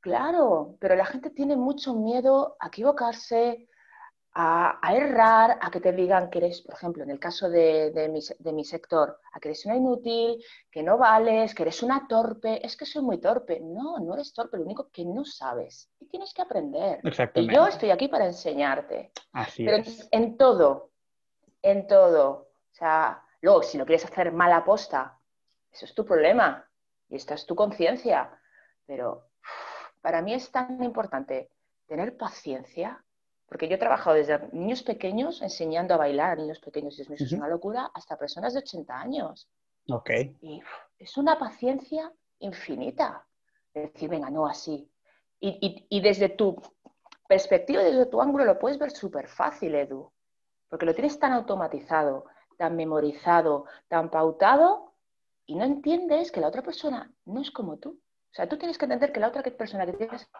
Claro, 0.00 0.76
pero 0.78 0.94
la 0.94 1.04
gente 1.04 1.30
tiene 1.30 1.56
mucho 1.56 1.94
miedo 1.94 2.56
a 2.60 2.68
equivocarse, 2.68 3.68
a, 4.32 4.94
errar, 4.94 5.58
a 5.60 5.70
que 5.70 5.80
te 5.80 5.92
digan 5.92 6.30
que 6.30 6.38
eres, 6.38 6.62
por 6.62 6.74
ejemplo, 6.74 7.02
en 7.02 7.10
el 7.10 7.18
caso 7.18 7.50
de, 7.50 8.08
mi, 8.52 8.64
sector, 8.64 9.18
a 9.32 9.40
que 9.40 9.48
eres 9.48 9.66
una 9.66 9.76
inútil, 9.76 10.42
que 10.70 10.82
no 10.82 10.98
vales, 10.98 11.54
que 11.54 11.62
eres 11.62 11.82
una 11.82 12.06
torpe. 12.06 12.64
Es 12.64 12.76
que 12.76 12.86
soy 12.86 13.02
muy 13.02 13.18
torpe. 13.18 13.60
No, 13.60 13.98
no 13.98 14.14
eres 14.14 14.32
torpe, 14.32 14.56
lo 14.56 14.64
único 14.64 14.88
que 14.90 15.04
no 15.04 15.24
sabes. 15.24 15.90
Y 15.98 16.06
tienes 16.06 16.32
que 16.32 16.42
aprender. 16.42 17.00
Y 17.34 17.52
yo 17.52 17.66
estoy 17.66 17.90
aquí 17.90 18.08
para 18.08 18.26
enseñarte. 18.26 19.12
Así 19.32 19.64
pero 19.64 19.78
es. 19.78 20.08
en 20.12 20.36
todo, 20.36 20.90
en 21.62 21.86
todo. 21.86 22.30
O 22.72 22.74
sea, 22.74 23.22
luego, 23.40 23.62
si 23.62 23.78
lo 23.78 23.84
quieres 23.84 24.04
hacer 24.04 24.32
mala 24.32 24.64
posta, 24.64 25.18
eso 25.72 25.84
es 25.84 25.94
tu 25.94 26.04
problema. 26.04 26.68
Y 27.08 27.16
esta 27.16 27.34
es 27.34 27.46
tu 27.46 27.56
conciencia. 27.56 28.30
Pero 28.86 29.30
para 30.00 30.22
mí 30.22 30.34
es 30.34 30.50
tan 30.52 30.82
importante 30.82 31.50
tener 31.86 32.16
paciencia, 32.16 33.04
porque 33.50 33.66
yo 33.66 33.74
he 33.74 33.78
trabajado 33.78 34.14
desde 34.14 34.38
niños 34.52 34.84
pequeños 34.84 35.42
enseñando 35.42 35.92
a 35.92 35.96
bailar 35.96 36.30
a 36.30 36.36
niños 36.36 36.60
pequeños, 36.60 36.96
y 36.96 37.02
es 37.02 37.32
una 37.32 37.48
locura, 37.48 37.90
hasta 37.92 38.16
personas 38.16 38.54
de 38.54 38.60
80 38.60 38.96
años. 38.96 39.50
Ok. 39.90 40.10
Y 40.40 40.62
es 40.96 41.16
una 41.16 41.36
paciencia 41.36 42.12
infinita. 42.38 43.26
decir, 43.74 44.08
venga, 44.08 44.30
no 44.30 44.46
así. 44.46 44.88
Y, 45.40 46.00
desde 46.00 46.28
tu 46.28 46.62
perspectiva, 47.26 47.82
desde 47.82 48.06
tu 48.06 48.22
ángulo, 48.22 48.44
lo 48.44 48.56
puedes 48.56 48.78
ver 48.78 48.92
súper 48.92 49.26
fácil, 49.26 49.74
Edu, 49.74 50.12
porque 50.68 50.86
lo 50.86 50.94
tienes 50.94 51.18
tan 51.18 51.32
automatizado, 51.32 52.26
tan 52.56 52.76
memorizado, 52.76 53.64
tan 53.88 54.10
pautado, 54.10 54.94
y 55.44 55.56
no 55.56 55.64
entiendes 55.64 56.30
que 56.30 56.40
la 56.40 56.46
otra 56.46 56.62
persona 56.62 57.12
no 57.24 57.40
es 57.40 57.50
como 57.50 57.78
tú. 57.78 57.98
O 58.30 58.32
sea, 58.32 58.48
tú 58.48 58.56
tienes 58.58 58.78
que 58.78 58.84
entender 58.84 59.10
que 59.12 59.18
la 59.18 59.26
otra 59.26 59.42
persona 59.42 59.86
que 59.86 59.94
tienes... 59.94 60.30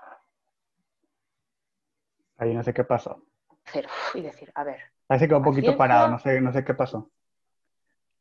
Ahí 2.41 2.55
no 2.55 2.63
sé 2.63 2.73
qué 2.73 2.85
pasó. 2.85 3.23
Cero. 3.65 3.89
Y 4.15 4.23
decir, 4.23 4.51
a 4.55 4.65
ver. 4.65 4.81
Parece 5.07 5.29
que 5.29 5.35
va 5.35 5.39
un 5.39 5.45
poquito 5.45 5.77
parado, 5.77 6.09
no 6.09 6.19
sé, 6.19 6.41
no 6.41 6.53
sé 6.53 6.65
qué 6.65 6.73
pasó. 6.73 7.11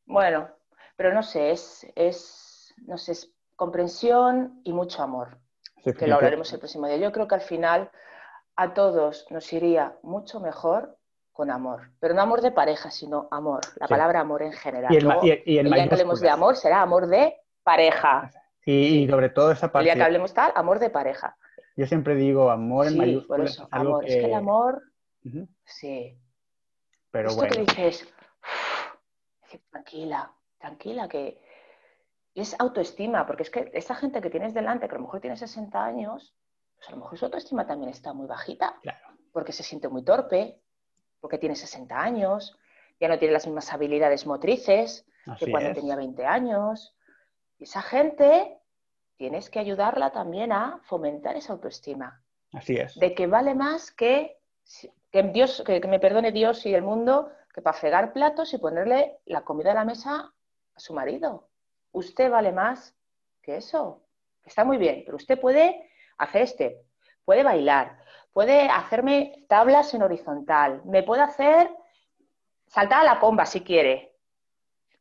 Bueno, 0.06 0.50
pero 0.96 1.14
no 1.14 1.24
sé, 1.24 1.52
es, 1.52 1.88
es, 1.96 2.74
no 2.86 2.98
sé, 2.98 3.14
es 3.14 3.32
comprensión 3.56 4.60
y 4.66 4.74
mucho 4.74 5.02
amor. 5.02 5.38
que 5.84 6.08
lo 6.08 6.16
hablaremos 6.16 6.52
el 6.52 6.60
próximo 6.60 6.88
día. 6.88 6.98
Yo 6.98 7.12
creo 7.12 7.28
que 7.28 7.36
al 7.36 7.42
final 7.42 7.90
a 8.58 8.74
todos 8.74 9.26
nos 9.30 9.54
iría 9.54 9.96
mucho 10.04 10.42
mejor 10.42 10.98
con 11.32 11.52
amor. 11.52 11.92
Pero 12.02 12.14
no 12.14 12.22
amor 12.22 12.42
de 12.42 12.52
pareja, 12.52 12.92
sino 12.92 13.30
amor. 13.32 13.62
La 13.78 13.88
palabra 13.88 14.20
amor 14.20 14.42
en 14.42 14.52
general. 14.52 14.94
Y 14.94 14.98
el, 14.98 15.42
y, 15.46 15.58
el, 15.58 15.72
que 15.72 15.82
hablemos 15.82 16.20
de 16.20 16.30
amor 16.30 16.58
será 16.58 16.82
amor 16.82 17.08
de 17.08 17.38
pareja. 17.64 18.30
Y, 18.66 19.08
sobre 19.08 19.30
todo 19.30 19.54
esa 19.54 19.72
parte. 19.72 19.80
El 19.90 19.96
día 19.96 19.96
que 19.96 20.06
hablemos 20.06 20.34
tal, 20.34 20.52
amor 20.56 20.80
de 20.80 20.90
pareja. 20.90 21.38
Yo 21.80 21.88
siempre 21.88 22.16
digo 22.16 22.52
amor 22.52 22.88
en 22.88 22.94
sí, 22.94 23.26
Por 23.26 23.40
eso, 23.40 23.66
amor. 23.72 24.04
Es 24.06 24.16
que 24.16 24.26
el 24.26 24.34
amor. 24.34 24.84
Sí. 25.64 26.20
Pero 27.10 27.30
Esto 27.30 27.40
bueno. 27.40 27.56
que 27.56 27.62
dices, 27.62 28.14
tranquila, 29.70 30.30
tranquila, 30.58 31.08
que 31.08 31.42
es 32.36 32.54
autoestima, 32.60 33.26
porque 33.26 33.44
es 33.44 33.50
que 33.50 33.72
esa 33.74 33.96
gente 33.96 34.20
que 34.20 34.30
tienes 34.30 34.54
delante, 34.54 34.90
que 34.90 34.96
a 34.96 34.98
lo 34.98 35.06
mejor 35.06 35.22
tiene 35.22 35.38
60 35.38 35.82
años, 35.82 36.36
pues 36.76 36.90
a 36.90 36.92
lo 36.92 36.98
mejor 36.98 37.18
su 37.18 37.24
autoestima 37.24 37.66
también 37.66 37.92
está 37.92 38.12
muy 38.12 38.28
bajita. 38.28 38.78
Claro. 38.82 39.16
Porque 39.32 39.54
se 39.54 39.64
siente 39.64 39.88
muy 39.88 40.04
torpe, 40.04 40.60
porque 41.22 41.38
tiene 41.38 41.56
60 41.56 41.98
años, 41.98 42.58
ya 43.00 43.08
no 43.08 43.18
tiene 43.18 43.34
las 43.34 43.46
mismas 43.48 43.72
habilidades 43.72 44.26
motrices 44.26 45.06
que 45.40 45.50
cuando 45.50 45.72
tenía 45.72 45.96
20 45.96 46.26
años. 46.26 46.94
Y 47.58 47.64
esa 47.64 47.82
gente 47.82 48.59
tienes 49.20 49.50
que 49.50 49.60
ayudarla 49.60 50.12
también 50.12 50.54
a 50.54 50.80
fomentar 50.86 51.36
esa 51.36 51.52
autoestima. 51.52 52.24
Así 52.54 52.78
es. 52.78 52.96
De 52.96 53.14
que 53.14 53.28
vale 53.28 53.54
más 53.54 53.92
que, 53.92 54.38
que 55.12 55.24
Dios, 55.24 55.62
que, 55.66 55.82
me 55.90 56.00
perdone 56.00 56.32
Dios 56.32 56.66
y 56.66 56.74
el 56.74 56.84
mundo, 56.84 57.30
que 57.54 57.62
para 57.62 57.78
fregar 57.78 58.14
platos 58.14 58.54
y 58.54 58.58
ponerle 58.58 59.20
la 59.26 59.42
comida 59.42 59.72
a 59.72 59.76
la 59.76 59.84
mesa 59.84 60.34
a 60.74 60.80
su 60.80 60.94
marido. 60.94 61.50
Usted 61.92 62.32
vale 62.32 62.54
más 62.54 62.96
que 63.42 63.58
eso. 63.58 64.06
Está 64.46 64.64
muy 64.64 64.78
bien, 64.78 65.04
pero 65.06 65.18
usted 65.18 65.38
puede 65.38 65.92
hacer 66.18 66.44
este, 66.44 66.82
puede 67.26 67.44
bailar, 67.44 68.00
puede 68.32 68.70
hacerme 68.70 69.46
tablas 69.50 69.94
en 69.94 70.02
horizontal, 70.02 70.82
me 70.86 71.04
puede 71.04 71.24
hacer 71.24 71.70
saltar 72.68 73.02
a 73.02 73.16
la 73.16 73.20
comba 73.20 73.46
si 73.46 73.62
quiere. 73.62 74.16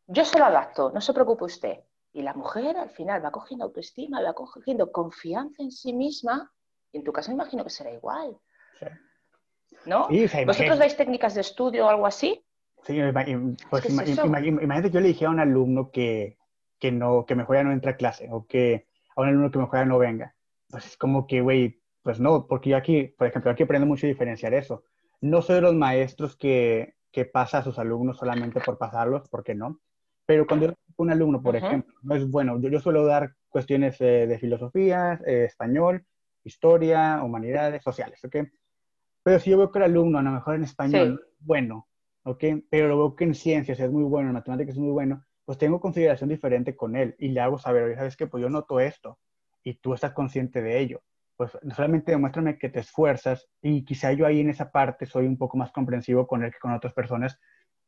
Yo 0.08 0.24
se 0.24 0.40
lo 0.40 0.46
adapto, 0.46 0.90
no 0.90 1.00
se 1.00 1.14
preocupe 1.14 1.44
usted. 1.44 1.78
Y 2.18 2.22
la 2.22 2.34
mujer 2.34 2.76
al 2.76 2.90
final 2.90 3.24
va 3.24 3.30
cogiendo 3.30 3.64
autoestima, 3.64 4.20
va 4.20 4.32
cogiendo 4.34 4.90
confianza 4.90 5.62
en 5.62 5.70
sí 5.70 5.92
misma, 5.92 6.50
y 6.90 6.98
en 6.98 7.04
tu 7.04 7.12
caso 7.12 7.30
me 7.30 7.36
imagino 7.36 7.62
que 7.62 7.70
será 7.70 7.92
igual. 7.92 8.36
¿No? 9.86 10.08
¿Vosotros 10.44 10.80
dais 10.80 10.96
técnicas 10.96 11.36
de 11.36 11.42
estudio 11.42 11.86
o 11.86 11.88
algo 11.88 12.06
así? 12.06 12.44
Sí, 12.82 12.98
pues 13.70 13.84
imagínate 13.88 14.88
que 14.88 14.94
yo 14.94 15.00
le 15.00 15.06
dije 15.06 15.26
a 15.26 15.30
un 15.30 15.38
alumno 15.38 15.92
que, 15.92 16.38
que, 16.80 16.90
no, 16.90 17.24
que 17.24 17.36
mejor 17.36 17.54
ya 17.54 17.62
no 17.62 17.70
entra 17.70 17.92
a 17.92 17.96
clase, 17.96 18.28
o 18.32 18.48
que 18.48 18.88
a 19.14 19.20
un 19.20 19.28
alumno 19.28 19.52
que 19.52 19.58
mejor 19.60 19.78
ya 19.78 19.84
no 19.84 19.98
venga. 19.98 20.34
Pues 20.70 20.86
es 20.86 20.96
como 20.96 21.24
que, 21.28 21.40
güey, 21.40 21.80
pues 22.02 22.18
no, 22.18 22.48
porque 22.48 22.70
yo 22.70 22.78
aquí, 22.78 23.14
por 23.16 23.28
ejemplo, 23.28 23.52
aquí 23.52 23.62
aprendo 23.62 23.86
mucho 23.86 24.06
a 24.06 24.08
diferenciar 24.08 24.54
eso. 24.54 24.82
No 25.20 25.40
soy 25.40 25.54
de 25.54 25.60
los 25.60 25.74
maestros 25.76 26.34
que, 26.34 26.96
que 27.12 27.26
pasa 27.26 27.58
a 27.58 27.62
sus 27.62 27.78
alumnos 27.78 28.18
solamente 28.18 28.60
por 28.60 28.76
pasarlos, 28.76 29.28
porque 29.28 29.54
no. 29.54 29.78
Pero 30.26 30.48
cuando 30.48 30.74
un 30.98 31.10
alumno, 31.10 31.42
por 31.42 31.56
ejemplo, 31.56 31.94
no 32.02 32.14
es 32.14 32.28
bueno, 32.28 32.60
yo, 32.60 32.80
suelo 32.80 33.06
dar 33.06 33.34
cuestiones 33.48 33.98
de 33.98 34.38
filosofía, 34.40 35.20
eh, 35.26 35.44
español, 35.44 36.04
historia, 36.44 37.22
humanidades, 37.22 37.82
sociales, 37.82 38.22
¿ok? 38.24 38.36
Pero 39.22 39.38
si 39.38 39.50
yo 39.50 39.58
veo 39.58 39.70
que 39.70 39.78
el 39.78 39.84
alumno, 39.84 40.18
a 40.18 40.22
lo 40.22 40.30
mejor 40.32 40.56
en 40.56 40.64
español, 40.64 41.20
bueno, 41.38 41.86
¿ok? 42.24 42.44
Pero 42.70 42.88
lo 42.88 42.98
veo 42.98 43.16
que 43.16 43.24
en 43.24 43.34
ciencias 43.34 43.78
es 43.78 43.90
muy 43.90 44.02
bueno, 44.04 44.28
en 44.28 44.34
matemáticas 44.34 44.74
es 44.74 44.80
muy 44.80 44.90
bueno, 44.90 45.24
pues 45.44 45.58
tengo 45.58 45.80
consideración 45.80 46.28
diferente 46.28 46.76
con 46.76 46.96
él 46.96 47.14
y 47.18 47.28
le 47.28 47.40
hago 47.40 47.58
saber, 47.58 47.84
oye, 47.84 47.94
¿sabes 47.94 48.16
qué? 48.16 48.26
Pues 48.26 48.42
yo 48.42 48.50
noto 48.50 48.80
esto 48.80 49.18
y 49.62 49.74
tú 49.74 49.94
estás 49.94 50.12
consciente 50.12 50.62
de 50.62 50.78
ello. 50.78 51.02
Pues 51.36 51.56
solamente 51.74 52.10
demuéstrame 52.10 52.58
que 52.58 52.68
te 52.68 52.80
esfuerzas 52.80 53.48
y 53.62 53.84
quizá 53.84 54.12
yo 54.12 54.26
ahí 54.26 54.40
en 54.40 54.50
esa 54.50 54.70
parte 54.70 55.06
soy 55.06 55.26
un 55.26 55.38
poco 55.38 55.56
más 55.56 55.70
comprensivo 55.70 56.26
con 56.26 56.42
él 56.42 56.52
que 56.52 56.58
con 56.58 56.72
otras 56.72 56.92
personas 56.92 57.38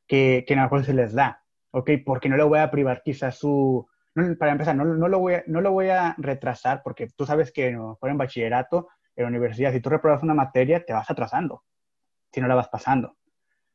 que, 0.06 0.44
que 0.46 0.54
a 0.54 0.56
lo 0.56 0.62
mejor 0.62 0.84
se 0.84 0.94
les 0.94 1.12
da. 1.12 1.42
¿Ok? 1.72 1.90
Porque 2.04 2.28
no 2.28 2.36
le 2.36 2.44
voy 2.44 2.58
a 2.58 2.70
privar 2.70 3.02
quizás 3.02 3.36
su... 3.38 3.86
para 4.38 4.52
empezar, 4.52 4.76
no, 4.76 4.84
no, 4.84 5.08
lo 5.08 5.18
voy 5.18 5.34
a, 5.34 5.44
no 5.46 5.60
lo 5.60 5.72
voy 5.72 5.88
a 5.88 6.14
retrasar 6.18 6.82
porque 6.82 7.08
tú 7.16 7.26
sabes 7.26 7.52
que 7.52 7.72
no, 7.72 7.98
en 8.02 8.18
bachillerato, 8.18 8.88
en 9.16 9.24
la 9.24 9.28
universidad, 9.28 9.72
si 9.72 9.80
tú 9.80 9.90
repruebas 9.90 10.22
una 10.22 10.34
materia, 10.34 10.84
te 10.84 10.92
vas 10.92 11.10
atrasando, 11.10 11.64
si 12.32 12.40
no 12.40 12.48
la 12.48 12.54
vas 12.54 12.68
pasando. 12.68 13.16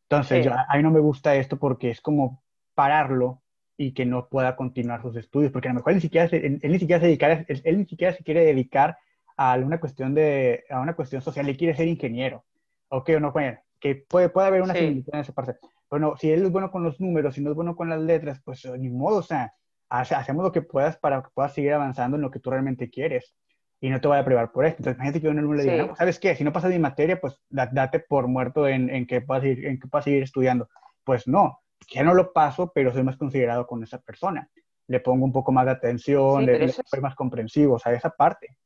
Entonces, 0.03 0.47
a 0.47 0.77
mí 0.77 0.83
no 0.83 0.91
me 0.91 0.99
gusta 0.99 1.35
esto 1.35 1.57
porque 1.57 1.89
es 1.89 1.99
como 1.99 2.43
pararlo 2.75 3.41
y 3.77 3.93
que 3.93 4.05
no 4.05 4.27
pueda 4.27 4.55
continuar 4.55 5.01
sus 5.01 5.15
estudios, 5.15 5.51
porque 5.51 5.67
a 5.67 5.71
lo 5.71 5.75
mejor 5.75 5.91
él 5.91 5.97
ni 5.97 6.01
siquiera 6.01 6.29
se, 6.29 6.45
él, 6.45 6.59
ni 6.61 6.79
siquiera 6.79 6.99
se 6.99 7.07
dedicar, 7.07 7.45
él, 7.47 7.77
ni 7.77 7.85
siquiera 7.85 8.13
se 8.13 8.23
quiere 8.23 8.45
dedicar 8.45 8.97
a 9.35 9.55
una 9.55 9.79
cuestión 9.79 10.13
de, 10.13 10.63
a 10.69 10.79
una 10.79 10.95
cuestión 10.95 11.21
social, 11.21 11.49
él 11.49 11.57
quiere 11.57 11.75
ser 11.75 11.87
ingeniero, 11.87 12.45
¿ok? 12.89 13.09
O 13.17 13.19
no, 13.19 13.33
que 13.79 13.95
puede, 13.95 14.29
puede 14.29 14.47
haber 14.47 14.61
una 14.61 14.73
similitud 14.73 15.13
en 15.13 15.19
esa 15.19 15.33
parte 15.33 15.55
bueno, 15.89 16.15
si 16.17 16.31
él 16.31 16.43
es 16.43 16.51
bueno 16.51 16.71
con 16.71 16.83
los 16.83 16.99
números 16.99 17.37
y 17.37 17.41
no 17.41 17.51
es 17.51 17.55
bueno 17.55 17.75
con 17.75 17.89
las 17.89 17.99
letras, 17.99 18.41
pues 18.43 18.65
ni 18.77 18.89
modo, 18.89 19.17
o 19.17 19.23
sea, 19.23 19.53
hacemos 19.89 20.43
lo 20.43 20.51
que 20.51 20.61
puedas 20.61 20.97
para 20.97 21.21
que 21.21 21.29
puedas 21.33 21.53
seguir 21.53 21.73
avanzando 21.73 22.17
en 22.17 22.21
lo 22.21 22.31
que 22.31 22.39
tú 22.39 22.49
realmente 22.49 22.89
quieres. 22.89 23.35
y 23.81 23.89
no 23.89 24.01
te 24.01 24.07
voy 24.07 24.17
a 24.17 24.25
privar 24.25 24.51
por 24.51 24.65
esto. 24.65 24.77
Entonces, 24.79 24.97
imagínate 24.97 25.21
que 25.21 25.27
uno 25.27 25.53
le 25.53 25.63
diga, 25.63 25.85
no, 25.85 25.95
¿sabes 25.95 26.17
qué? 26.17 26.35
Si 26.35 26.43
no 26.43 26.53
pasas 26.53 26.71
mi 26.71 26.79
materia, 26.79 27.19
pues 27.19 27.39
date 27.49 27.99
por 27.99 28.27
muerto 28.27 28.67
en, 28.67 28.89
en, 28.89 29.05
que 29.05 29.21
puedas 29.21 29.43
ir, 29.43 29.65
en 29.65 29.79
que 29.79 29.87
puedas 29.87 30.05
seguir 30.05 30.23
estudiando. 30.23 30.69
Pues 31.03 31.27
no, 31.27 31.59
ya 31.89 32.03
no 32.03 32.13
lo 32.13 32.33
paso, 32.33 32.71
pero 32.73 32.91
soy 32.91 33.03
más 33.03 33.17
considerado 33.17 33.67
con 33.67 33.83
esa 33.83 33.99
persona. 33.99 34.49
Le 34.87 34.99
pongo 35.01 35.25
un 35.25 35.31
poco 35.31 35.51
más 35.51 35.65
de 35.65 35.71
atención, 35.71 36.45
le, 36.45 36.67
soy 36.69 37.01
más 37.01 37.15
comprensivo, 37.15 37.75
o 37.75 37.79
sea, 37.79 37.93
esa 37.93 38.09
parte. 38.09 38.57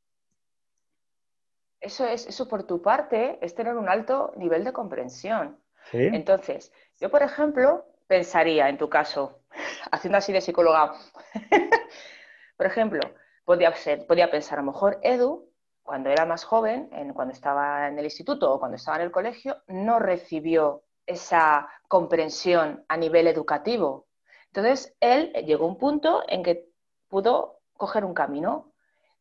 Eso 1.82 2.06
es, 2.06 2.28
eso 2.28 2.48
por 2.48 2.64
tu 2.64 2.82
parte 2.82 3.40
es 3.42 3.56
tener 3.56 3.76
un 3.76 3.90
alto 3.90 4.34
nivel 4.38 4.64
de 4.64 4.74
comprensión. 4.74 5.58
Entonces, 5.92 6.72
yo, 7.00 7.10
por 7.10 7.24
ejemplo, 7.24 7.86
pensaría 8.08 8.70
en 8.70 8.78
tu 8.78 8.90
caso, 8.90 9.40
haciendo 9.92 10.18
así 10.18 10.34
de 10.34 10.42
psicóloga, 10.42 10.94
por 12.58 12.66
ejemplo, 12.66 13.02
podía, 13.46 13.74
ser, 13.74 14.06
pensar 14.06 14.60
a 14.60 14.62
lo 14.62 14.72
mejor 14.72 15.00
Edu, 15.02 15.50
cuando 15.84 16.10
era 16.10 16.26
más 16.26 16.44
joven, 16.44 16.90
en, 16.92 17.14
cuando 17.14 17.34
estaba 17.34 17.88
en 17.88 17.98
el 17.98 18.06
instituto 18.06 18.54
o 18.54 18.60
cuando 18.60 18.76
estaba 18.78 18.98
en 18.98 19.04
el 19.04 19.12
colegio, 19.12 19.58
no 19.68 19.98
recibió 19.98 20.84
esa 21.08 21.68
comprensión 21.88 22.86
a 22.88 22.96
nivel 22.96 23.26
educativo. 23.26 24.08
Entonces, 24.48 24.96
él 25.00 25.34
llegó 25.46 25.66
a 25.66 25.70
un 25.70 25.78
punto 25.78 26.24
en 26.28 26.44
que 26.44 26.70
pudo 27.08 27.62
coger 27.76 28.06
un 28.06 28.14
camino, 28.14 28.72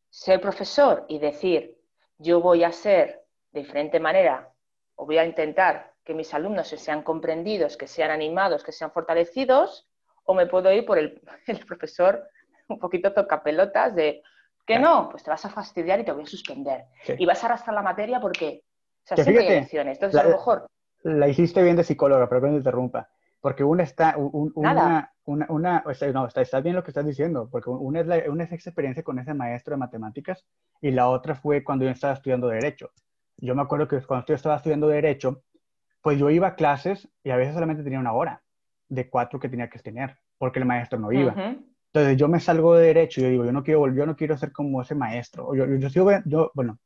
ser 0.09 0.41
profesor 0.41 1.05
y 1.07 1.17
decir, 1.17 1.79
yo 2.17 2.41
voy 2.41 2.63
a 2.63 2.71
ser 2.71 3.25
de 3.51 3.61
diferente 3.61 3.99
manera 3.99 4.53
o 4.95 5.05
voy 5.05 5.17
a 5.17 5.25
intentar 5.25 5.93
que 6.09 6.15
mis 6.15 6.33
alumnos 6.33 6.67
se 6.67 6.77
sean 6.77 7.03
comprendidos, 7.03 7.77
que 7.77 7.85
sean 7.85 8.09
animados, 8.09 8.63
que 8.63 8.71
sean 8.71 8.89
fortalecidos, 8.89 9.87
o 10.25 10.33
me 10.33 10.47
puedo 10.47 10.73
ir 10.73 10.83
por 10.83 10.97
el, 10.97 11.21
profesor 11.67 12.27
un 12.67 12.79
poquito 12.79 13.13
tocapelotas 13.13 13.93
de 13.93 14.23
que 14.65 14.79
no, 14.79 15.07
pues 15.11 15.21
te 15.21 15.29
vas 15.29 15.45
a 15.45 15.51
fastidiar 15.51 15.99
y 15.99 16.05
te 16.05 16.11
voy 16.11 16.23
a 16.23 16.25
suspender. 16.25 16.85
Y 17.19 17.27
vas 17.27 17.43
a 17.43 17.45
arrastrar 17.45 17.75
la 17.75 17.83
materia 17.83 18.19
porque, 18.19 18.63
o 19.03 19.07
sea, 19.07 19.17
siempre 19.17 19.45
hay 19.45 19.57
elecciones. 19.57 19.97
Entonces, 19.97 20.19
a 20.19 20.23
lo 20.23 20.31
mejor... 20.31 20.65
La 21.03 21.27
hiciste 21.27 21.61
bien 21.61 21.75
de 21.75 21.83
psicóloga, 21.83 22.27
pero 22.27 22.41
que 22.41 22.47
no 22.47 22.53
te 22.53 22.57
interrumpa. 22.57 23.07
Porque 23.39 23.63
una 23.63 23.83
está, 23.83 24.15
una, 24.17 25.13
una, 25.25 25.47
una, 25.47 25.83
no, 26.11 26.25
está, 26.25 26.41
está, 26.41 26.59
bien 26.59 26.75
lo 26.75 26.83
que 26.83 26.89
estás 26.89 27.05
diciendo, 27.05 27.49
porque 27.51 27.69
una 27.69 27.99
es, 27.99 28.07
la, 28.07 28.23
una 28.29 28.45
es 28.45 28.51
experiencia 28.51 29.03
con 29.03 29.19
ese 29.19 29.35
maestro 29.35 29.75
de 29.75 29.77
matemáticas 29.77 30.43
y 30.81 30.89
la 30.89 31.07
otra 31.07 31.35
fue 31.35 31.63
cuando 31.63 31.85
yo 31.85 31.91
estaba 31.91 32.13
estudiando 32.13 32.47
Derecho. 32.47 32.89
Yo 33.37 33.53
me 33.53 33.61
acuerdo 33.61 33.87
que 33.87 34.01
cuando 34.01 34.25
yo 34.25 34.35
estaba 34.35 34.55
estudiando 34.55 34.87
Derecho, 34.87 35.43
pues 36.01 36.17
yo 36.17 36.29
iba 36.29 36.47
a 36.47 36.55
clases 36.55 37.09
y 37.23 37.31
a 37.31 37.37
veces 37.37 37.53
solamente 37.53 37.83
tenía 37.83 37.99
una 37.99 38.13
hora 38.13 38.41
de 38.87 39.09
cuatro 39.09 39.39
que 39.39 39.49
tenía 39.49 39.69
que 39.69 39.79
tener, 39.79 40.17
porque 40.37 40.59
el 40.59 40.65
maestro 40.65 40.99
no 40.99 41.11
iba. 41.11 41.33
Entonces 41.93 42.17
yo 42.17 42.27
me 42.27 42.39
salgo 42.39 42.75
de 42.75 42.87
Derecho 42.87 43.19
y 43.19 43.23
yo 43.23 43.29
digo, 43.29 43.45
yo 43.45 43.51
no 43.51 43.63
quiero, 43.63 43.93
yo 43.93 44.05
no 44.05 44.15
quiero 44.15 44.37
ser 44.37 44.51
como 44.51 44.81
ese 44.81 44.95
maestro. 44.95 45.53
Yo, 45.55 45.65
yo, 45.65 45.87
yo, 45.87 46.21
yo 46.25 46.51
bueno, 46.53 46.79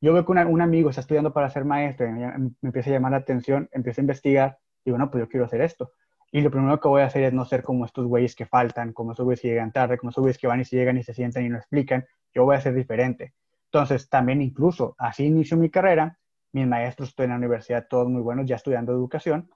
yo 0.00 0.12
veo 0.12 0.24
que 0.24 0.32
un 0.32 0.60
amigo 0.60 0.90
está 0.90 1.00
estudiando 1.00 1.32
para 1.32 1.50
ser 1.50 1.64
maestro 1.64 2.06
y 2.06 2.12
me, 2.12 2.38
me 2.38 2.50
empieza 2.62 2.90
a 2.90 2.92
llamar 2.92 3.12
la 3.12 3.18
atención, 3.18 3.68
empieza 3.72 4.00
a 4.00 4.04
investigar, 4.04 4.58
y 4.84 4.90
digo, 4.90 4.98
no, 4.98 5.10
pues 5.10 5.22
yo 5.24 5.28
quiero 5.28 5.46
hacer 5.46 5.60
esto 5.60 5.92
y 6.30 6.40
lo 6.42 6.50
primero 6.50 6.78
que 6.78 6.88
voy 6.88 7.02
a 7.02 7.06
hacer 7.06 7.24
es 7.24 7.32
no 7.32 7.44
ser 7.44 7.62
como 7.62 7.84
estos 7.84 8.06
güeyes 8.06 8.34
que 8.34 8.46
faltan, 8.46 8.92
como 8.92 9.12
estos 9.12 9.24
güeyes 9.24 9.40
que 9.40 9.48
llegan 9.48 9.72
tarde, 9.72 9.96
como 9.96 10.10
estos 10.10 10.22
güeyes 10.22 10.38
que 10.38 10.46
van 10.46 10.60
y 10.60 10.64
se 10.64 10.76
llegan 10.76 10.98
y 10.98 11.02
se 11.02 11.14
sientan 11.14 11.44
y 11.44 11.48
no 11.48 11.56
explican. 11.56 12.04
Yo 12.34 12.44
voy 12.44 12.56
a 12.56 12.60
ser 12.60 12.74
diferente. 12.74 13.34
Entonces, 13.64 14.08
también 14.08 14.42
incluso 14.42 14.94
así 14.98 15.24
inicio 15.24 15.56
mi 15.56 15.70
carrera. 15.70 16.18
Mis 16.52 16.66
maestros 16.66 17.14
en 17.18 17.30
la 17.30 17.36
universidad, 17.36 17.86
todos 17.88 18.08
muy 18.08 18.22
buenos, 18.22 18.46
ya 18.46 18.56
estudiando 18.56 18.92
educación. 18.92 19.50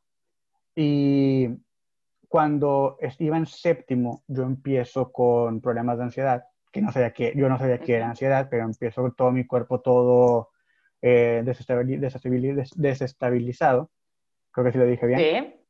Y 0.74 1.48
cuando 2.28 2.98
iba 3.18 3.36
en 3.36 3.46
séptimo, 3.46 4.22
yo 4.26 4.44
empiezo 4.44 5.12
con 5.12 5.60
problemas 5.60 5.98
de 5.98 6.04
ansiedad, 6.04 6.44
que 6.70 6.80
no 6.82 6.92
sabía 6.92 7.12
que, 7.12 7.34
yo 7.36 7.48
no 7.48 7.58
sabía 7.58 7.78
qué 7.78 7.96
era 7.96 8.08
ansiedad, 8.08 8.48
pero 8.50 8.64
empiezo 8.64 9.02
con 9.02 9.14
todo 9.14 9.32
mi 9.32 9.46
cuerpo 9.46 9.80
todo 9.80 10.50
eh, 11.00 11.42
desestabilizado. 11.44 13.90
Creo 14.50 14.64
que 14.64 14.72
sí 14.72 14.78
lo 14.78 14.86
dije 14.86 15.06
bien. 15.06 15.20
Sí 15.20 15.62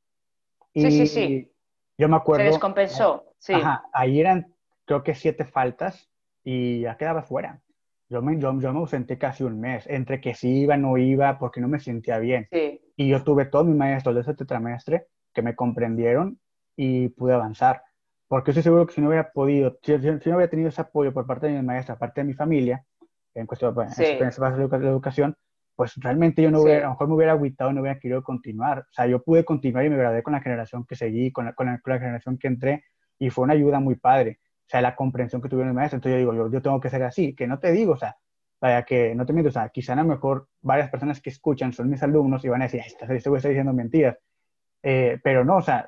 sí, 0.75 0.91
sí, 0.91 1.07
sí. 1.07 1.53
Yo 1.99 2.09
me 2.09 2.17
acuerdo. 2.17 2.45
Se 2.45 2.51
descompensó, 2.51 3.35
sí. 3.39 3.55
Ajá, 3.55 3.85
ahí 3.93 4.21
eran, 4.21 4.55
creo 4.85 5.03
que 5.03 5.15
siete 5.15 5.45
faltas 5.45 6.11
y 6.43 6.81
ya 6.81 6.97
quedaba 6.97 7.23
fuera. 7.23 7.61
Yo 8.13 8.21
me, 8.21 8.39
yo, 8.39 8.53
me 8.53 8.79
ausenté 8.79 9.17
casi 9.17 9.43
un 9.43 9.59
mes, 9.59 9.87
entre 9.89 10.21
que 10.21 10.35
sí 10.35 10.61
iba, 10.61 10.77
no 10.77 10.99
iba, 10.99 11.39
porque 11.39 11.61
no 11.63 11.69
me 11.69 11.81
sentía 11.81 12.19
bien. 12.19 12.47
Sí. 12.53 12.81
Y 12.95 13.09
yo 13.09 13.25
tuve 13.25 13.47
todos 13.47 13.67
mis 13.67 13.75
maestros 13.75 14.15
de 14.15 14.21
ese 14.21 14.35
tetramestre 14.35 15.07
que 15.33 15.41
me 15.41 15.57
comprendieron 15.57 16.39
y 16.77 17.09
pude 17.09 17.33
avanzar. 17.33 17.83
Porque 18.29 18.51
estoy 18.51 18.63
seguro 18.63 18.87
que 18.87 18.95
si 18.95 19.01
no 19.01 19.09
hubiera 19.09 19.33
podido, 19.33 19.79
si, 19.83 19.93
no 19.93 20.37
hubiera 20.37 20.49
tenido 20.49 20.69
ese 20.69 20.83
apoyo 20.83 21.13
por 21.13 21.27
parte 21.27 21.47
de 21.47 21.55
mi 21.55 21.63
maestra, 21.63 21.99
parte 21.99 22.21
de 22.21 22.27
mi 22.27 22.35
familia, 22.35 22.85
en 23.35 23.47
cuestión 23.47 23.75
de 23.75 23.89
sí. 23.91 24.19
la 24.19 24.89
educación, 24.89 25.35
pues 25.75 25.95
realmente 25.97 26.43
yo 26.43 26.51
no 26.51 26.61
hubiera, 26.61 26.81
a 26.81 26.85
lo 26.85 26.91
mejor 26.91 27.09
me 27.09 27.15
hubiera 27.15 27.33
agüitado, 27.33 27.73
no 27.73 27.81
hubiera 27.81 27.99
querido 27.99 28.23
continuar. 28.23 28.81
O 28.81 28.93
sea, 28.93 29.07
yo 29.07 29.23
pude 29.23 29.45
continuar 29.45 29.87
y 29.87 29.91
me 29.91 29.97
gradué 29.97 30.23
con 30.23 30.35
la 30.35 30.41
generación 30.41 30.85
que 30.85 30.97
seguí, 30.97 31.33
con 31.33 31.47
la, 31.47 31.55
con 31.55 31.67
la, 31.67 31.99
generación 31.99 32.39
que 32.39 32.49
entré, 32.49 32.85
y 33.19 33.31
fue 33.31 33.45
una 33.45 33.55
ayuda 33.55 33.81
muy 33.81 33.95
padre. 33.95 34.39
Sea, 34.73 34.81
la 34.81 34.97
comprensión 34.97 35.43
que 35.43 35.51
tuvieron 35.51 35.69
los 35.69 35.77
maestros. 35.77 35.99
Entonces 35.99 36.15
yo 36.23 36.33
digo, 36.33 36.47
yo, 36.47 36.51
yo 36.51 36.63
tengo 36.63 36.81
que 36.81 36.89
ser 36.89 37.03
así, 37.03 37.35
que 37.35 37.47
no 37.47 37.59
te 37.59 37.73
digo, 37.73 37.93
o 37.93 37.97
sea, 37.99 38.17
vaya 38.59 38.85
que 38.85 39.15
no 39.15 39.27
te 39.27 39.35
miento, 39.35 39.51
o 39.51 39.53
sea, 39.53 39.69
quizá 39.69 39.93
a 39.93 39.97
lo 39.97 40.05
mejor 40.05 40.49
varias 40.63 40.89
personas 40.89 41.21
que 41.21 41.29
escuchan 41.29 41.75
son 41.75 41.91
mis 41.91 42.03
alumnos 42.03 42.43
y 42.43 42.49
van 42.49 42.63
a 42.63 42.65
decir, 42.65 42.81
este, 42.81 43.05
este 43.15 43.29
güey 43.29 43.39
está 43.39 43.51
diciendo 43.51 43.75
mentiras. 43.75 44.17
Eh, 44.83 45.19
pero 45.23 45.45
no, 45.45 45.59
o 45.59 45.63
sea, 45.63 45.87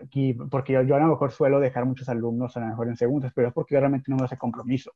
porque 0.51 0.75
yo, 0.75 0.83
yo, 0.83 0.97
a 0.97 1.01
lo 1.01 1.07
mejor 1.07 1.33
suelo 1.33 1.61
dejar 1.61 1.87
muchos 1.87 2.09
alumnos 2.11 2.57
a 2.57 2.61
lo 2.61 2.67
mejor 2.67 2.89
en 2.89 2.97
segundos, 2.97 3.33
pero 3.35 3.49
es 3.49 3.55
porque 3.55 3.75
yo 3.75 3.81
realmente 3.81 4.11
no 4.11 4.17
me 4.17 4.25
hace 4.25 4.37
compromiso. 4.37 4.93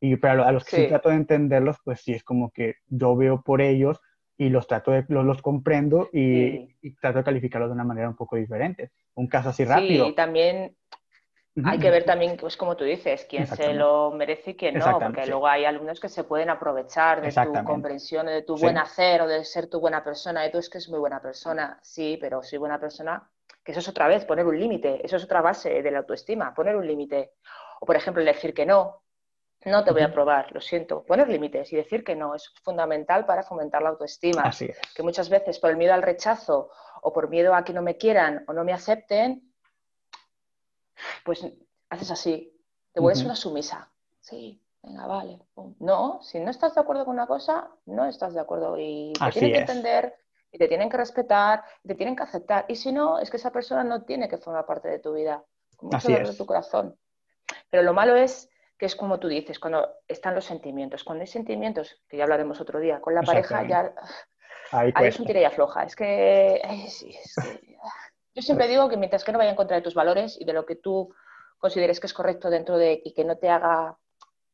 Y 0.00 0.16
pero 0.16 0.44
a 0.44 0.52
los 0.52 0.66
que 0.66 0.76
sí 0.76 0.88
trato 0.88 1.08
de 1.08 1.14
entenderlos, 1.14 1.78
pues 1.82 2.02
sí 2.02 2.12
es 2.12 2.22
como 2.22 2.50
que 2.50 2.74
yo 2.88 3.16
veo 3.16 3.40
por 3.40 3.62
ellos 3.62 4.00
y 4.36 4.50
los 4.50 4.66
trato 4.66 4.90
de, 4.90 5.04
los, 5.08 5.24
los 5.24 5.40
comprendo 5.40 6.10
y, 6.12 6.74
trato 7.00 7.18
de 7.18 7.24
calificarlos 7.24 7.70
de 7.70 7.74
una 7.74 7.84
manera 7.84 8.08
un 8.08 8.16
poco 8.16 8.36
diferente. 8.36 8.90
Un 9.14 9.28
caso 9.28 9.48
así 9.48 9.64
rápido. 9.64 10.04
Sí, 10.04 10.10
y 10.10 10.14
también 10.14 10.76
hay 11.62 11.78
que 11.78 11.90
ver 11.90 12.04
también, 12.04 12.36
pues 12.36 12.56
como 12.56 12.76
tú 12.76 12.84
dices, 12.84 13.26
quién 13.28 13.46
se 13.46 13.74
lo 13.74 14.10
merece 14.10 14.50
y 14.50 14.54
quién 14.54 14.78
no, 14.78 14.98
porque 14.98 15.26
luego 15.26 15.46
hay 15.46 15.64
alumnos 15.64 16.00
que 16.00 16.08
se 16.08 16.24
pueden 16.24 16.50
aprovechar 16.50 17.20
de 17.20 17.30
tu 17.32 17.64
comprensión, 17.64 18.26
de 18.26 18.42
tu 18.42 18.56
buen 18.56 18.78
hacer 18.78 19.22
o 19.22 19.28
de 19.28 19.44
ser 19.44 19.68
tu 19.68 19.80
buena 19.80 20.02
persona. 20.02 20.44
Y 20.46 20.50
tú 20.50 20.58
es 20.58 20.68
que 20.68 20.78
es 20.78 20.88
muy 20.88 20.98
buena 20.98 21.20
persona, 21.20 21.78
sí, 21.82 22.18
pero 22.20 22.42
soy 22.42 22.58
buena 22.58 22.80
persona, 22.80 23.30
que 23.62 23.72
eso 23.72 23.80
es 23.80 23.88
otra 23.88 24.08
vez, 24.08 24.24
poner 24.24 24.46
un 24.46 24.58
límite, 24.58 25.00
eso 25.04 25.16
es 25.16 25.24
otra 25.24 25.40
base 25.42 25.82
de 25.82 25.90
la 25.90 25.98
autoestima, 25.98 26.52
poner 26.52 26.76
un 26.76 26.86
límite. 26.86 27.34
O 27.80 27.86
por 27.86 27.96
ejemplo, 27.96 28.24
decir 28.24 28.52
que 28.52 28.66
no, 28.66 29.02
no 29.64 29.84
te 29.84 29.92
voy 29.92 30.02
a 30.02 30.12
probar, 30.12 30.52
lo 30.52 30.60
siento. 30.60 31.04
Poner 31.04 31.28
límites 31.28 31.72
y 31.72 31.76
decir 31.76 32.02
que 32.02 32.16
no 32.16 32.34
es 32.34 32.52
fundamental 32.62 33.26
para 33.26 33.42
fomentar 33.42 33.82
la 33.82 33.90
autoestima. 33.90 34.42
Así 34.42 34.66
es. 34.66 34.78
Que 34.94 35.02
muchas 35.02 35.28
veces 35.28 35.58
por 35.58 35.70
el 35.70 35.76
miedo 35.76 35.94
al 35.94 36.02
rechazo 36.02 36.70
o 37.00 37.12
por 37.12 37.28
miedo 37.28 37.54
a 37.54 37.64
que 37.64 37.72
no 37.72 37.82
me 37.82 37.96
quieran 37.96 38.44
o 38.48 38.52
no 38.52 38.64
me 38.64 38.72
acepten, 38.72 39.53
pues 41.24 41.46
haces 41.90 42.10
así, 42.10 42.52
te 42.92 43.00
vuelves 43.00 43.24
una 43.24 43.36
sumisa. 43.36 43.90
Sí, 44.20 44.60
venga, 44.82 45.06
vale. 45.06 45.40
No, 45.80 46.20
si 46.22 46.40
no 46.40 46.50
estás 46.50 46.74
de 46.74 46.80
acuerdo 46.80 47.04
con 47.04 47.14
una 47.14 47.26
cosa, 47.26 47.68
no 47.86 48.06
estás 48.06 48.34
de 48.34 48.40
acuerdo 48.40 48.76
y 48.78 49.12
te 49.12 49.30
tienen 49.32 49.52
que 49.52 49.60
entender 49.60 50.16
y 50.52 50.58
te 50.58 50.68
tienen 50.68 50.88
que 50.88 50.96
respetar 50.96 51.64
y 51.82 51.88
te 51.88 51.94
tienen 51.94 52.16
que 52.16 52.22
aceptar. 52.22 52.64
Y 52.68 52.76
si 52.76 52.92
no, 52.92 53.18
es 53.18 53.30
que 53.30 53.36
esa 53.36 53.50
persona 53.50 53.82
no 53.84 54.02
tiene 54.04 54.28
que 54.28 54.38
formar 54.38 54.66
parte 54.66 54.88
de 54.88 55.00
tu 55.00 55.12
vida, 55.12 55.44
con 55.76 55.90
mucho 55.90 56.08
de 56.08 56.34
tu 56.34 56.46
corazón. 56.46 56.96
Pero 57.70 57.82
lo 57.82 57.92
malo 57.92 58.14
es 58.16 58.48
que 58.78 58.86
es 58.86 58.96
como 58.96 59.18
tú 59.18 59.28
dices, 59.28 59.58
cuando 59.58 59.88
están 60.08 60.34
los 60.34 60.44
sentimientos. 60.44 61.04
Cuando 61.04 61.22
hay 61.22 61.28
sentimientos, 61.28 62.02
que 62.08 62.16
ya 62.16 62.24
hablaremos 62.24 62.60
otro 62.60 62.80
día, 62.80 63.00
con 63.00 63.14
la 63.14 63.22
pareja 63.22 63.66
ya... 63.66 63.94
Ahí, 64.70 64.92
es 65.02 65.20
un 65.20 65.26
tira 65.26 65.40
y 65.40 65.44
afloja. 65.44 65.84
Es 65.84 65.94
que, 65.94 66.60
Yo 68.34 68.42
siempre 68.42 68.68
digo 68.68 68.88
que 68.88 68.96
mientras 68.96 69.22
que 69.24 69.32
no 69.32 69.38
vaya 69.38 69.50
en 69.50 69.56
contra 69.56 69.76
de 69.76 69.82
tus 69.82 69.94
valores 69.94 70.36
y 70.40 70.44
de 70.44 70.52
lo 70.52 70.66
que 70.66 70.76
tú 70.76 71.14
consideres 71.58 72.00
que 72.00 72.06
es 72.06 72.14
correcto 72.14 72.50
dentro 72.50 72.76
de... 72.76 73.00
y 73.04 73.14
que 73.14 73.24
no 73.24 73.38
te 73.38 73.48
haga, 73.48 73.96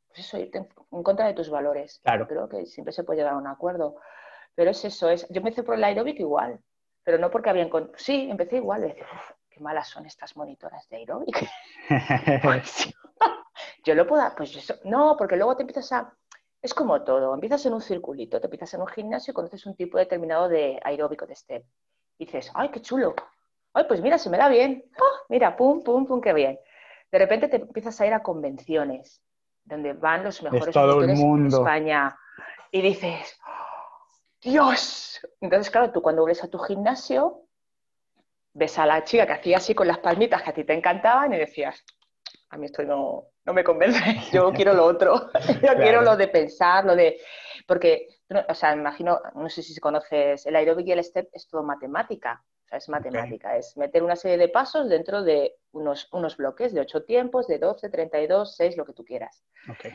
pues 0.09 0.20
eso, 0.20 0.39
irte 0.39 0.68
en 0.93 1.03
contra 1.03 1.26
de 1.26 1.35
tus 1.35 1.51
valores. 1.51 2.01
Claro. 2.03 2.28
Creo 2.28 2.49
que 2.49 2.66
siempre 2.66 2.93
se 2.93 3.05
puede 3.05 3.20
llegar 3.20 3.35
a 3.35 3.39
un 3.39 3.47
acuerdo. 3.47 3.97
Pero 4.55 4.70
es 4.70 4.85
eso, 4.85 5.09
es... 5.09 5.26
Yo 5.31 5.41
hice 5.41 5.62
por 5.62 5.76
el 5.76 5.85
aeróbic 5.85 6.20
igual, 6.20 6.61
pero 7.03 7.18
no 7.18 7.31
porque 7.31 7.51
había... 7.51 7.68
Sí, 7.97 8.28
empecé 8.31 8.57
igual, 8.57 8.83
decir, 8.83 9.05
qué 9.49 9.61
malas 9.61 9.89
son 9.89 10.05
estas 10.05 10.37
monitoras 10.37 10.89
de 10.89 10.97
aeróbic. 10.99 11.49
yo 13.85 13.95
lo 13.95 14.07
puedo, 14.07 14.22
pues 14.37 14.72
no, 14.85 15.16
porque 15.16 15.37
luego 15.37 15.57
te 15.57 15.62
empiezas 15.62 15.91
a, 15.93 16.14
es 16.62 16.74
como 16.74 17.03
todo, 17.03 17.33
empiezas 17.33 17.64
en 17.66 17.72
un 17.72 17.81
circulito, 17.81 18.39
te 18.41 18.47
empiezas 18.47 18.74
en 18.74 18.83
un 18.83 18.87
gimnasio 18.87 19.33
y 19.33 19.35
conoces 19.35 19.64
un 19.64 19.74
tipo 19.74 19.97
determinado 19.97 20.49
de 20.49 20.78
aeróbico 20.85 21.26
de 21.26 21.35
step. 21.35 21.64
Y 22.18 22.26
dices, 22.26 22.51
ay, 22.55 22.68
qué 22.70 22.83
chulo, 22.83 23.14
ay, 23.72 23.84
pues 23.88 24.00
mira, 24.00 24.18
se 24.18 24.30
me 24.30 24.38
da 24.38 24.48
bien, 24.48 24.84
ah, 24.98 25.20
mira, 25.28 25.56
pum, 25.56 25.82
pum, 25.82 26.06
pum, 26.06 26.20
qué 26.20 26.32
bien. 26.32 26.58
De 27.10 27.18
repente 27.18 27.48
te 27.48 27.56
empiezas 27.56 28.00
a 28.00 28.06
ir 28.06 28.14
a 28.14 28.22
convenciones, 28.22 29.22
donde 29.64 29.92
van 29.92 30.24
los 30.24 30.42
mejores 30.42 30.74
de 30.74 31.48
España, 31.48 32.16
y 32.70 32.82
dices, 32.82 33.40
Dios. 34.40 35.20
Entonces, 35.40 35.70
claro, 35.70 35.92
tú 35.92 36.02
cuando 36.02 36.22
vuelves 36.22 36.42
a 36.44 36.48
tu 36.48 36.58
gimnasio, 36.58 37.42
ves 38.52 38.78
a 38.78 38.86
la 38.86 39.04
chica 39.04 39.26
que 39.26 39.32
hacía 39.32 39.56
así 39.58 39.74
con 39.74 39.86
las 39.86 39.98
palmitas 39.98 40.42
que 40.42 40.50
a 40.50 40.54
ti 40.54 40.64
te 40.64 40.72
encantaban 40.72 41.32
y 41.32 41.38
decías, 41.38 41.84
a 42.50 42.56
mí 42.56 42.66
esto 42.66 42.82
no, 42.82 43.26
me 43.52 43.64
convence, 43.64 44.00
yo 44.32 44.52
quiero 44.52 44.74
lo 44.74 44.84
otro, 44.84 45.30
yo 45.62 45.74
quiero 45.76 46.02
lo 46.02 46.16
de 46.16 46.28
pensar, 46.28 46.84
lo 46.84 46.96
de... 46.96 47.20
Porque, 47.66 48.08
o 48.48 48.54
sea, 48.54 48.72
imagino, 48.72 49.20
no 49.34 49.48
sé 49.48 49.62
si 49.62 49.78
conoces, 49.78 50.46
el 50.46 50.56
aeróbic 50.56 50.88
y 50.88 50.92
el 50.92 51.04
step 51.04 51.28
es 51.32 51.46
todo 51.46 51.62
matemática, 51.62 52.42
sea, 52.70 52.78
es 52.78 52.88
matemática, 52.88 53.56
es 53.56 53.76
meter 53.76 54.02
una 54.02 54.16
serie 54.16 54.38
de 54.38 54.48
pasos 54.48 54.88
dentro 54.88 55.22
de 55.22 55.56
unos, 55.72 56.08
unos 56.12 56.36
bloques 56.36 56.72
de 56.72 56.80
8 56.80 57.04
tiempos, 57.04 57.46
de 57.46 57.58
12, 57.58 57.90
32, 57.90 58.56
6, 58.56 58.76
lo 58.76 58.84
que 58.84 58.92
tú 58.92 59.04
quieras. 59.04 59.44
Okay. 59.68 59.92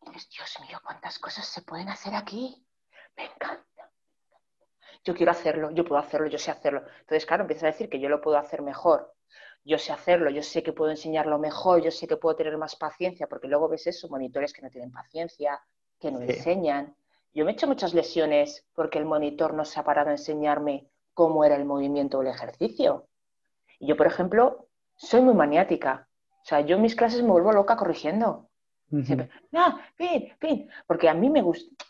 Dios 0.00 0.58
mío, 0.68 0.78
cuántas 0.84 1.18
cosas 1.18 1.46
se 1.46 1.62
pueden 1.62 1.88
hacer 1.88 2.14
aquí. 2.14 2.64
Me 3.16 3.24
encanta. 3.24 3.90
Yo 5.04 5.14
quiero 5.14 5.32
hacerlo, 5.32 5.72
yo 5.72 5.84
puedo 5.84 6.00
hacerlo, 6.00 6.28
yo 6.28 6.38
sé 6.38 6.50
hacerlo. 6.50 6.84
Entonces, 7.00 7.26
claro, 7.26 7.42
empiezas 7.42 7.64
a 7.64 7.66
decir 7.66 7.88
que 7.88 7.98
yo 7.98 8.08
lo 8.08 8.20
puedo 8.20 8.38
hacer 8.38 8.62
mejor 8.62 9.12
yo 9.64 9.78
sé 9.78 9.92
hacerlo, 9.92 10.30
yo 10.30 10.42
sé 10.42 10.62
que 10.62 10.72
puedo 10.72 10.90
enseñarlo 10.90 11.38
mejor, 11.38 11.82
yo 11.82 11.90
sé 11.90 12.08
que 12.08 12.16
puedo 12.16 12.34
tener 12.34 12.56
más 12.58 12.76
paciencia, 12.76 13.28
porque 13.28 13.48
luego 13.48 13.68
ves 13.68 13.86
eso, 13.86 14.08
monitores 14.08 14.52
que 14.52 14.62
no 14.62 14.70
tienen 14.70 14.90
paciencia, 14.90 15.60
que 16.00 16.10
no 16.10 16.20
enseñan. 16.20 16.96
Yo 17.32 17.44
me 17.44 17.52
he 17.52 17.54
hecho 17.54 17.68
muchas 17.68 17.94
lesiones 17.94 18.66
porque 18.74 18.98
el 18.98 19.04
monitor 19.04 19.54
no 19.54 19.64
se 19.64 19.78
ha 19.78 19.84
parado 19.84 20.08
a 20.08 20.12
enseñarme 20.12 20.88
cómo 21.14 21.44
era 21.44 21.56
el 21.56 21.64
movimiento 21.64 22.18
o 22.18 22.22
el 22.22 22.28
ejercicio. 22.28 23.06
Y 23.78 23.88
yo, 23.88 23.96
por 23.96 24.06
ejemplo, 24.06 24.68
soy 24.96 25.22
muy 25.22 25.34
maniática. 25.34 26.08
O 26.42 26.44
sea, 26.44 26.60
yo 26.60 26.76
en 26.76 26.82
mis 26.82 26.96
clases 26.96 27.22
me 27.22 27.30
vuelvo 27.30 27.52
loca 27.52 27.76
corrigiendo. 27.76 28.48
no, 28.90 29.80
pin, 29.96 30.32
pin. 30.38 30.70
Porque 30.86 31.08
a 31.08 31.14
mí 31.14 31.30
me 31.30 31.42
gusta, 31.42 31.84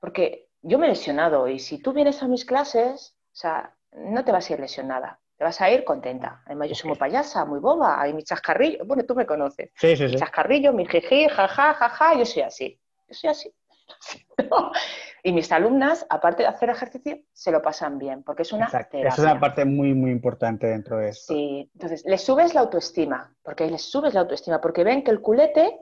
porque 0.00 0.48
yo 0.62 0.78
me 0.78 0.86
he 0.86 0.90
lesionado 0.90 1.48
y 1.48 1.58
si 1.58 1.78
tú 1.78 1.92
vienes 1.92 2.22
a 2.22 2.28
mis 2.28 2.44
clases, 2.44 3.16
o 3.32 3.36
sea, 3.36 3.74
no 3.92 4.24
te 4.24 4.32
vas 4.32 4.50
a 4.50 4.54
ir 4.54 4.60
lesionada 4.60 5.20
te 5.38 5.44
vas 5.44 5.60
a 5.60 5.70
ir 5.70 5.84
contenta. 5.84 6.42
Además, 6.46 6.68
yo 6.68 6.74
soy 6.74 6.88
muy 6.88 6.98
payasa, 6.98 7.44
muy 7.44 7.60
boba, 7.60 8.00
hay 8.00 8.12
mis 8.12 8.24
chascarrillos, 8.24 8.86
bueno, 8.86 9.04
tú 9.04 9.14
me 9.14 9.24
conoces. 9.24 9.70
Sí, 9.76 9.96
sí, 9.96 10.08
sí. 10.08 10.16
chascarrillos, 10.16 10.74
mi 10.74 10.84
jeje, 10.84 11.28
jaja, 11.28 11.74
jaja, 11.74 12.18
yo 12.18 12.26
soy 12.26 12.42
así. 12.42 12.80
Yo 13.08 13.14
soy 13.14 13.30
así. 13.30 13.54
y 15.22 15.32
mis 15.32 15.50
alumnas, 15.52 16.06
aparte 16.08 16.42
de 16.42 16.48
hacer 16.48 16.70
ejercicio, 16.70 17.18
se 17.32 17.50
lo 17.50 17.62
pasan 17.62 17.98
bien, 17.98 18.22
porque 18.22 18.42
es 18.42 18.52
una 18.52 18.66
terapia. 18.66 19.08
Es 19.08 19.18
una 19.18 19.38
parte 19.38 19.64
muy, 19.64 19.94
muy 19.94 20.10
importante 20.10 20.66
dentro 20.66 20.98
de 20.98 21.10
esto. 21.10 21.34
Sí, 21.34 21.70
entonces, 21.74 22.04
les 22.06 22.22
subes 22.22 22.54
la 22.54 22.60
autoestima, 22.60 23.34
porque 23.42 23.68
les 23.70 23.82
subes 23.82 24.14
la 24.14 24.20
autoestima, 24.20 24.60
porque 24.60 24.84
ven 24.84 25.02
que 25.02 25.10
el 25.10 25.20
culete 25.20 25.78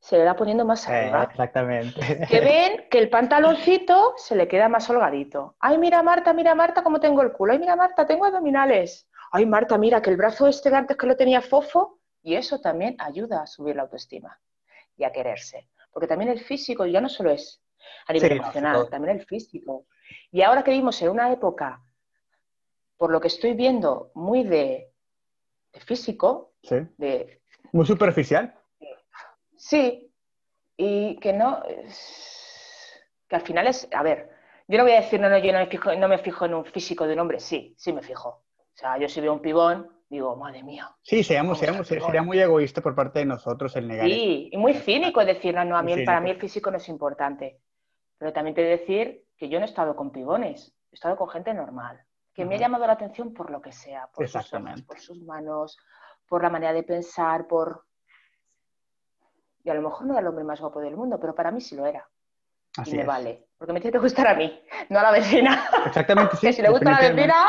se 0.00 0.16
le 0.16 0.24
va 0.24 0.36
poniendo 0.36 0.64
más 0.64 0.88
eh, 0.88 0.92
arriba. 0.92 1.24
exactamente. 1.24 2.26
Que 2.28 2.40
ven 2.40 2.88
que 2.90 2.98
el 2.98 3.10
pantaloncito 3.10 4.14
se 4.16 4.36
le 4.36 4.48
queda 4.48 4.68
más 4.68 4.88
holgadito. 4.88 5.56
Ay, 5.58 5.78
mira 5.78 6.02
Marta, 6.02 6.32
mira 6.32 6.54
Marta 6.54 6.82
cómo 6.82 7.00
tengo 7.00 7.22
el 7.22 7.32
culo. 7.32 7.52
Ay, 7.52 7.58
mira 7.58 7.76
Marta, 7.76 8.06
tengo 8.06 8.24
abdominales. 8.24 9.08
Ay, 9.32 9.44
Marta, 9.46 9.76
mira 9.76 10.00
que 10.00 10.10
el 10.10 10.16
brazo 10.16 10.46
este 10.46 10.70
de 10.70 10.76
antes 10.76 10.96
que 10.96 11.06
lo 11.06 11.16
tenía 11.16 11.40
fofo. 11.40 11.98
Y 12.22 12.34
eso 12.34 12.60
también 12.60 12.96
ayuda 12.98 13.42
a 13.42 13.46
subir 13.46 13.76
la 13.76 13.82
autoestima 13.82 14.38
y 14.96 15.04
a 15.04 15.12
quererse. 15.12 15.68
Porque 15.98 16.06
también 16.06 16.30
el 16.30 16.38
físico 16.38 16.86
ya 16.86 17.00
no 17.00 17.08
solo 17.08 17.32
es 17.32 17.60
a 18.06 18.12
nivel 18.12 18.30
emocional, 18.30 18.88
también 18.88 19.18
el 19.18 19.26
físico. 19.26 19.86
Y 20.30 20.42
ahora 20.42 20.62
que 20.62 20.70
vivimos 20.70 21.02
en 21.02 21.08
una 21.08 21.32
época, 21.32 21.82
por 22.96 23.10
lo 23.10 23.20
que 23.20 23.26
estoy 23.26 23.54
viendo, 23.54 24.12
muy 24.14 24.44
de, 24.44 24.92
de 25.72 25.80
físico, 25.80 26.52
de... 26.62 27.42
Muy 27.72 27.84
superficial 27.84 28.54
Sí, 29.56 30.08
y 30.76 31.16
que 31.16 31.32
no, 31.32 31.64
que 33.26 33.34
al 33.34 33.42
final 33.42 33.66
es, 33.66 33.88
a 33.90 34.04
ver, 34.04 34.30
yo 34.68 34.78
no 34.78 34.84
voy 34.84 34.92
a 34.92 35.00
decir, 35.00 35.18
no, 35.18 35.28
no, 35.28 35.38
yo 35.38 35.52
no 35.52 35.58
me 35.58 35.66
fijo, 35.66 35.96
no 35.96 36.06
me 36.06 36.18
fijo 36.18 36.44
en 36.44 36.54
un 36.54 36.64
físico 36.64 37.08
de 37.08 37.14
un 37.14 37.18
hombre, 37.18 37.40
sí, 37.40 37.74
sí 37.76 37.92
me 37.92 38.02
fijo. 38.02 38.28
O 38.28 38.76
sea, 38.76 38.98
yo 38.98 39.08
si 39.08 39.20
veo 39.20 39.32
un 39.32 39.42
pibón, 39.42 39.97
digo, 40.08 40.36
madre 40.36 40.62
mía. 40.62 40.90
Sí, 41.02 41.22
seamos, 41.22 41.58
seamos, 41.58 41.86
sería 41.86 42.22
muy 42.22 42.38
egoísta 42.38 42.80
por 42.80 42.94
parte 42.94 43.20
de 43.20 43.26
nosotros 43.26 43.74
el 43.76 43.88
negar. 43.88 44.06
Sí, 44.06 44.48
y 44.52 44.56
muy 44.56 44.74
cínico 44.74 45.24
decir, 45.24 45.54
no, 45.54 45.64
no, 45.64 45.76
a 45.76 45.82
mí, 45.82 46.04
para 46.04 46.20
mí 46.20 46.30
el 46.30 46.40
físico 46.40 46.70
no 46.70 46.78
es 46.78 46.88
importante. 46.88 47.60
Pero 48.16 48.32
también 48.32 48.54
te 48.54 48.62
decir 48.62 49.24
que 49.36 49.48
yo 49.48 49.58
no 49.58 49.66
he 49.66 49.68
estado 49.68 49.94
con 49.94 50.10
pibones, 50.10 50.74
he 50.90 50.94
estado 50.94 51.16
con 51.16 51.28
gente 51.28 51.54
normal, 51.54 52.00
que 52.34 52.44
me 52.44 52.56
ha 52.56 52.58
llamado 52.58 52.86
la 52.86 52.94
atención 52.94 53.32
por 53.32 53.50
lo 53.50 53.60
que 53.60 53.72
sea, 53.72 54.08
por 54.12 54.26
sus 54.26 54.52
ojos, 54.52 54.82
por 54.82 54.98
sus 54.98 55.22
manos, 55.22 55.78
por 56.26 56.42
la 56.42 56.50
manera 56.50 56.72
de 56.72 56.82
pensar, 56.82 57.46
por, 57.46 57.84
y 59.62 59.70
a 59.70 59.74
lo 59.74 59.82
mejor 59.82 60.06
no 60.06 60.14
era 60.14 60.20
el 60.20 60.26
hombre 60.26 60.44
más 60.44 60.60
guapo 60.60 60.80
del 60.80 60.96
mundo, 60.96 61.18
pero 61.20 61.34
para 61.34 61.50
mí 61.50 61.60
sí 61.60 61.76
lo 61.76 61.86
era. 61.86 62.08
y 62.84 62.96
me 62.96 63.04
vale. 63.04 63.48
Porque 63.56 63.72
me 63.72 63.80
tiene 63.80 63.92
que 63.92 63.98
gustar 63.98 64.28
a 64.28 64.34
mí, 64.34 64.62
no 64.88 64.98
a 64.98 65.02
la 65.02 65.10
vecina. 65.12 65.68
Exactamente, 65.86 66.36
sí. 66.36 66.46
que 66.46 66.52
si 66.52 66.62
le 66.62 66.70
gusta 66.70 66.96
a 66.96 67.02
la 67.02 67.08
vecina, 67.10 67.44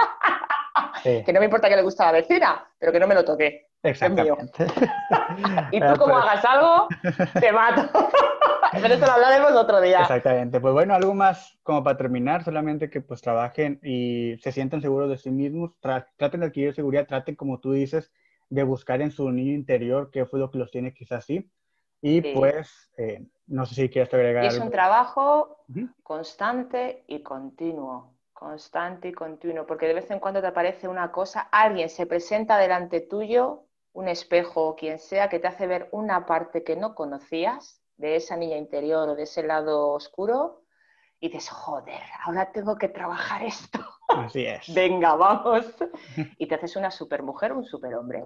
que 1.04 1.34
no 1.34 1.40
me 1.40 1.46
importa 1.46 1.70
que 1.70 1.76
le 1.76 1.82
guste 1.82 2.04
a 2.04 2.08
la 2.08 2.12
vecina, 2.14 2.68
pero 2.78 2.92
que 2.92 3.00
no 3.00 3.08
me 3.08 3.16
lo 3.16 3.24
toque. 3.24 3.68
Exactamente. 3.82 4.66
y 5.72 5.80
tú 5.80 5.94
como 5.98 6.18
hagas 6.18 6.44
algo, 6.44 6.88
te 7.40 7.52
mato. 7.52 7.90
pero 8.74 8.94
eso 8.94 9.06
lo 9.06 9.12
hablaremos 9.12 9.52
otro 9.54 9.80
día. 9.80 10.02
Exactamente. 10.02 10.60
Pues 10.60 10.74
bueno, 10.74 10.94
algo 10.94 11.14
más 11.14 11.58
como 11.64 11.84
para 11.84 11.98
terminar, 11.98 12.44
solamente 12.44 12.90
que 12.90 13.02
pues 13.02 13.22
trabajen 13.22 13.80
y 13.82 14.38
se 14.42 14.52
sientan 14.52 14.82
seguros 14.82 15.10
de 15.10 15.18
sí 15.18 15.32
mismos, 15.32 15.72
traten 15.80 16.42
de 16.42 16.48
adquirir 16.48 16.76
seguridad, 16.76 17.08
traten 17.08 17.36
como 17.36 17.60
tú 17.60 17.72
dices, 17.72 18.12
de 18.50 18.64
buscar 18.64 19.02
en 19.02 19.12
su 19.12 19.32
niño 19.32 19.54
interior 19.54 20.10
qué 20.12 20.26
fue 20.26 20.40
lo 20.40 20.52
que 20.52 20.58
los 20.58 20.72
tiene 20.72 20.94
quizás 20.94 21.20
así 21.20 21.50
y 22.02 22.22
pues, 22.34 22.92
eh, 22.98 23.26
no 23.48 23.66
sé 23.66 23.76
si 23.76 23.90
quieres 23.90 24.14
agregar. 24.14 24.46
es 24.46 24.58
un 24.58 24.72
trabajo 24.72 25.66
constante 26.04 27.04
y 27.08 27.22
continuo, 27.22 28.14
constante 28.40 29.10
y 29.10 29.12
continuo, 29.12 29.68
porque 29.68 29.86
de 29.86 29.96
vez 29.96 30.10
en 30.12 30.20
cuando 30.20 30.40
te 30.40 30.48
aparece 30.48 30.88
una 30.88 31.12
cosa, 31.12 31.42
alguien 31.52 31.90
se 31.90 32.06
presenta 32.06 32.58
delante 32.58 33.02
tuyo, 33.02 33.66
un 33.92 34.08
espejo 34.08 34.66
o 34.66 34.76
quien 34.78 34.98
sea, 34.98 35.28
que 35.28 35.40
te 35.40 35.48
hace 35.48 35.68
ver 35.68 35.90
una 35.92 36.26
parte 36.26 36.64
que 36.64 36.78
no 36.78 36.96
conocías 36.96 37.84
de 37.98 38.16
esa 38.16 38.38
niña 38.38 38.56
interior 38.56 39.10
o 39.10 39.16
de 39.16 39.24
ese 39.24 39.44
lado 39.44 39.90
oscuro, 39.90 40.64
y 41.20 41.28
dices, 41.28 41.50
joder, 41.50 42.02
ahora 42.24 42.50
tengo 42.54 42.78
que 42.78 42.88
trabajar 42.88 43.44
esto. 43.44 43.80
Así 44.08 44.46
es. 44.46 44.64
Venga, 44.74 45.16
vamos. 45.16 45.76
y 46.38 46.48
te 46.48 46.56
haces 46.56 46.78
una 46.78 46.92
supermujer 46.92 47.52
o 47.52 47.58
un 47.58 47.66
superhombre. 47.66 48.24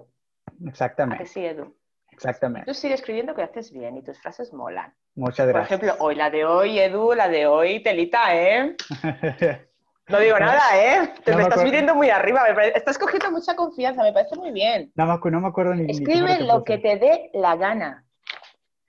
Exactamente. 0.64 1.24
¿A 1.24 1.26
que 1.26 1.32
sí, 1.32 1.44
Edu? 1.44 1.76
Exactamente. 2.12 2.70
Tú 2.70 2.74
sigues 2.74 3.00
escribiendo 3.00 3.34
que 3.34 3.42
haces 3.42 3.72
bien 3.72 3.96
y 3.96 4.04
tus 4.04 4.20
frases 4.20 4.52
molan. 4.52 4.94
Muchas 5.16 5.48
gracias. 5.48 5.80
Por 5.80 5.88
ejemplo, 5.88 6.04
hoy 6.06 6.14
la 6.14 6.30
de 6.30 6.44
hoy, 6.44 6.78
Edu, 6.78 7.14
la 7.14 7.28
de 7.28 7.48
hoy, 7.48 7.82
telita, 7.82 8.36
¿eh? 8.36 8.76
No 10.08 10.20
digo 10.20 10.38
nada, 10.40 10.62
¿eh? 10.74 11.14
Te 11.24 11.34
me, 11.34 11.42
estás 11.42 11.62
midiendo 11.62 11.94
muy 11.94 12.10
arriba. 12.10 12.42
Estás 12.74 12.98
cogiendo 12.98 13.30
mucha 13.30 13.54
confianza, 13.56 14.02
me 14.02 14.12
parece 14.12 14.36
muy 14.36 14.52
bien. 14.52 14.92
No, 14.94 15.06
me, 15.06 15.30
no 15.30 15.40
me 15.40 15.48
acuerdo 15.48 15.74
ni 15.74 15.90
Escribe 15.90 16.40
lo 16.40 16.64
que 16.64 16.78
te 16.78 16.96
dé 16.96 17.30
la 17.32 17.56
gana. 17.56 18.04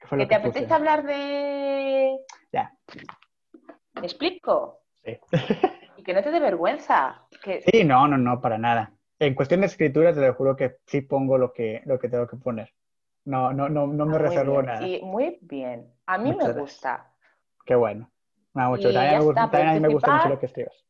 Que, 0.10 0.26
te 0.26 0.36
apetece 0.36 0.72
hablar 0.74 1.04
de. 1.04 2.18
Ya. 2.52 2.72
¿Me 3.96 4.02
explico? 4.02 4.82
Sí. 5.04 5.18
y 5.98 6.04
que 6.04 6.14
no 6.14 6.22
te 6.22 6.32
dé 6.32 6.40
vergüenza. 6.40 7.24
Sí, 7.72 7.84
no, 7.84 8.08
no, 8.08 8.18
no, 8.18 8.40
para 8.42 8.58
nada. 8.58 8.92
En 9.18 9.34
cuestión 9.34 9.62
de 9.62 9.68
escritura, 9.68 10.14
te 10.14 10.20
lo 10.20 10.34
juro 10.34 10.56
que 10.56 10.78
sí 10.86 11.02
pongo 11.02 11.38
lo 11.38 11.54
que, 11.54 11.82
lo 11.86 11.98
que 11.98 12.10
tengo 12.10 12.28
que 12.28 12.38
poner. 12.38 12.74
No, 13.24 13.54
no, 13.54 13.70
no, 13.70 13.88
no 13.88 14.06
me 14.06 14.18
ah, 14.18 14.20
reservo 14.20 14.62
nada. 14.62 14.80
Sí, 14.80 15.00
muy 15.04 15.40
bien. 15.42 15.92
A 16.06 16.18
mí 16.18 16.34
me 16.36 16.52
gusta. 16.54 17.12
Qué 17.66 17.74
bueno. 17.74 18.12
Me 18.54 18.68
mucho. 18.68 18.94
También, 18.94 19.18
me, 19.18 19.26
gusta, 19.26 19.50
también 19.50 19.68
a 19.68 19.74
mí 19.74 19.80
me 19.80 19.88
gusta 19.90 20.16
mucho 20.16 20.30
lo 20.30 20.40
que 20.40 20.46
escribes. 20.46 20.86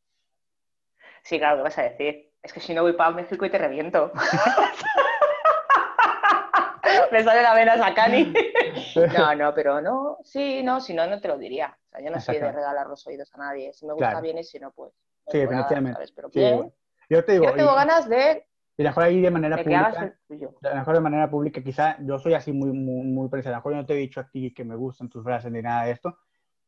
Sí, 1.26 1.39
claro, 1.39 1.57
¿qué 1.57 1.63
vas 1.63 1.78
a 1.80 1.84
decir? 1.84 2.32
Es 2.43 2.53
que 2.53 2.59
si 2.59 2.76
no 2.76 2.84
voy 2.84 2.93
para 2.93 3.09
México 3.09 3.43
y 3.45 3.49
te 3.49 3.57
reviento. 3.57 4.11
me 7.11 7.23
sale 7.23 7.41
la 7.41 7.55
vena 7.55 7.78
Sacani. 7.78 8.32
no, 9.17 9.36
no, 9.36 9.55
pero 9.55 9.82
no, 9.82 10.19
sí, 10.23 10.61
no, 10.61 10.80
si 10.80 10.93
no, 10.93 11.07
no 11.07 11.19
te 11.19 11.28
lo 11.28 11.39
diría. 11.39 11.76
O 11.88 11.89
sea, 11.89 12.05
yo 12.05 12.11
no 12.11 12.21
soy 12.21 12.38
de 12.38 12.51
regalar 12.51 12.86
los 12.86 13.07
oídos 13.07 13.34
a 13.34 13.39
nadie. 13.39 13.73
Si 13.73 13.88
me 13.88 13.93
gusta 13.93 14.21
bien 14.21 14.38
y 14.38 14.43
si 14.43 14.59
no, 14.59 14.71
pues. 14.71 14.93
sí, 15.28 15.39
definitivamente. 15.39 15.99
Pero 16.15 16.30
bien. 16.30 16.71
Yo 17.09 17.26
te 17.26 17.32
digo. 17.34 17.45
Yo 17.45 17.55
tengo 17.55 17.73
ganas 17.73 18.07
de 18.07 18.45
y 18.78 18.84
mejor 18.84 19.03
ahí 19.03 19.21
de 19.21 19.32
manera 19.32 19.57
pública. 19.57 20.17
mejor 20.61 20.93
de 20.93 20.99
manera 20.99 21.30
pública, 21.30 21.63
quizá 21.63 21.97
yo 22.01 22.19
soy 22.19 22.34
así 22.34 22.51
muy, 22.51 22.71
muy, 22.71 23.07
muy 23.07 23.30
A 23.32 23.49
lo 23.49 23.55
mejor 23.55 23.71
yo 23.71 23.78
no 23.78 23.86
te 23.86 23.93
he 23.93 23.97
dicho 23.97 24.19
a 24.19 24.30
ti 24.30 24.53
que 24.53 24.65
me 24.65 24.76
gustan 24.76 25.09
tus 25.09 25.23
frases 25.23 25.51
ni 25.51 25.61
nada 25.61 25.86
de 25.86 25.91
esto, 25.91 26.19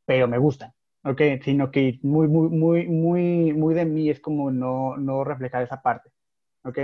pero 0.06 0.28
me 0.28 0.38
gustan. 0.38 0.74
¿Ok? 1.04 1.22
Sino 1.44 1.72
que 1.72 2.00
muy, 2.04 2.28
muy, 2.28 2.50
muy, 2.50 2.88
muy, 2.88 3.54
muy 3.54 3.74
de 3.74 3.86
mí 3.86 4.10
es 4.10 4.20
como 4.20 4.52
no, 4.52 4.98
no 4.98 5.24
reflejar 5.24 5.64
esa 5.64 5.82
parte. 5.82 6.12
¿ok? 6.68 6.80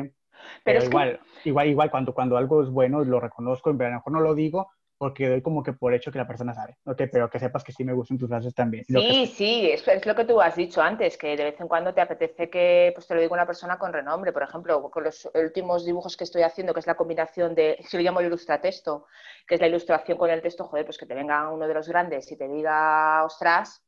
Pero, 0.64 0.84
igual, 0.84 1.20
igual, 1.46 1.68
igual, 1.68 1.92
cuando, 1.92 2.14
cuando 2.14 2.38
algo 2.38 2.64
es 2.64 2.70
bueno, 2.70 3.04
lo 3.04 3.20
reconozco, 3.20 3.76
pero 3.78 3.88
a 3.88 3.92
lo 3.92 3.98
mejor 3.98 4.14
no 4.14 4.20
lo 4.20 4.36
digo, 4.36 4.72
porque 4.98 5.28
doy 5.28 5.42
como 5.42 5.64
que 5.64 5.74
por 5.74 5.94
hecho 5.94 6.12
que 6.12 6.18
la 6.18 6.28
persona 6.28 6.54
sabe, 6.54 6.78
¿ok? 6.86 7.04
Pero 7.12 7.30
que 7.30 7.40
sepas 7.40 7.64
que 7.64 7.72
sí 7.72 7.84
me 7.84 7.94
gustan 7.94 8.18
tus 8.18 8.30
frases 8.30 8.54
también. 8.54 8.84
Sí, 8.86 9.28
sí, 9.28 9.70
es, 9.72 9.88
es, 9.88 10.06
lo 10.06 10.16
que 10.16 10.26
tú 10.26 10.42
has 10.42 10.56
dicho 10.56 10.82
antes, 10.82 11.18
que 11.18 11.36
de 11.36 11.44
vez 11.44 11.60
en 11.60 11.68
cuando 11.68 11.94
te 11.94 12.02
apetece 12.02 12.50
que, 12.50 12.92
pues 12.94 13.08
te 13.08 13.16
lo 13.16 13.22
diga 13.22 13.34
una 13.34 13.46
persona 13.46 13.78
con 13.78 13.94
renombre, 13.94 14.32
por 14.32 14.44
ejemplo, 14.44 14.90
con 14.90 15.04
los 15.04 15.30
últimos 15.34 15.86
dibujos 15.86 16.18
que 16.18 16.24
estoy 16.24 16.42
haciendo, 16.44 16.74
que 16.74 16.80
es 16.80 16.88
la 16.88 16.96
combinación 16.96 17.56
de, 17.56 17.78
si 17.88 17.98
lo 17.98 18.04
llamo 18.04 18.20
el 18.20 18.28
ilustratexto, 18.28 19.06
que 19.48 19.56
es 19.56 19.62
la 19.62 19.68
ilustración 19.68 20.18
con 20.18 20.30
el 20.30 20.42
texto, 20.42 20.66
joder, 20.66 20.86
pues 20.86 20.98
que 20.98 21.06
te 21.06 21.16
venga 21.16 21.50
uno 21.50 21.68
de 21.68 21.74
los 21.74 21.88
grandes 21.88 22.32
y 22.32 22.38
te 22.38 22.48
diga, 22.48 23.24
ostras, 23.26 23.84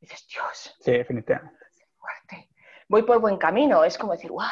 dices, 0.00 0.26
Dios. 0.28 0.76
Sí, 0.80 0.92
definitivamente. 0.92 1.58
Fuerte. 1.98 2.48
Voy 2.88 3.02
por 3.02 3.20
buen 3.20 3.36
camino, 3.36 3.84
es 3.84 3.98
como 3.98 4.12
decir, 4.12 4.30
wow, 4.30 4.46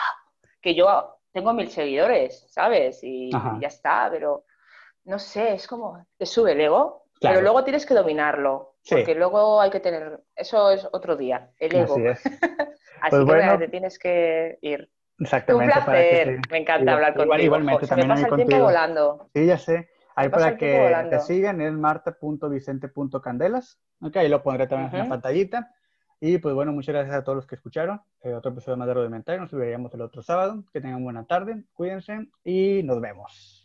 que 0.60 0.74
yo 0.74 1.20
tengo 1.32 1.52
mil 1.52 1.70
seguidores, 1.70 2.46
¿sabes? 2.50 3.02
Y, 3.02 3.28
y 3.28 3.60
ya 3.60 3.68
está, 3.68 4.08
pero 4.10 4.44
no 5.04 5.18
sé, 5.18 5.54
es 5.54 5.66
como, 5.66 6.06
te 6.16 6.26
sube 6.26 6.52
el 6.52 6.60
ego, 6.60 7.06
pero 7.20 7.40
luego 7.40 7.64
tienes 7.64 7.86
que 7.86 7.94
dominarlo, 7.94 8.76
porque 8.88 9.14
luego 9.14 9.60
hay 9.60 9.70
que 9.70 9.80
tener, 9.80 10.20
eso 10.36 10.70
es 10.70 10.86
otro 10.92 11.16
día, 11.16 11.50
el 11.58 11.74
ego. 11.74 11.94
Así, 11.94 12.06
es. 12.06 12.22
Así 13.00 13.24
pues 13.24 13.50
que 13.50 13.58
te 13.58 13.68
tienes 13.68 13.98
que 13.98 14.58
ir. 14.60 14.90
Exactamente. 15.20 15.78
Un 15.78 15.84
placer, 15.84 16.40
me 16.50 16.58
encanta 16.58 16.92
hablar 16.92 17.14
contigo. 17.14 17.38
Igualmente, 17.38 17.86
también 17.86 18.08
me 18.08 18.14
pasa 18.14 18.28
el 18.28 18.36
tiempo 18.36 18.64
volando. 18.64 19.30
Sí, 19.34 19.46
ya 19.46 19.58
sé. 19.58 19.88
Ahí 20.18 20.28
para 20.28 20.56
que 20.56 21.06
te 21.10 21.20
sigan 21.20 21.60
es 21.60 21.72
marta.vicente.candelas. 21.72 23.78
Ok, 24.00 24.16
ahí 24.16 24.28
lo 24.28 24.42
pondré 24.42 24.66
también 24.66 24.92
en 24.92 24.98
la 24.98 25.08
pantallita. 25.08 25.72
Y 26.20 26.38
pues 26.38 26.54
bueno, 26.54 26.72
muchas 26.72 26.94
gracias 26.94 27.14
a 27.14 27.22
todos 27.22 27.36
los 27.36 27.46
que 27.46 27.54
escucharon. 27.54 28.00
Eh, 28.22 28.34
otro 28.34 28.50
episodio 28.50 28.76
más 28.76 28.88
de 28.88 28.94
Rudimentario. 28.94 29.40
Nos 29.40 29.52
veríamos 29.52 29.94
el 29.94 30.00
otro 30.00 30.22
sábado. 30.22 30.64
Que 30.72 30.80
tengan 30.80 31.04
buena 31.04 31.24
tarde. 31.24 31.62
Cuídense 31.72 32.28
y 32.42 32.82
nos 32.82 33.00
vemos. 33.00 33.54